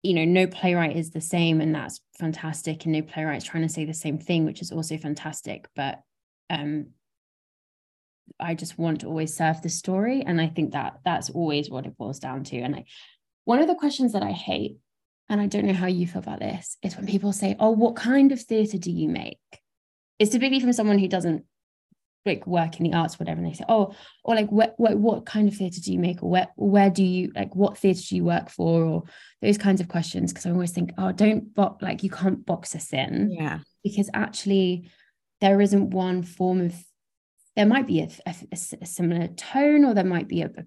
you 0.06 0.14
know 0.14 0.26
no 0.26 0.48
playwright 0.48 0.96
is 0.96 1.12
the 1.12 1.22
same. 1.22 1.60
And 1.60 1.74
that's 1.74 2.00
fantastic 2.18 2.86
and 2.86 2.94
no 2.94 3.02
playwright's 3.02 3.46
trying 3.46 3.64
to 3.64 3.74
say 3.74 3.86
the 3.86 3.94
same 3.94 4.18
thing 4.18 4.46
which 4.46 4.62
is 4.62 4.72
also 4.72 4.98
fantastic 4.98 5.68
but 5.76 6.02
um 6.50 6.88
i 8.40 8.54
just 8.54 8.78
want 8.78 9.02
to 9.02 9.08
always 9.08 9.36
serve 9.36 9.62
the 9.62 9.70
story 9.70 10.24
and 10.26 10.40
i 10.40 10.48
think 10.48 10.72
that 10.72 11.00
that's 11.04 11.30
always 11.30 11.70
what 11.70 11.86
it 11.86 11.98
boils 11.98 12.20
down 12.20 12.44
to 12.44 12.58
and 12.58 12.76
i 12.76 12.86
one 13.44 13.60
of 13.60 13.68
the 13.68 13.76
questions 13.76 14.14
that 14.14 14.24
i 14.24 14.32
hate 14.32 14.78
and 15.30 15.42
i 15.42 15.46
don't 15.46 15.66
know 15.66 15.74
how 15.74 15.88
you 15.88 16.08
feel 16.08 16.20
about 16.20 16.40
this 16.40 16.78
is 16.84 16.96
when 16.96 17.06
people 17.06 17.34
say 17.34 17.56
oh 17.60 17.72
what 17.72 17.96
kind 17.96 18.32
of 18.32 18.42
theatre 18.42 18.78
do 18.78 18.92
you 18.92 19.10
make? 19.10 19.40
It's 20.20 20.32
typically 20.32 20.60
from 20.60 20.74
someone 20.74 21.00
who 21.00 21.08
doesn't 21.08 21.44
like 22.26 22.48
work 22.48 22.80
in 22.80 22.84
the 22.84 22.98
arts 22.98 23.20
whatever 23.20 23.40
and 23.40 23.48
they 23.48 23.54
say 23.54 23.66
oh 23.70 23.94
or 24.24 24.36
like 24.36 24.52
what 24.52 24.74
what, 24.78 24.98
what 24.98 25.26
kind 25.26 25.48
of 25.48 25.56
theatre 25.56 25.80
do 25.80 25.94
you 25.94 26.00
make 26.00 26.24
or 26.24 26.30
where 26.30 26.48
where 26.56 26.90
do 26.90 27.04
you 27.04 27.32
like 27.36 27.56
what 27.56 27.78
theatre 27.78 28.02
do 28.10 28.16
you 28.16 28.24
work 28.24 28.50
for? 28.50 28.84
Or 28.84 29.04
those 29.42 29.58
kinds 29.58 29.80
of 29.80 29.88
questions 29.88 30.32
because 30.32 30.46
I 30.46 30.52
always 30.52 30.72
think 30.72 30.92
oh 30.98 31.12
don't 31.12 31.54
box 31.54 31.82
like 31.82 32.04
you 32.04 32.10
can't 32.10 32.46
box 32.46 32.76
us 32.76 32.92
in. 32.94 33.32
Yeah. 33.32 33.60
Because 33.84 34.10
actually 34.14 34.90
there 35.42 35.62
isn't 35.62 35.92
one 35.92 36.24
form 36.24 36.62
of 36.62 36.76
there 37.56 37.66
might 37.66 37.88
be 37.88 38.02
a, 38.02 38.10
a, 38.26 38.36
a 38.82 38.86
similar 38.86 39.28
tone 39.28 39.86
or 39.86 39.94
there 39.94 40.04
might 40.04 40.28
be 40.28 40.42
a, 40.42 40.50
a 40.58 40.64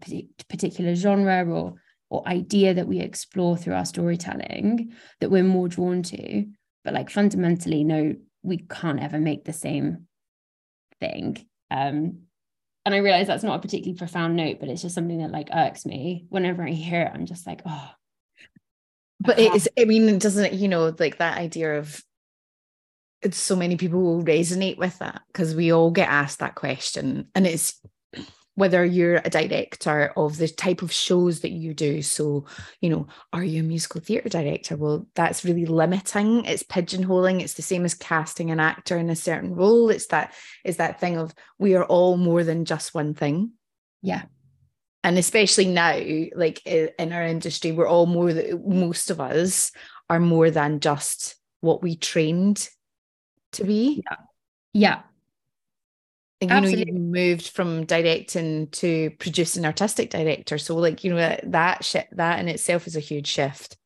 particular 0.49 0.95
genre 0.95 1.45
or 1.45 1.75
or 2.11 2.27
idea 2.27 2.73
that 2.73 2.89
we 2.89 3.01
explore 3.01 3.57
through 3.57 3.75
our 3.75 3.85
storytelling 3.85 4.93
that 5.21 5.31
we're 5.31 5.43
more 5.43 5.69
drawn 5.69 6.03
to. 6.03 6.47
But 6.85 6.95
like 6.95 7.11
fundamentally 7.11 7.83
no 7.83 8.15
we 8.43 8.59
can't 8.59 9.03
ever 9.03 9.19
make 9.19 9.45
the 9.45 9.53
same 9.53 10.07
thing 11.01 11.48
um 11.71 12.21
and 12.85 12.95
i 12.95 12.99
realize 12.99 13.27
that's 13.27 13.45
not 13.45 13.59
a 13.59 13.62
particularly 13.62 13.97
profound 13.97 14.37
note 14.37 14.59
but 14.61 14.69
it's 14.69 14.83
just 14.83 14.95
something 14.95 15.19
that 15.19 15.31
like 15.31 15.49
irks 15.55 15.85
me. 15.85 16.27
Whenever 16.29 16.62
i 16.62 16.71
hear 16.71 17.03
it 17.03 17.12
i'm 17.14 17.27
just 17.27 17.47
like 17.47 17.62
oh. 17.66 17.91
But 19.21 19.39
it's 19.39 19.69
i 19.79 19.85
mean 19.85 20.19
doesn't 20.19 20.45
it 20.45 20.53
you 20.55 20.69
know 20.69 20.95
like 20.99 21.19
that 21.19 21.39
idea 21.39 21.79
of 21.79 22.03
it's 23.21 23.37
so 23.37 23.57
many 23.57 23.77
people 23.77 24.01
will 24.01 24.25
resonate 24.25 24.79
with 24.79 24.99
that 25.01 25.23
because 25.33 25.55
we 25.55 25.73
all 25.73 25.91
get 25.91 26.09
asked 26.09 26.39
that 26.39 26.55
question 26.55 27.29
and 27.35 27.47
it's 27.47 27.81
whether 28.59 28.85
you're 28.85 29.23
a 29.25 29.31
director 29.31 30.13
of 30.17 30.37
the 30.37 30.49
type 30.49 30.83
of 30.83 30.91
shows 30.91 31.41
that 31.41 31.53
you 31.53 31.73
do. 31.73 32.03
So, 32.03 32.45
you 32.81 32.91
know, 32.91 33.07
are 33.33 33.45
you 33.45 33.61
a 33.61 33.65
musical 33.65 34.01
theatre 34.01 34.29
director? 34.29 34.77
Well, 34.77 35.07
that's 35.15 35.45
really 35.45 35.65
limiting. 35.65 36.45
It's 36.45 36.65
pigeonholing. 36.65 37.41
It's 37.41 37.55
the 37.55 37.63
same 37.63 37.85
as 37.85 37.95
casting 37.95 38.51
an 38.51 38.59
actor 38.59 38.99
in 38.99 39.11
a 39.11 39.15
certain 39.15 39.55
role. 39.55 39.91
It's 39.91 40.07
that 40.07 40.35
is 40.65 40.79
that 40.79 40.99
thing 40.99 41.19
of 41.19 41.33
we 41.61 41.77
are 41.77 41.85
all 41.85 42.17
more 42.17 42.43
than 42.43 42.65
just 42.65 42.95
one 42.95 43.15
thing. 43.15 43.53
Yeah. 44.03 44.23
And 45.05 45.19
especially 45.19 45.67
now, 45.67 45.97
like 46.35 46.67
in 46.67 47.13
our 47.13 47.23
industry, 47.23 47.71
we're 47.71 47.87
all 47.87 48.07
more 48.07 48.33
that 48.33 48.67
most 48.67 49.11
of 49.11 49.21
us 49.21 49.71
are 50.11 50.19
more 50.19 50.51
than 50.51 50.81
just 50.81 51.37
what 51.61 51.81
we 51.81 51.95
trained 51.95 52.69
to 53.53 53.63
be. 53.63 54.03
Yeah. 54.05 54.17
Yeah 54.73 55.03
you 56.41 56.49
Absolutely. 56.49 56.84
know 56.84 56.93
you 56.93 56.99
moved 57.01 57.49
from 57.49 57.84
directing 57.84 58.68
to 58.68 59.11
producing 59.18 59.64
artistic 59.64 60.11
director. 60.11 60.57
So 60.59 60.76
like 60.76 61.03
you 61.03 61.14
know 61.14 61.36
that 61.45 61.84
shit 61.84 62.09
that 62.12 62.39
in 62.39 62.49
itself 62.49 62.86
is 62.86 62.97
a 62.97 63.01
huge 63.01 63.26
shift. 63.26 63.76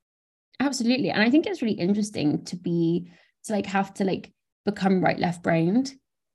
Absolutely. 0.61 1.11
And 1.11 1.23
i 1.23 1.31
think 1.31 1.47
it's 1.47 1.63
really 1.63 1.75
interesting 1.75 2.45
to 2.45 2.57
be 2.57 3.11
to 3.45 3.53
like 3.53 3.67
have 3.67 3.95
to 3.95 4.05
like 4.05 4.33
become 4.65 5.03
right 5.03 5.19
left 5.19 5.43
brained 5.43 5.93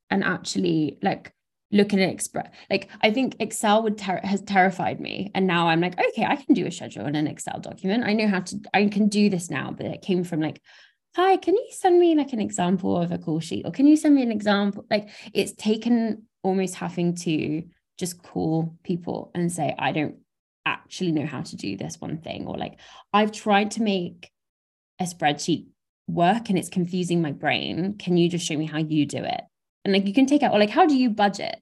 and 0.09 0.23
actually 0.23 0.97
like 1.01 1.31
looking 1.71 2.01
at 2.01 2.09
express 2.09 2.49
like 2.69 2.89
i 3.01 3.11
think 3.11 3.35
excel 3.39 3.83
would 3.83 3.97
ter- 3.97 4.21
has 4.23 4.41
terrified 4.41 4.99
me. 4.99 5.31
And 5.35 5.45
now 5.45 5.67
i'm 5.67 5.81
like 5.81 5.99
okay 5.99 6.25
i 6.25 6.35
can 6.35 6.55
do 6.55 6.65
a 6.65 6.71
schedule 6.71 7.05
in 7.05 7.15
an 7.15 7.27
excel 7.27 7.59
document. 7.59 8.05
I 8.05 8.13
know 8.13 8.27
how 8.27 8.39
to 8.39 8.59
i 8.73 8.87
can 8.87 9.07
do 9.07 9.29
this 9.29 9.51
now 9.51 9.71
but 9.71 9.85
it 9.85 10.01
came 10.01 10.23
from 10.23 10.41
like 10.41 10.61
hi, 11.17 11.35
can 11.35 11.55
you 11.55 11.67
send 11.71 11.99
me 11.99 12.13
like 12.13 12.31
an 12.31 12.39
example 12.39 12.95
of 12.95 13.11
a 13.11 13.17
call 13.17 13.39
sheet? 13.39 13.65
Or 13.65 13.71
can 13.71 13.87
you 13.87 13.97
send 13.97 14.13
me 14.13 14.21
an 14.21 14.31
example? 14.31 14.85
Like 14.91 15.09
it's 15.33 15.51
taken 15.53 16.27
almost 16.43 16.75
having 16.75 17.15
to 17.15 17.63
just 17.97 18.21
call 18.21 18.77
people 18.83 19.31
and 19.33 19.51
say, 19.51 19.73
I 19.79 19.93
don't 19.93 20.17
actually 20.67 21.11
know 21.11 21.25
how 21.25 21.41
to 21.41 21.55
do 21.55 21.75
this 21.75 21.99
one 21.99 22.19
thing. 22.19 22.45
Or 22.45 22.55
like, 22.55 22.79
I've 23.11 23.31
tried 23.31 23.71
to 23.71 23.81
make 23.81 24.29
a 24.99 25.05
spreadsheet 25.05 25.65
work 26.07 26.49
and 26.49 26.57
it's 26.59 26.69
confusing 26.69 27.19
my 27.19 27.31
brain. 27.31 27.95
Can 27.97 28.15
you 28.15 28.29
just 28.29 28.45
show 28.45 28.55
me 28.55 28.67
how 28.67 28.77
you 28.77 29.07
do 29.07 29.23
it? 29.23 29.41
And 29.83 29.95
like, 29.95 30.05
you 30.05 30.13
can 30.13 30.27
take 30.27 30.43
out, 30.43 30.53
or 30.53 30.59
like, 30.59 30.69
how 30.69 30.85
do 30.85 30.95
you 30.95 31.09
budget? 31.09 31.59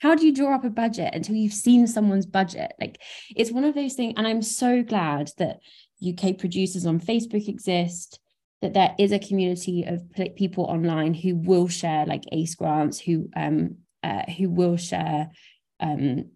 How 0.00 0.16
do 0.16 0.26
you 0.26 0.34
draw 0.34 0.56
up 0.56 0.64
a 0.64 0.70
budget 0.70 1.14
until 1.14 1.36
you've 1.36 1.52
seen 1.52 1.86
someone's 1.86 2.26
budget? 2.26 2.72
Like, 2.80 3.00
it's 3.36 3.52
one 3.52 3.62
of 3.62 3.76
those 3.76 3.94
things. 3.94 4.14
And 4.16 4.26
I'm 4.26 4.42
so 4.42 4.82
glad 4.82 5.30
that 5.38 5.60
UK 6.04 6.36
producers 6.36 6.84
on 6.84 6.98
Facebook 6.98 7.46
exist 7.46 8.18
that 8.62 8.74
there 8.74 8.94
is 8.98 9.12
a 9.12 9.18
community 9.18 9.84
of 9.84 10.02
people 10.36 10.64
online 10.64 11.14
who 11.14 11.36
will 11.36 11.68
share 11.68 12.06
like 12.06 12.24
ACE 12.32 12.54
grants, 12.54 12.98
who 12.98 13.28
um, 13.36 13.76
uh, 14.02 14.24
who 14.36 14.50
will 14.50 14.76
share 14.76 15.30
um, 15.80 16.30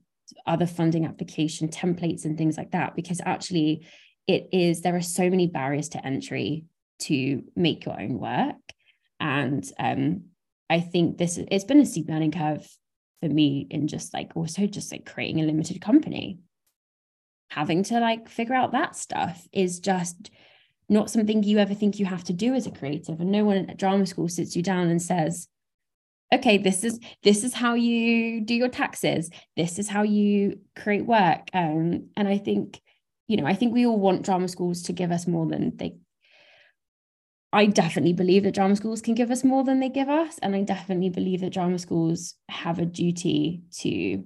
other 0.47 0.67
funding 0.67 1.05
application 1.05 1.69
templates 1.69 2.25
and 2.25 2.39
things 2.39 2.57
like 2.57 2.73
that, 2.73 2.95
because 2.95 3.21
actually 3.25 3.87
it 4.27 4.49
is 4.53 4.81
there 4.81 4.97
are 4.97 5.03
so 5.03 5.29
many 5.29 5.47
barriers 5.47 5.89
to 5.91 6.07
entry 6.07 6.65
to 7.01 7.43
make 7.57 7.85
your 7.85 8.01
own 8.01 8.19
work, 8.19 8.57
and 9.19 9.69
um, 9.79 10.25
I 10.71 10.81
think 10.81 11.19
this 11.19 11.39
it's 11.39 11.65
been 11.65 11.81
a 11.81 11.87
steep 11.87 12.09
learning 12.09 12.33
curve 12.33 12.67
for 13.21 13.29
me 13.29 13.67
in 13.71 13.89
just 13.89 14.15
like 14.15 14.33
also 14.37 14.67
just 14.67 14.93
like 14.93 15.07
creating 15.07 15.41
a 15.41 15.47
limited 15.47 15.81
company. 15.81 16.39
Having 17.51 17.83
to 17.85 18.01
like 18.01 18.29
figure 18.29 18.55
out 18.55 18.73
that 18.73 18.97
stuff 18.97 19.47
is 19.53 19.81
just 19.81 20.31
not 20.93 21.11
something 21.11 21.43
you 21.43 21.59
ever 21.59 21.75
think 21.75 21.99
you 21.99 22.07
have 22.07 22.25
to 22.25 22.33
do 22.33 22.55
as 22.55 22.67
a 22.67 22.71
creative. 22.71 23.21
And 23.21 23.33
no 23.33 23.45
one 23.45 23.69
at 23.71 23.79
drama 23.79 24.07
school 24.07 24.29
sits 24.29 24.55
you 24.55 24.63
down 24.63 24.89
and 24.89 25.01
says 25.01 25.49
okay 26.33 26.57
this 26.57 26.83
is 26.83 26.99
this 27.23 27.45
is 27.45 27.53
how 27.53 27.75
you 27.75 28.41
do 28.41 28.55
your 28.55 28.69
taxes. 28.69 29.31
This 29.57 29.79
is 29.79 29.89
how 29.89 30.03
you 30.03 30.61
create 30.77 31.07
work. 31.07 31.49
Um, 31.53 32.09
and 32.17 32.29
i 32.29 32.39
think 32.39 32.81
you 33.29 33.37
know 33.37 33.47
i 33.47 33.55
think 33.55 33.73
we 33.73 33.87
all 33.87 33.99
want 33.99 34.25
drama 34.25 34.49
schools 34.49 34.83
to 34.83 34.93
give 34.93 35.11
us 35.11 35.27
more 35.27 35.47
than 35.47 35.77
they 35.77 35.97
I 37.55 37.67
definitely 37.67 38.15
believe 38.15 38.45
that 38.45 38.55
drama 38.55 38.77
schools 38.77 39.03
can 39.03 39.15
give 39.15 39.31
us 39.31 39.45
more 39.45 39.63
than 39.63 39.79
they 39.79 39.91
give 39.91 40.09
us. 40.09 40.39
And 40.39 40.57
I 40.57 40.63
definitely 40.63 41.11
believe 41.11 41.43
that 41.43 41.53
drama 41.53 41.79
schools 41.79 42.35
have 42.49 42.79
a 42.79 42.87
duty 42.87 43.61
to 43.81 44.25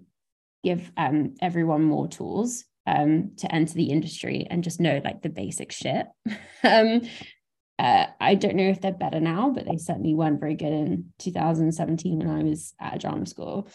give 0.62 0.92
um, 0.96 1.34
everyone 1.42 1.82
more 1.82 2.06
tools 2.06 2.64
um, 2.86 3.32
to 3.38 3.52
enter 3.52 3.74
the 3.74 3.90
industry 3.90 4.46
and 4.48 4.64
just 4.64 4.80
know 4.80 5.00
like 5.04 5.22
the 5.22 5.28
basic 5.28 5.72
shit. 5.72 6.06
um, 6.64 7.02
uh, 7.78 8.06
I 8.20 8.34
don't 8.36 8.56
know 8.56 8.68
if 8.68 8.80
they're 8.80 8.92
better 8.92 9.20
now, 9.20 9.50
but 9.50 9.66
they 9.66 9.76
certainly 9.76 10.14
weren't 10.14 10.40
very 10.40 10.54
good 10.54 10.72
in 10.72 11.12
2017 11.18 12.18
when 12.18 12.28
I 12.28 12.42
was 12.42 12.74
at 12.80 12.96
a 12.96 12.98
drama 12.98 13.26
school. 13.26 13.68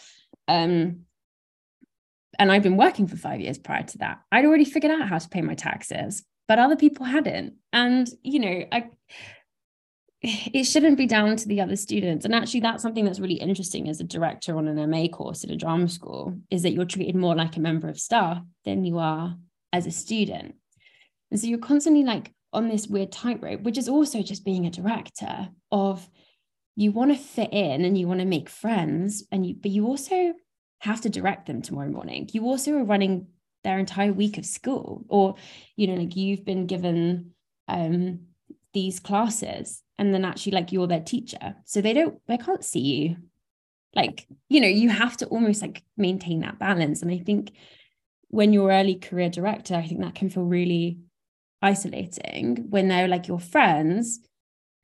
Um, 0.48 1.02
and 2.38 2.50
I've 2.50 2.62
been 2.62 2.76
working 2.76 3.06
for 3.06 3.16
five 3.16 3.40
years 3.40 3.58
prior 3.58 3.84
to 3.84 3.98
that. 3.98 4.20
I'd 4.32 4.44
already 4.44 4.64
figured 4.64 4.92
out 4.92 5.08
how 5.08 5.18
to 5.18 5.28
pay 5.28 5.42
my 5.42 5.54
taxes, 5.54 6.24
but 6.48 6.58
other 6.58 6.76
people 6.76 7.06
hadn't. 7.06 7.54
And, 7.72 8.08
you 8.22 8.40
know, 8.40 8.64
I 8.72 8.86
it 10.22 10.64
shouldn't 10.64 10.96
be 10.96 11.06
down 11.06 11.36
to 11.36 11.48
the 11.48 11.60
other 11.60 11.74
students. 11.74 12.24
And 12.24 12.34
actually, 12.34 12.60
that's 12.60 12.82
something 12.82 13.04
that's 13.04 13.18
really 13.18 13.34
interesting 13.34 13.88
as 13.88 14.00
a 14.00 14.04
director 14.04 14.56
on 14.56 14.68
an 14.68 14.90
MA 14.90 15.08
course 15.08 15.42
at 15.42 15.50
a 15.50 15.56
drama 15.56 15.88
school 15.88 16.38
is 16.50 16.62
that 16.62 16.72
you're 16.72 16.84
treated 16.84 17.16
more 17.16 17.34
like 17.34 17.56
a 17.56 17.60
member 17.60 17.88
of 17.88 17.98
staff 17.98 18.42
than 18.64 18.84
you 18.84 18.98
are 18.98 19.36
as 19.72 19.86
a 19.86 19.90
student. 19.90 20.54
And 21.30 21.40
so 21.40 21.48
you're 21.48 21.58
constantly 21.58 22.04
like 22.04 22.32
on 22.52 22.68
this 22.68 22.86
weird 22.86 23.10
tightrope, 23.10 23.62
which 23.62 23.78
is 23.78 23.88
also 23.88 24.22
just 24.22 24.44
being 24.44 24.66
a 24.66 24.70
director 24.70 25.48
of 25.72 26.08
you 26.76 26.92
want 26.92 27.10
to 27.10 27.18
fit 27.18 27.52
in 27.52 27.84
and 27.84 27.98
you 27.98 28.06
want 28.06 28.20
to 28.20 28.26
make 28.26 28.48
friends, 28.48 29.24
and 29.32 29.44
you 29.44 29.54
but 29.54 29.70
you 29.70 29.86
also 29.86 30.34
have 30.80 31.00
to 31.00 31.10
direct 31.10 31.46
them 31.46 31.62
tomorrow 31.62 31.88
morning. 31.88 32.28
You 32.32 32.44
also 32.44 32.74
are 32.76 32.84
running 32.84 33.26
their 33.64 33.78
entire 33.78 34.12
week 34.12 34.38
of 34.38 34.46
school, 34.46 35.04
or 35.08 35.34
you 35.76 35.88
know, 35.88 35.94
like 35.94 36.14
you've 36.16 36.44
been 36.44 36.66
given 36.66 37.32
um 37.68 38.20
these 38.72 39.00
classes 39.00 39.82
and 39.98 40.14
then 40.14 40.24
actually 40.24 40.52
like 40.52 40.72
you're 40.72 40.86
their 40.86 41.00
teacher. 41.00 41.56
So 41.64 41.80
they 41.80 41.92
don't 41.92 42.18
they 42.26 42.38
can't 42.38 42.64
see 42.64 42.80
you. 42.80 43.16
Like 43.94 44.26
you 44.48 44.60
know 44.60 44.68
you 44.68 44.88
have 44.88 45.16
to 45.18 45.26
almost 45.26 45.62
like 45.62 45.82
maintain 45.96 46.40
that 46.40 46.58
balance. 46.58 47.02
And 47.02 47.10
i 47.10 47.18
think 47.18 47.52
when 48.28 48.52
you're 48.52 48.70
early 48.70 48.94
career 48.94 49.28
director 49.28 49.74
i 49.74 49.86
think 49.86 50.00
that 50.00 50.14
can 50.14 50.30
feel 50.30 50.42
really 50.42 50.98
isolating 51.60 52.66
when 52.70 52.88
they're 52.88 53.06
like 53.06 53.28
your 53.28 53.38
friends 53.38 54.20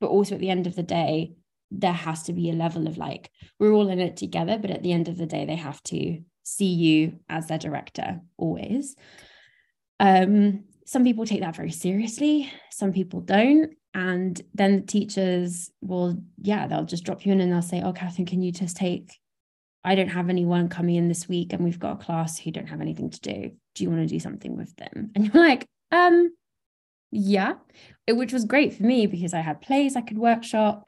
but 0.00 0.08
also 0.08 0.34
at 0.34 0.40
the 0.40 0.50
end 0.50 0.66
of 0.66 0.76
the 0.76 0.82
day 0.82 1.32
there 1.70 1.92
has 1.92 2.22
to 2.24 2.32
be 2.32 2.50
a 2.50 2.54
level 2.54 2.86
of 2.86 2.98
like 2.98 3.30
we're 3.58 3.72
all 3.72 3.88
in 3.88 3.98
it 3.98 4.16
together 4.16 4.58
but 4.58 4.70
at 4.70 4.82
the 4.82 4.92
end 4.92 5.08
of 5.08 5.16
the 5.16 5.26
day 5.26 5.44
they 5.44 5.56
have 5.56 5.82
to 5.82 6.20
see 6.44 6.72
you 6.72 7.18
as 7.28 7.46
their 7.46 7.58
director 7.58 8.20
always. 8.36 8.96
Um 10.00 10.64
some 10.88 11.04
people 11.04 11.26
take 11.26 11.40
that 11.40 11.54
very 11.54 11.70
seriously 11.70 12.50
some 12.70 12.94
people 12.94 13.20
don't 13.20 13.74
and 13.92 14.40
then 14.54 14.76
the 14.76 14.82
teachers 14.86 15.70
will 15.82 16.18
yeah 16.40 16.66
they'll 16.66 16.84
just 16.84 17.04
drop 17.04 17.26
you 17.26 17.32
in 17.32 17.42
and 17.42 17.52
they'll 17.52 17.60
say 17.60 17.82
oh 17.82 17.92
Katharine 17.92 18.26
can 18.26 18.42
you 18.42 18.50
just 18.50 18.76
take 18.76 19.18
i 19.84 19.94
don't 19.94 20.08
have 20.08 20.30
anyone 20.30 20.68
coming 20.68 20.96
in 20.96 21.06
this 21.06 21.28
week 21.28 21.52
and 21.52 21.62
we've 21.62 21.78
got 21.78 22.00
a 22.00 22.04
class 22.04 22.38
who 22.38 22.50
don't 22.50 22.68
have 22.68 22.80
anything 22.80 23.10
to 23.10 23.20
do. 23.20 23.52
Do 23.74 23.84
you 23.84 23.90
want 23.90 24.02
to 24.02 24.06
do 24.06 24.18
something 24.18 24.56
with 24.56 24.74
them? 24.76 25.10
And 25.14 25.26
you're 25.26 25.44
like 25.44 25.66
um 25.92 26.30
yeah 27.10 27.54
it, 28.06 28.14
which 28.14 28.32
was 28.32 28.44
great 28.44 28.74
for 28.74 28.82
me 28.82 29.06
because 29.06 29.32
i 29.34 29.40
had 29.40 29.60
plays 29.60 29.94
i 29.94 30.00
could 30.00 30.18
workshop. 30.18 30.84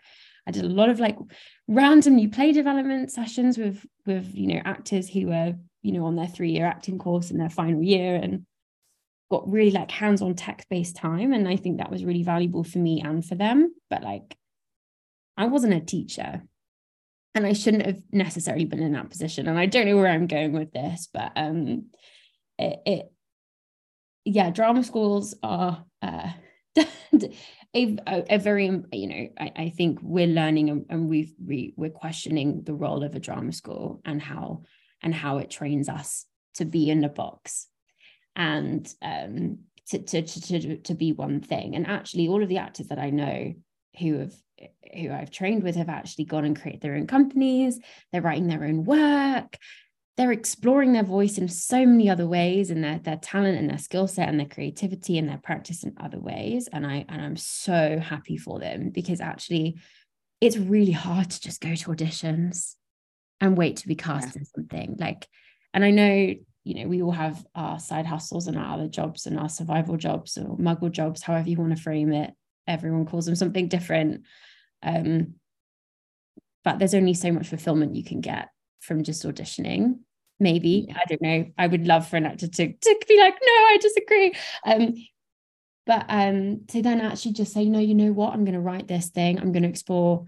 I 0.47 0.51
did 0.51 0.65
a 0.65 0.69
lot 0.69 0.89
of 0.89 0.99
like 0.99 1.19
random 1.69 2.17
new 2.17 2.31
play 2.31 2.53
development 2.53 3.13
sessions 3.13 3.59
with 3.59 3.85
with 4.07 4.35
you 4.35 4.47
know 4.49 4.63
actors 4.65 5.11
who 5.11 5.27
were 5.27 5.55
you 5.83 5.93
know 5.93 6.07
on 6.07 6.17
their 6.17 6.27
three 6.27 6.53
year 6.53 6.67
acting 6.67 6.99
course 6.99 7.31
in 7.31 7.37
their 7.37 7.51
final 7.51 7.83
year 7.83 8.17
and 8.17 8.47
got 9.31 9.51
really 9.51 9.71
like 9.71 9.91
hands-on 9.91 10.35
tech-based 10.35 10.97
time 10.97 11.33
and 11.33 11.49
i 11.49 11.57
think 11.57 11.79
that 11.79 11.91
was 11.91 12.05
really 12.05 12.23
valuable 12.23 12.65
for 12.65 12.79
me 12.79 13.01
and 13.01 13.25
for 13.25 13.35
them 13.35 13.73
but 13.89 14.03
like 14.03 14.37
i 15.37 15.47
wasn't 15.47 15.73
a 15.73 15.81
teacher. 15.81 16.43
And 17.35 17.47
i 17.47 17.53
shouldn't 17.53 17.87
have 17.87 18.03
necessarily 18.11 18.65
been 18.65 18.83
in 18.83 18.93
that 18.93 19.09
position 19.09 19.47
and 19.47 19.59
i 19.59 19.67
don't 19.67 19.87
know 19.87 19.97
where 19.97 20.09
i'm 20.09 20.27
going 20.27 20.53
with 20.53 20.73
this 20.73 21.09
but 21.13 21.31
um 21.37 21.87
it, 22.59 22.81
it 22.85 23.13
yeah 24.25 24.51
drama 24.51 24.83
schools 24.83 25.37
are 25.43 25.85
uh 26.03 26.31
a, 27.75 27.99
a, 28.07 28.39
very 28.39 28.67
you 28.93 29.07
know 29.07 29.29
I, 29.39 29.53
I 29.57 29.73
think 29.77 30.01
we're 30.03 30.27
learning 30.27 30.71
and, 30.71 30.87
and 30.89 31.09
we've 31.09 31.33
we, 31.45 31.75
we're 31.77 31.91
questioning 31.91 32.63
the 32.65 32.75
role 32.75 33.05
of 33.05 33.15
a 33.15 33.21
drama 33.21 33.53
school 33.53 34.01
and 34.05 34.21
how 34.21 34.63
and 35.03 35.15
how 35.15 35.39
it 35.39 35.51
trains 35.51 35.89
us 35.89 36.27
to 36.55 36.65
be 36.65 36.91
in 36.91 37.01
the 37.01 37.09
box 37.09 37.69
and 38.41 38.93
um, 39.03 39.59
to, 39.91 39.99
to, 39.99 40.23
to, 40.23 40.77
to 40.79 40.95
be 40.95 41.13
one 41.13 41.41
thing. 41.41 41.77
And 41.77 41.87
actually, 41.87 42.27
all 42.27 42.43
of 42.43 42.49
the 42.49 42.57
actors 42.57 42.89
that 42.89 42.99
I 42.99 43.11
know 43.11 43.55
who 44.01 44.19
have 44.19 44.33
who 44.95 45.11
I've 45.11 45.31
trained 45.31 45.63
with 45.63 45.77
have 45.77 45.89
actually 45.89 46.25
gone 46.25 46.45
and 46.45 46.59
created 46.59 46.81
their 46.81 46.95
own 46.95 47.07
companies. 47.07 47.79
They're 48.11 48.23
writing 48.23 48.47
their 48.47 48.65
own 48.65 48.85
work. 48.85 49.59
They're 50.17 50.33
exploring 50.33 50.93
their 50.93 51.05
voice 51.05 51.39
in 51.39 51.49
so 51.49 51.87
many 51.87 52.11
other 52.11 52.27
ways 52.27 52.71
and 52.71 52.83
their, 52.83 52.99
their 52.99 53.17
talent 53.17 53.59
and 53.59 53.71
their 53.71 53.79
skill 53.79 54.07
set 54.07 54.29
and 54.29 54.39
their 54.39 54.47
creativity 54.47 55.17
and 55.17 55.29
their 55.29 55.39
practice 55.39 55.83
in 55.83 55.95
other 55.99 56.19
ways. 56.19 56.69
And 56.73 56.87
I 56.87 57.05
and 57.09 57.21
I'm 57.21 57.37
so 57.37 57.99
happy 57.99 58.39
for 58.39 58.59
them 58.59 58.91
because 58.91 59.21
actually 59.21 59.77
it's 60.41 60.57
really 60.57 60.93
hard 60.93 61.31
to 61.31 61.41
just 61.41 61.61
go 61.61 61.75
to 61.75 61.91
auditions 61.91 62.75
and 63.41 63.57
wait 63.57 63.77
to 63.79 63.89
be 63.89 63.97
cast 63.97 64.35
yeah. 64.35 64.41
in 64.41 64.45
something. 64.47 64.97
Like, 64.99 65.27
and 65.75 65.85
I 65.85 65.91
know 65.91 66.35
you 66.65 66.75
know, 66.75 66.89
we 66.89 67.03
all 67.03 67.13
have 67.13 67.45
our 67.55 67.79
side 67.79 68.07
hustles 68.07 68.47
and 68.47 68.59
our 68.59 68.75
other 68.75 68.89
jobs 68.89 69.27
and 69.27 69.39
our 69.39 69.49
survival 69.49 69.97
jobs 69.97 70.37
or 70.37 70.57
muggle 70.59 70.91
jobs, 70.91 71.23
however 71.23 71.49
you 71.49 71.57
want 71.57 71.77
to 71.77 71.83
frame 71.83 72.13
it. 72.13 72.33
Everyone 72.67 73.07
calls 73.07 73.27
them 73.27 73.35
something 73.35 73.69
different. 73.69 74.23
Um, 74.83 75.35
but 76.63 76.79
there's 76.79 76.95
only 76.95 77.15
so 77.15 77.33
much 77.33 77.49
fulfillment 77.49 77.97
you 77.97 78.05
can 78.05 78.21
get 78.21 78.51
from 78.81 79.03
just 79.03 79.25
auditioning. 79.25 80.01
Maybe. 80.39 80.95
I 80.95 81.03
don't 81.09 81.23
know. 81.23 81.47
I 81.57 81.67
would 81.67 81.87
love 81.87 82.09
for 82.09 82.17
an 82.17 82.27
actor 82.27 82.49
to, 82.49 82.73
to 82.73 83.01
be 83.09 83.19
like, 83.19 83.35
no, 83.35 83.53
I 83.53 83.79
disagree. 83.81 84.35
Um, 84.65 84.95
but 85.87 86.07
um, 86.09 86.67
to 86.69 86.83
then 86.83 87.01
actually 87.01 87.33
just 87.33 87.53
say, 87.53 87.65
no, 87.65 87.79
you 87.79 87.95
know 87.95 88.13
what, 88.13 88.33
I'm 88.33 88.45
going 88.45 88.55
to 88.55 88.61
write 88.61 88.87
this 88.87 89.09
thing, 89.09 89.39
I'm 89.39 89.53
going 89.53 89.65
to 89.65 89.69
explore 89.69 90.27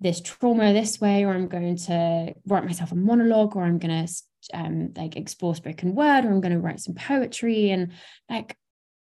this 0.00 0.20
trauma 0.20 0.72
this 0.72 1.00
way, 1.00 1.24
or 1.24 1.32
I'm 1.32 1.48
going 1.48 1.76
to 1.76 2.34
write 2.46 2.64
myself 2.64 2.90
a 2.92 2.94
monologue, 2.94 3.54
or 3.54 3.64
I'm 3.64 3.78
going 3.78 4.06
to 4.06 4.12
um, 4.52 4.92
like 4.96 5.16
explore 5.16 5.54
spoken 5.54 5.94
word, 5.94 6.24
or 6.24 6.30
I'm 6.30 6.40
going 6.40 6.52
to 6.52 6.60
write 6.60 6.80
some 6.80 6.94
poetry, 6.94 7.70
and 7.70 7.92
like, 8.28 8.56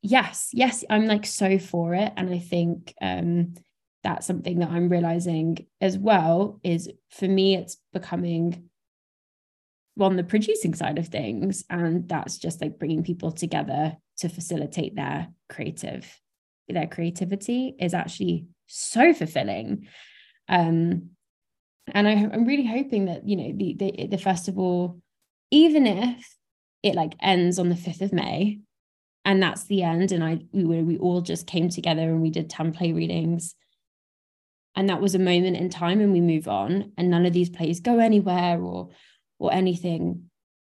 yes, 0.02 0.50
yes, 0.54 0.84
I'm 0.90 1.08
like 1.08 1.26
so 1.26 1.58
for 1.60 1.94
it, 1.96 2.14
and 2.18 2.34
I 2.34 2.40
think 2.40 2.94
um, 3.02 3.54
that's 4.04 4.28
something 4.28 4.60
that 4.60 4.70
I'm 4.70 4.90
realizing 4.90 5.68
as 5.82 5.98
well. 5.98 6.60
Is 6.64 6.90
for 7.12 7.28
me, 7.28 7.56
it's 7.56 7.78
becoming 7.94 8.70
on 10.00 10.16
the 10.16 10.24
producing 10.24 10.74
side 10.74 10.98
of 10.98 11.08
things, 11.08 11.64
and 11.70 12.08
that's 12.08 12.38
just 12.38 12.62
like 12.62 12.80
bringing 12.80 13.04
people 13.04 13.32
together 13.32 13.98
to 14.18 14.30
facilitate 14.30 14.96
their 14.96 15.30
creative 15.50 16.20
their 16.70 16.88
creativity 16.88 17.76
is 17.80 17.94
actually 17.94 18.48
so 18.68 19.14
fulfilling 19.14 19.88
um 20.48 21.10
and 21.94 22.08
I, 22.08 22.12
i'm 22.12 22.46
really 22.46 22.66
hoping 22.66 23.06
that 23.06 23.28
you 23.28 23.36
know 23.36 23.54
the, 23.56 23.76
the 23.78 24.08
the 24.08 24.18
festival 24.18 25.02
even 25.54 25.86
if 25.86 26.36
it 26.82 26.96
like 26.96 27.14
ends 27.22 27.60
on 27.60 27.70
the 27.70 27.76
5th 27.76 28.02
of 28.02 28.12
may 28.12 28.60
and 29.24 29.42
that's 29.42 29.66
the 29.66 29.84
end 29.84 30.12
and 30.12 30.24
i 30.24 30.40
we 30.52 30.66
were 30.66 30.84
we 30.84 30.98
all 30.98 31.22
just 31.22 31.48
came 31.48 31.70
together 31.70 32.02
and 32.02 32.22
we 32.22 32.32
did 32.32 32.50
10 32.50 32.74
play 32.74 32.92
readings 32.92 33.56
and 34.76 34.90
that 34.90 35.00
was 35.00 35.14
a 35.14 35.20
moment 35.20 35.56
in 35.56 35.70
time 35.70 36.02
and 36.02 36.12
we 36.12 36.22
move 36.22 36.48
on 36.48 36.92
and 36.98 37.10
none 37.10 37.28
of 37.28 37.34
these 37.34 37.52
plays 37.52 37.80
go 37.80 38.00
anywhere 38.00 38.60
or 38.60 38.90
or 39.38 39.54
anything 39.54 40.30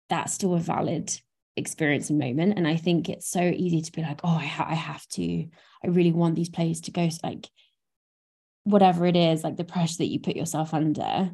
that's 0.08 0.34
still 0.34 0.54
a 0.54 0.58
valid 0.58 1.16
experience 1.56 2.10
and 2.10 2.18
moment. 2.18 2.54
And 2.56 2.66
i 2.66 2.76
think 2.76 3.08
it's 3.08 3.28
so 3.28 3.40
easy 3.40 3.82
to 3.82 3.92
be 3.92 4.02
like 4.02 4.20
oh 4.24 4.36
I, 4.36 4.46
ha- 4.46 4.66
I 4.68 4.74
have 4.74 5.06
to 5.10 5.46
i 5.84 5.86
really 5.86 6.12
want 6.12 6.34
these 6.34 6.50
plays 6.50 6.80
to 6.82 6.90
go 6.90 7.08
like 7.22 7.48
whatever 8.64 9.06
it 9.06 9.16
is 9.16 9.44
like 9.44 9.56
the 9.56 9.64
pressure 9.64 9.98
that 9.98 10.06
you 10.06 10.18
put 10.18 10.36
yourself 10.36 10.74
under 10.74 11.30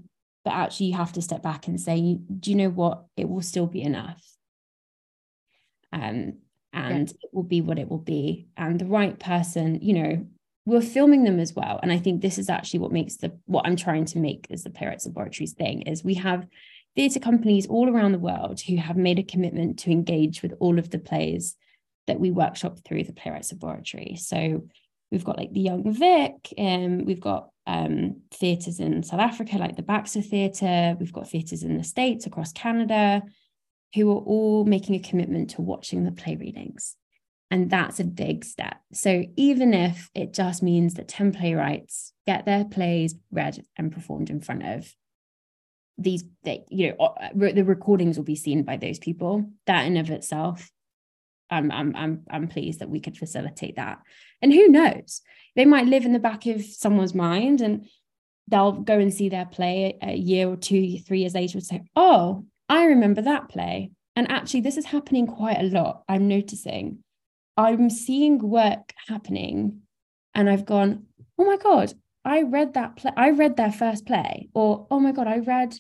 but 0.49 0.55
actually 0.55 0.86
you 0.86 0.94
have 0.94 1.12
to 1.12 1.20
step 1.20 1.42
back 1.42 1.68
and 1.68 1.78
say 1.78 2.18
do 2.40 2.51
you 2.51 2.57
know 2.57 2.70
what? 2.70 3.05
It 3.18 3.28
will 3.28 3.42
still 3.42 3.66
be 3.66 3.82
enough. 3.82 4.24
Um 5.92 6.38
and 6.72 7.09
yeah. 7.09 7.14
it 7.22 7.30
will 7.32 7.42
be 7.42 7.61
what 7.61 7.78
it 7.78 7.90
will 7.90 7.99
be. 7.99 8.49
And 8.57 8.80
the 8.80 8.86
right 8.86 9.18
person 9.18 9.78
you 9.82 9.92
know 9.92 10.26
we're 10.64 10.80
filming 10.80 11.24
them 11.24 11.38
as 11.38 11.55
well. 11.55 11.78
And 11.82 11.92
i 11.92 11.99
think 11.99 12.22
this 12.22 12.38
is 12.38 12.49
actually 12.49 12.80
what 12.80 12.92
makes 12.92 13.16
the 13.16 13.36
what 13.44 13.66
i'm 13.66 13.76
trying 13.76 14.07
to 14.07 14.18
make 14.18 14.46
as 14.51 14.62
the 14.62 14.70
playwrights 14.70 15.07
laboratories 15.07 15.53
thing 15.53 15.82
is 15.82 16.03
we 16.03 16.14
have 16.14 16.46
theatre 16.96 17.20
companies 17.20 17.66
all 17.66 17.88
around 17.88 18.12
the 18.12 18.18
world 18.18 18.61
who 18.62 18.76
have 18.76 18.96
made 18.96 19.18
a 19.18 19.22
commitment 19.22 19.78
to 19.80 19.90
engage 19.90 20.42
with 20.42 20.55
all 20.61 20.78
of 20.78 20.90
the 20.90 20.99
plays 20.99 21.57
that 22.09 22.18
we 22.18 22.30
workshop 22.30 22.78
through 22.84 23.05
the 23.05 23.12
playwrights 23.12 23.53
laboratory. 23.53 24.16
So 24.16 24.64
we've 25.11 25.24
got 25.24 25.38
like 25.38 25.52
the 25.52 25.61
Young 25.61 25.92
Vic, 25.92 26.52
um, 26.59 27.04
we've 27.04 27.20
got 27.20 27.50
um, 27.66 28.22
theatres 28.32 28.80
in 28.80 29.02
South 29.02 29.20
Africa, 29.20 29.59
like 29.59 29.76
the 29.76 29.82
Baxter 29.82 30.22
Theatre, 30.22 30.96
we've 30.98 31.12
got 31.12 31.28
theatres 31.28 31.62
in 31.62 31.76
the 31.76 31.84
States, 31.84 32.26
across 32.26 32.52
Canada, 32.52 33.22
who 33.94 34.11
are 34.11 34.20
all 34.20 34.64
making 34.64 34.94
a 34.94 35.00
commitment 35.00 35.50
to 35.50 35.62
watching 35.62 36.04
the 36.04 36.12
play 36.12 36.36
readings. 36.36 36.96
And 37.50 37.70
that's 37.70 37.98
a 37.98 38.04
big 38.04 38.44
step. 38.44 38.76
So 38.92 39.24
even 39.36 39.72
if 39.72 40.11
it 40.14 40.34
just 40.34 40.62
means 40.62 40.94
that 40.94 41.09
10 41.09 41.32
playwrights 41.32 42.12
get 42.26 42.44
their 42.44 42.64
plays 42.64 43.14
read 43.30 43.64
and 43.76 43.90
performed 43.90 44.28
in 44.28 44.40
front 44.40 44.66
of 44.66 44.94
these, 45.96 46.24
they, 46.44 46.64
you 46.68 46.90
know, 46.90 47.06
uh, 47.06 47.28
the 47.34 47.64
recordings 47.64 48.18
will 48.18 48.24
be 48.24 48.36
seen 48.36 48.64
by 48.64 48.76
those 48.76 48.98
people, 48.98 49.50
that 49.66 49.86
in 49.86 49.96
of 49.96 50.11
itself 50.11 50.70
I'm 51.51 51.70
I'm 51.70 51.94
I'm 51.96 52.24
I'm 52.30 52.49
pleased 52.49 52.80
that 52.80 52.90
we 52.90 53.01
could 53.01 53.16
facilitate 53.16 53.76
that. 53.76 53.99
And 54.42 54.53
who 54.53 54.68
knows? 54.68 55.22
They 55.57 55.64
might 55.64 55.86
live 55.86 56.05
in 56.05 56.12
the 56.12 56.18
back 56.18 56.46
of 56.46 56.62
someone's 56.62 57.14
mind 57.14 57.61
and 57.61 57.86
they'll 58.46 58.72
go 58.72 58.99
and 58.99 59.12
see 59.12 59.28
their 59.28 59.46
play 59.46 59.99
a 60.03 60.14
year 60.14 60.49
or 60.49 60.57
two, 60.57 60.99
three 60.99 61.20
years 61.20 61.34
later 61.34 61.59
and 61.59 61.66
say, 61.66 61.82
Oh, 61.96 62.44
I 62.68 62.84
remember 62.84 63.22
that 63.22 63.49
play. 63.49 63.90
And 64.16 64.30
actually, 64.30 64.62
this 64.62 64.76
is 64.76 64.86
happening 64.86 65.26
quite 65.26 65.59
a 65.59 65.64
lot. 65.64 66.03
I'm 66.09 66.28
noticing. 66.28 66.99
I'm 67.57 67.90
seeing 67.90 68.38
work 68.38 68.92
happening 69.09 69.82
and 70.34 70.49
I've 70.49 70.66
gone, 70.66 71.07
Oh 71.38 71.44
my 71.44 71.57
God, 71.57 71.92
I 72.24 72.42
read 72.42 72.74
that 72.74 72.96
play. 72.96 73.12
I 73.16 73.30
read 73.30 73.57
their 73.57 73.72
first 73.72 74.07
play. 74.07 74.49
Or, 74.55 74.86
oh 74.90 75.01
my 75.01 75.12
God, 75.12 75.26
I 75.26 75.38
read 75.38 75.78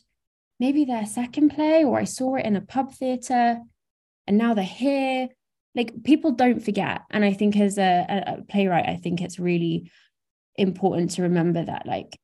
maybe 0.60 0.84
their 0.84 1.06
second 1.06 1.50
play, 1.50 1.84
or 1.84 1.98
I 1.98 2.04
saw 2.04 2.34
it 2.34 2.44
in 2.44 2.56
a 2.56 2.60
pub 2.60 2.92
theatre 2.92 3.60
and 4.28 4.36
now 4.36 4.54
they're 4.54 4.62
here 4.64 5.30
like 5.74 6.02
people 6.04 6.32
don't 6.32 6.60
forget 6.60 7.02
and 7.10 7.24
i 7.24 7.32
think 7.32 7.56
as 7.56 7.78
a, 7.78 8.06
a, 8.08 8.42
playwright 8.50 8.88
i 8.88 8.96
think 8.96 9.20
it's 9.20 9.38
really 9.38 9.90
important 10.56 11.12
to 11.12 11.22
remember 11.22 11.64
that 11.64 11.86
like 11.86 12.18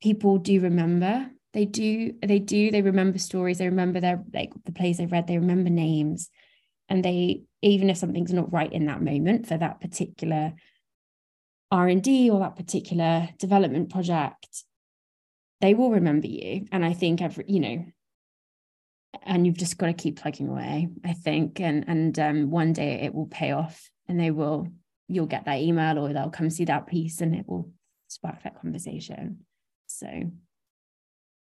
people 0.00 0.38
do 0.38 0.60
remember. 0.60 1.30
They 1.54 1.64
do 1.64 2.12
they 2.22 2.38
do 2.38 2.70
they 2.70 2.82
remember 2.82 3.18
stories 3.18 3.58
they 3.58 3.68
remember 3.68 4.00
their 4.00 4.22
like 4.34 4.52
the 4.64 4.70
plays 4.70 4.98
they've 4.98 5.10
read 5.10 5.26
they 5.26 5.38
remember 5.38 5.70
names 5.70 6.28
and 6.90 7.02
they 7.02 7.42
even 7.62 7.88
if 7.88 7.96
something's 7.96 8.34
not 8.34 8.52
right 8.52 8.72
in 8.72 8.84
that 8.86 9.02
moment 9.02 9.48
for 9.48 9.56
that 9.56 9.80
particular 9.80 10.52
r&d 11.70 12.30
or 12.30 12.40
that 12.40 12.54
particular 12.54 13.30
development 13.38 13.90
project 13.90 14.64
they 15.60 15.72
will 15.74 15.90
remember 15.90 16.26
you. 16.26 16.66
And 16.70 16.84
i 16.84 16.92
think 16.92 17.22
every 17.22 17.46
you 17.48 17.60
know 17.60 17.84
and 19.22 19.46
you've 19.46 19.56
just 19.56 19.78
got 19.78 19.86
to 19.86 19.92
keep 19.92 20.20
plugging 20.20 20.48
away 20.48 20.88
i 21.04 21.12
think. 21.12 21.60
And 21.60 21.84
and 21.88 22.18
um, 22.18 22.50
one 22.50 22.72
day 22.72 23.00
it 23.02 23.14
will 23.14 23.26
pay 23.26 23.52
off 23.52 23.90
and 24.08 24.18
they 24.18 24.30
will 24.30 24.68
you'll 25.08 25.26
get 25.26 25.46
that 25.46 25.60
email 25.60 25.98
or 25.98 26.12
they'll 26.12 26.30
come 26.30 26.50
see 26.50 26.66
that 26.66 26.86
piece 26.86 27.20
and 27.20 27.34
it 27.34 27.48
will 27.48 27.70
spark 28.08 28.42
that 28.42 28.60
conversation. 28.60 29.40
So. 29.86 30.08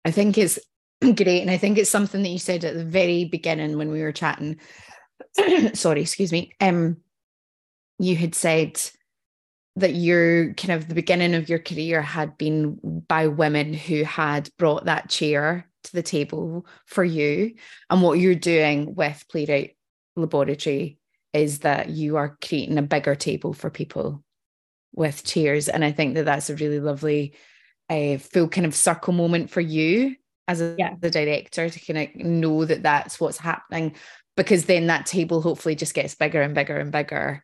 I 0.06 0.12
think 0.12 0.38
it's 0.38 0.58
great. 1.02 1.42
And 1.42 1.52
i 1.52 1.58
think 1.58 1.78
it's 1.78 1.90
something 1.90 2.24
that 2.24 2.30
you 2.30 2.40
said 2.40 2.64
at 2.64 2.76
the 2.76 2.86
very 2.86 3.26
beginning 3.26 3.78
when 3.78 3.92
we 3.92 4.02
were 4.02 4.12
chatting. 4.12 4.60
Sorry 5.74 6.02
excuse 6.02 6.32
me. 6.32 6.54
Um 6.60 6.98
you 8.00 8.16
had 8.16 8.36
said 8.36 8.80
that 9.76 9.96
your 9.96 10.54
kind 10.54 10.72
of 10.72 10.88
the 10.88 10.96
beginning 10.96 11.36
of 11.36 11.50
your 11.50 11.60
career 11.60 12.02
had 12.02 12.38
been 12.38 13.04
by 13.08 13.28
women 13.28 13.74
who 13.74 14.04
had 14.04 14.50
brought 14.58 14.86
that 14.86 15.10
chair 15.10 15.67
to 15.88 15.96
the 15.96 16.04
table 16.04 16.66
for 16.86 17.04
you. 17.04 17.56
And 17.90 18.02
what 18.02 18.20
you're 18.20 18.36
doing 18.36 18.96
with 18.96 19.24
Playwright 19.30 19.76
Laboratory 20.16 20.98
is 21.34 21.60
that 21.60 21.90
you 21.90 22.18
are 22.18 22.38
creating 22.42 22.78
a 22.78 22.84
bigger 22.84 23.16
table 23.16 23.54
for 23.54 23.70
people 23.70 24.24
with 24.94 25.24
chairs. 25.24 25.70
And 25.70 25.84
I 25.84 25.92
think 25.92 26.16
that 26.16 26.26
that's 26.26 26.50
a 26.50 26.56
really 26.56 26.80
lovely, 26.80 27.36
uh, 27.90 28.18
full 28.18 28.48
kind 28.48 28.66
of 28.66 28.76
circle 28.76 29.14
moment 29.14 29.50
for 29.50 29.62
you 29.62 30.16
as 30.48 30.62
a, 30.62 30.76
yeah. 30.78 30.96
the 31.00 31.10
director 31.10 31.70
to 31.70 31.94
kind 31.94 32.10
of 32.10 32.16
know 32.16 32.66
that 32.66 32.84
that's 32.84 33.20
what's 33.20 33.38
happening 33.38 33.96
because 34.36 34.66
then 34.66 34.88
that 34.88 35.06
table 35.06 35.42
hopefully 35.42 35.76
just 35.76 35.94
gets 35.94 36.16
bigger 36.16 36.42
and 36.42 36.56
bigger 36.56 36.78
and 36.78 36.92
bigger 36.92 37.44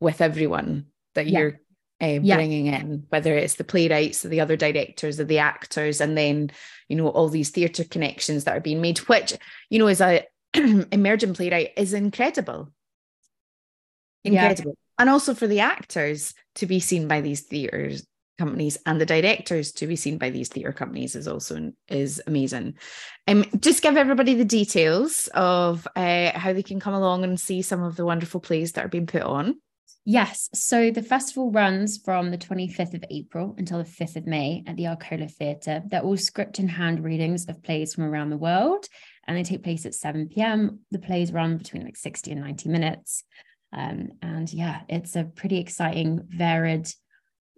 with 0.00 0.20
everyone 0.20 0.86
that 1.14 1.26
yeah. 1.26 1.38
you're 1.38 1.60
uh, 2.02 2.18
yeah. 2.22 2.36
bringing 2.36 2.66
in, 2.66 3.06
whether 3.08 3.36
it's 3.36 3.54
the 3.54 3.64
playwrights 3.64 4.24
or 4.24 4.28
the 4.28 4.40
other 4.40 4.56
directors 4.56 5.20
or 5.20 5.24
the 5.24 5.38
actors, 5.38 6.00
and 6.00 6.16
then 6.16 6.50
you 6.88 6.96
know 6.96 7.08
all 7.08 7.28
these 7.28 7.50
theatre 7.50 7.84
connections 7.84 8.44
that 8.44 8.56
are 8.56 8.60
being 8.60 8.80
made, 8.80 8.98
which 8.98 9.34
you 9.70 9.78
know 9.78 9.86
as 9.86 10.00
a 10.00 10.24
emerging 10.92 11.34
playwright 11.34 11.72
is 11.76 11.92
incredible, 11.92 12.72
incredible, 14.24 14.72
yeah. 14.72 15.02
and 15.02 15.10
also 15.10 15.34
for 15.34 15.46
the 15.46 15.60
actors 15.60 16.34
to 16.56 16.66
be 16.66 16.80
seen 16.80 17.08
by 17.08 17.20
these 17.20 17.42
theatres 17.42 18.06
companies 18.38 18.76
and 18.86 19.00
the 19.00 19.06
directors 19.06 19.72
to 19.72 19.86
be 19.86 19.96
seen 19.96 20.18
by 20.18 20.30
these 20.30 20.48
theatre 20.48 20.72
companies 20.72 21.14
is 21.14 21.28
also 21.28 21.72
is 21.88 22.20
amazing. 22.26 22.74
Um, 23.26 23.44
just 23.58 23.82
give 23.82 23.96
everybody 23.96 24.34
the 24.34 24.44
details 24.44 25.28
of 25.34 25.86
uh, 25.96 26.36
how 26.36 26.52
they 26.52 26.62
can 26.62 26.80
come 26.80 26.94
along 26.94 27.24
and 27.24 27.38
see 27.38 27.62
some 27.62 27.82
of 27.82 27.96
the 27.96 28.04
wonderful 28.04 28.40
plays 28.40 28.72
that 28.72 28.84
are 28.84 28.88
being 28.88 29.06
put 29.06 29.22
on. 29.22 29.60
Yes. 30.06 30.50
So 30.52 30.90
the 30.90 31.02
festival 31.02 31.50
runs 31.50 31.96
from 31.96 32.30
the 32.30 32.36
25th 32.36 32.92
of 32.92 33.04
April 33.10 33.54
until 33.56 33.78
the 33.78 33.84
5th 33.84 34.16
of 34.16 34.26
May 34.26 34.62
at 34.66 34.76
the 34.76 34.88
Arcola 34.88 35.28
Theatre. 35.28 35.82
They're 35.86 36.02
all 36.02 36.18
script 36.18 36.58
and 36.58 36.70
hand 36.70 37.02
readings 37.02 37.46
of 37.46 37.62
plays 37.62 37.94
from 37.94 38.04
around 38.04 38.28
the 38.28 38.36
world, 38.36 38.86
and 39.26 39.36
they 39.36 39.42
take 39.42 39.62
place 39.62 39.86
at 39.86 39.94
7 39.94 40.28
p.m. 40.28 40.80
The 40.90 40.98
plays 40.98 41.32
run 41.32 41.56
between 41.56 41.84
like 41.84 41.96
60 41.96 42.32
and 42.32 42.42
90 42.42 42.68
minutes. 42.68 43.24
Um, 43.72 44.10
and 44.20 44.52
yeah, 44.52 44.82
it's 44.90 45.16
a 45.16 45.24
pretty 45.24 45.58
exciting, 45.58 46.20
varied 46.28 46.88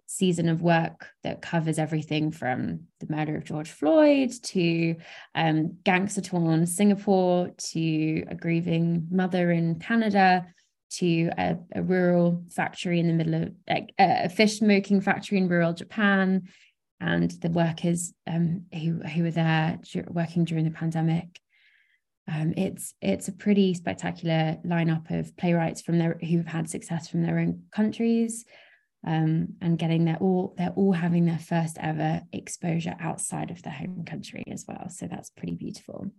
season 0.05 0.47
of 0.47 0.61
work 0.61 1.09
that 1.23 1.41
covers 1.41 1.77
everything 1.77 2.31
from 2.31 2.83
the 3.01 3.13
murder 3.13 3.35
of 3.35 3.43
George 3.43 3.69
Floyd 3.69 4.31
to 4.41 4.95
um, 5.35 5.77
gangster 5.83 6.21
torn 6.21 6.65
Singapore 6.65 7.51
to 7.57 8.23
a 8.29 8.35
grieving 8.35 9.07
mother 9.11 9.51
in 9.51 9.79
Canada 9.79 10.47
to 10.89 11.29
a, 11.37 11.57
a 11.75 11.83
rural 11.83 12.43
factory 12.49 12.99
in 12.99 13.07
the 13.07 13.13
middle 13.13 13.35
of 13.35 13.51
like 13.69 13.93
a 13.99 14.29
fish 14.29 14.59
smoking 14.59 15.01
factory 15.01 15.37
in 15.37 15.47
rural 15.47 15.73
Japan 15.73 16.47
and 16.99 17.31
the 17.31 17.49
workers 17.49 18.13
um, 18.25 18.65
who 18.73 18.99
who 19.01 19.23
were 19.23 19.31
there 19.31 19.79
working 20.07 20.45
during 20.45 20.65
the 20.65 20.71
pandemic. 20.71 21.39
Um, 22.29 22.53
it's 22.57 22.93
it's 23.01 23.27
a 23.27 23.33
pretty 23.33 23.73
spectacular 23.73 24.57
lineup 24.65 25.11
of 25.11 25.35
playwrights 25.37 25.81
from 25.81 25.99
their 25.99 26.17
who've 26.19 26.45
had 26.45 26.69
success 26.69 27.07
from 27.07 27.21
their 27.21 27.39
own 27.39 27.63
countries, 27.71 28.45
um, 29.05 29.49
and 29.61 29.77
getting 29.77 30.05
their 30.05 30.17
all 30.17 30.53
they're 30.57 30.73
all 30.75 30.93
having 30.93 31.25
their 31.25 31.39
first 31.39 31.77
ever 31.79 32.21
exposure 32.33 32.95
outside 32.99 33.51
of 33.51 33.61
their 33.61 33.73
home 33.73 34.03
country 34.05 34.43
as 34.51 34.65
well. 34.67 34.89
So 34.89 35.07
that's 35.07 35.29
pretty 35.29 35.55
beautiful. 35.55 36.11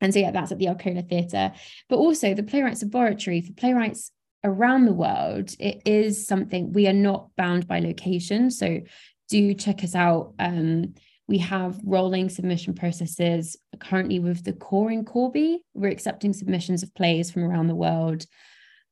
And 0.00 0.12
so 0.12 0.20
yeah, 0.20 0.30
that's 0.30 0.52
at 0.52 0.58
the 0.58 0.68
Arcola 0.68 1.02
Theatre. 1.02 1.52
But 1.88 1.96
also 1.96 2.34
the 2.34 2.42
Playwrights 2.42 2.82
Laboratory 2.82 3.40
for 3.42 3.52
playwrights 3.52 4.10
around 4.44 4.86
the 4.86 4.92
world, 4.92 5.54
it 5.58 5.82
is 5.84 6.26
something 6.26 6.72
we 6.72 6.86
are 6.86 6.92
not 6.92 7.28
bound 7.36 7.68
by 7.68 7.80
location. 7.80 8.50
So 8.50 8.80
do 9.28 9.54
check 9.54 9.84
us 9.84 9.94
out. 9.94 10.34
Um, 10.38 10.94
we 11.28 11.38
have 11.38 11.78
rolling 11.84 12.28
submission 12.28 12.74
processes 12.74 13.56
currently 13.78 14.18
with 14.18 14.42
the 14.44 14.52
core 14.52 14.90
in 14.90 15.04
Corby. 15.04 15.62
We're 15.74 15.92
accepting 15.92 16.32
submissions 16.32 16.82
of 16.82 16.94
plays 16.94 17.30
from 17.30 17.44
around 17.44 17.68
the 17.68 17.76
world. 17.76 18.26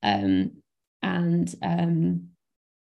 Um, 0.03 0.63
and 1.03 1.53
um, 1.63 2.29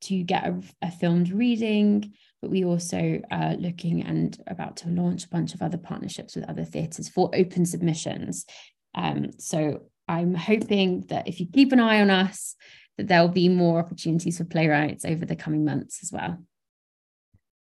to 0.01 0.23
get 0.23 0.47
a, 0.47 0.61
a, 0.81 0.91
filmed 0.91 1.31
reading, 1.31 2.13
but 2.47 2.51
we 2.51 2.63
also 2.63 3.19
are 3.29 3.55
looking 3.55 4.03
and 4.03 4.41
about 4.47 4.77
to 4.77 4.87
launch 4.87 5.25
a 5.25 5.27
bunch 5.27 5.53
of 5.53 5.61
other 5.61 5.77
partnerships 5.77 6.33
with 6.33 6.47
other 6.47 6.63
theatres 6.63 7.09
for 7.09 7.29
open 7.33 7.65
submissions. 7.65 8.45
Um, 8.95 9.31
so 9.37 9.81
I'm 10.07 10.33
hoping 10.33 11.01
that 11.09 11.27
if 11.27 11.41
you 11.41 11.47
keep 11.51 11.73
an 11.73 11.81
eye 11.81 11.99
on 11.99 12.09
us, 12.09 12.55
that 12.97 13.09
there'll 13.09 13.27
be 13.27 13.49
more 13.49 13.79
opportunities 13.79 14.37
for 14.37 14.45
playwrights 14.45 15.03
over 15.03 15.25
the 15.25 15.35
coming 15.35 15.65
months 15.65 15.99
as 16.03 16.11
well. 16.13 16.37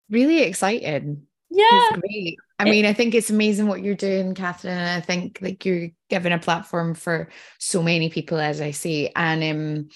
Really 0.10 0.44
excited. 0.44 1.22
Yeah. 1.50 1.66
It's 1.70 2.00
great. 2.00 2.38
I 2.58 2.64
mean, 2.64 2.86
I 2.86 2.94
think 2.94 3.14
it's 3.14 3.30
amazing 3.30 3.68
what 3.68 3.84
you're 3.84 3.96
doing, 3.96 4.34
Katharine. 4.36 4.78
And 4.78 4.90
I 4.90 5.06
think 5.06 5.40
like 5.42 5.66
you're 5.66 5.90
giving 6.10 6.32
a 6.32 6.40
platform 6.40 6.94
for 6.94 7.28
so 7.60 7.84
many 7.84 8.10
people, 8.10 8.40
as 8.40 8.62
I 8.62 8.72
say. 8.72 9.12
And 9.18 9.44
um 9.44 9.90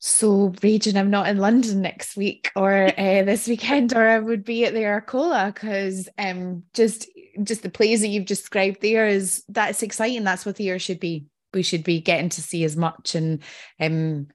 so 0.00 0.54
raging 0.62 0.96
I'm 0.96 1.10
not 1.10 1.28
in 1.28 1.38
London 1.38 1.80
next 1.80 2.16
week 2.16 2.50
or 2.54 2.72
uh, 2.98 3.22
this 3.22 3.48
weekend, 3.48 3.94
or 3.94 4.08
I 4.08 4.18
would 4.18 4.44
be 4.44 4.64
at 4.64 4.74
the 4.74 4.84
Arcola 4.84 5.52
because 5.52 6.08
um 6.18 6.64
just 6.74 7.08
just 7.42 7.62
the 7.62 7.70
plays 7.70 8.00
that 8.00 8.08
you've 8.08 8.26
described 8.26 8.80
there 8.80 9.06
is 9.06 9.44
that's 9.48 9.82
exciting. 9.82 10.24
That's 10.24 10.46
what 10.46 10.56
the 10.56 10.64
year 10.64 10.78
should 10.78 11.00
be. 11.00 11.26
We 11.54 11.62
should 11.62 11.84
be 11.84 12.00
getting 12.00 12.28
to 12.30 12.42
see 12.42 12.64
as 12.64 12.76
much 12.76 13.14
and 13.14 13.42
um 13.80 14.28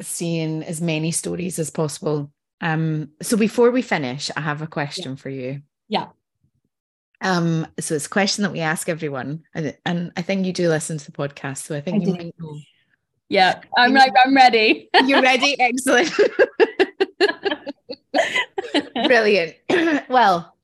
seeing 0.00 0.62
as 0.62 0.80
many 0.80 1.10
stories 1.10 1.58
as 1.58 1.70
possible. 1.70 2.30
Um, 2.60 3.10
so 3.22 3.36
before 3.36 3.70
we 3.70 3.82
finish, 3.82 4.30
I 4.36 4.40
have 4.40 4.62
a 4.62 4.66
question 4.66 5.12
yeah. 5.12 5.16
for 5.16 5.28
you. 5.28 5.62
Yeah. 5.88 6.06
Um, 7.20 7.66
so 7.80 7.94
it's 7.94 8.06
a 8.06 8.10
question 8.10 8.42
that 8.42 8.52
we 8.52 8.60
ask 8.60 8.88
everyone, 8.88 9.44
and, 9.54 9.76
and 9.86 10.12
I 10.16 10.22
think 10.22 10.44
you 10.44 10.52
do 10.52 10.68
listen 10.68 10.98
to 10.98 11.06
the 11.06 11.16
podcast, 11.16 11.58
so 11.58 11.74
I 11.74 11.80
think 11.80 12.02
I 12.02 12.06
you 12.06 12.12
do. 12.12 12.12
might 12.12 12.34
know. 12.38 12.58
Yeah, 13.28 13.60
I'm 13.76 13.92
like, 13.92 14.12
I'm 14.24 14.34
ready. 14.34 14.88
You're 15.04 15.22
ready? 15.22 15.56
Excellent. 15.60 16.12
Brilliant. 19.06 19.56
well, 20.08 20.56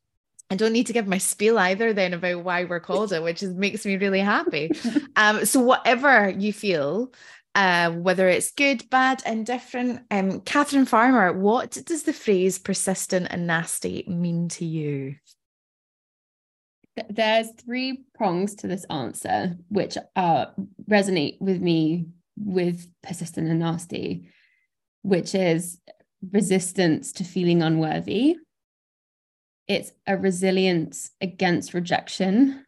I 0.50 0.54
don't 0.54 0.72
need 0.72 0.86
to 0.88 0.92
give 0.92 1.06
my 1.06 1.18
spiel 1.18 1.58
either 1.58 1.92
then 1.92 2.12
about 2.12 2.44
why 2.44 2.64
we're 2.64 2.78
called 2.78 3.12
it, 3.12 3.22
which 3.22 3.42
is 3.42 3.54
makes 3.54 3.86
me 3.86 3.96
really 3.96 4.20
happy. 4.20 4.70
Um, 5.14 5.44
so 5.44 5.60
whatever 5.60 6.30
you 6.30 6.54
feel, 6.54 7.12
uh, 7.54 7.90
whether 7.90 8.28
it's 8.28 8.50
good, 8.52 8.88
bad, 8.88 9.22
indifferent, 9.26 10.00
um, 10.10 10.40
Katharine 10.40 10.86
Farmer, 10.86 11.34
what 11.34 11.72
does 11.84 12.04
the 12.04 12.14
phrase 12.14 12.58
persistent 12.58 13.26
and 13.28 13.46
nasty 13.46 14.04
mean 14.08 14.48
to 14.50 14.64
you? 14.64 15.16
There's 17.10 17.50
three 17.62 18.04
prongs 18.14 18.54
to 18.56 18.68
this 18.68 18.84
answer, 18.84 19.56
which 19.68 19.98
uh, 20.16 20.46
resonate 20.88 21.40
with 21.42 21.60
me 21.60 22.06
with 22.36 22.88
persistent 23.02 23.48
and 23.48 23.60
nasty, 23.60 24.28
which 25.02 25.34
is 25.34 25.78
resistance 26.30 27.12
to 27.12 27.24
feeling 27.24 27.62
unworthy. 27.62 28.36
It's 29.68 29.92
a 30.06 30.16
resilience 30.16 31.10
against 31.20 31.74
rejection, 31.74 32.64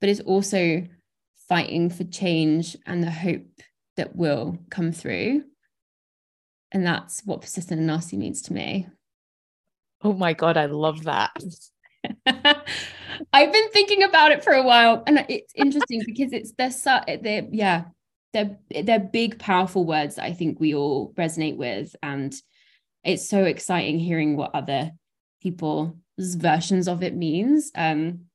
but 0.00 0.08
it's 0.08 0.20
also 0.20 0.86
fighting 1.48 1.90
for 1.90 2.04
change 2.04 2.76
and 2.86 3.02
the 3.02 3.10
hope 3.10 3.46
that 3.96 4.16
will 4.16 4.58
come 4.70 4.92
through. 4.92 5.44
And 6.72 6.86
that's 6.86 7.22
what 7.24 7.42
persistent 7.42 7.78
and 7.78 7.86
nasty 7.86 8.16
means 8.16 8.42
to 8.42 8.52
me. 8.52 8.88
Oh 10.02 10.12
my 10.12 10.32
God, 10.32 10.56
I 10.56 10.66
love 10.66 11.04
that. 11.04 11.32
I've 12.26 13.52
been 13.52 13.70
thinking 13.70 14.02
about 14.02 14.32
it 14.32 14.44
for 14.44 14.52
a 14.52 14.62
while, 14.62 15.02
and 15.06 15.24
it's 15.28 15.52
interesting 15.54 16.02
because 16.06 16.32
it's 16.32 16.52
they're, 16.52 17.18
they're 17.22 17.46
yeah 17.50 17.84
they're 18.34 18.58
they're 18.82 19.00
big 19.00 19.38
powerful 19.38 19.86
words 19.86 20.16
that 20.16 20.24
I 20.24 20.34
think 20.34 20.60
we 20.60 20.74
all 20.74 21.14
resonate 21.14 21.56
with. 21.56 21.96
And 22.02 22.34
it's 23.02 23.28
so 23.28 23.44
exciting 23.44 23.98
hearing 23.98 24.36
what 24.36 24.54
other 24.54 24.90
people's 25.42 25.94
versions 26.18 26.88
of 26.88 27.02
it 27.02 27.14
means. 27.14 27.70
Um 27.74 28.26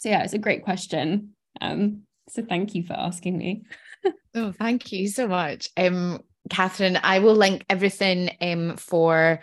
so 0.00 0.08
yeah 0.08 0.24
it's 0.24 0.32
a 0.32 0.38
great 0.38 0.64
question. 0.64 1.34
Um 1.60 2.02
so 2.28 2.42
thank 2.42 2.74
you 2.74 2.82
for 2.82 2.94
asking 2.94 3.38
me. 3.38 3.62
Oh 4.34 4.52
thank 4.52 4.92
you 4.92 5.08
so 5.08 5.26
much. 5.26 5.68
Um 5.76 6.20
Katharine 6.50 6.98
I 7.02 7.18
will 7.18 7.34
link 7.34 7.64
everything 7.68 8.30
um 8.40 8.76
for 8.76 9.40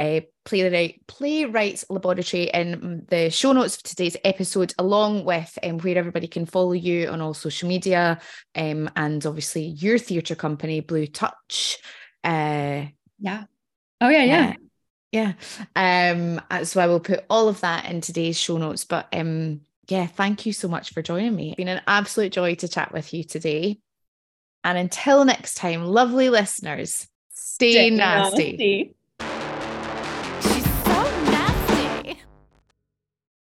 a 0.00 0.26
playwright 0.50 1.00
playwrights 1.06 1.84
laboratory 1.88 2.50
in 2.52 3.06
the 3.08 3.30
show 3.30 3.52
notes 3.52 3.76
of 3.76 3.84
today's 3.84 4.16
episode 4.24 4.74
along 4.78 5.24
with 5.24 5.56
um, 5.62 5.78
where 5.78 5.96
everybody 5.96 6.26
can 6.26 6.44
follow 6.44 6.72
you 6.72 7.08
on 7.08 7.20
all 7.20 7.34
social 7.34 7.68
media 7.68 8.18
um, 8.56 8.90
and 8.96 9.24
obviously 9.26 9.62
your 9.62 9.96
theatre 9.96 10.34
company 10.34 10.80
blue 10.80 11.06
touch. 11.06 11.78
Uh, 12.24 12.86
yeah. 13.20 13.44
Oh 14.00 14.08
yeah 14.08 14.54
yeah. 15.12 15.34
yeah. 15.76 16.10
Um 16.10 16.40
uh, 16.50 16.64
so 16.64 16.80
i 16.80 16.86
will 16.88 17.00
put 17.00 17.24
all 17.30 17.48
of 17.48 17.60
that 17.60 17.84
in 17.84 18.00
today's 18.00 18.38
show 18.38 18.58
notes 18.58 18.84
but 18.84 19.06
um 19.12 19.60
yeah 19.88 20.06
thank 20.06 20.46
you 20.46 20.52
so 20.52 20.66
much 20.66 20.92
for 20.92 21.00
joining 21.00 21.36
me. 21.36 21.50
It's 21.50 21.56
been 21.56 21.68
an 21.68 21.82
absolute 21.86 22.32
joy 22.32 22.56
to 22.56 22.66
chat 22.66 22.92
with 22.92 23.14
you 23.14 23.22
today. 23.22 23.78
And 24.64 24.76
until 24.76 25.24
next 25.24 25.54
time 25.54 25.84
lovely 25.84 26.28
listeners 26.28 27.06
stay, 27.30 27.72
stay 27.72 27.90
nasty. 27.90 28.50
nasty. 28.50 28.94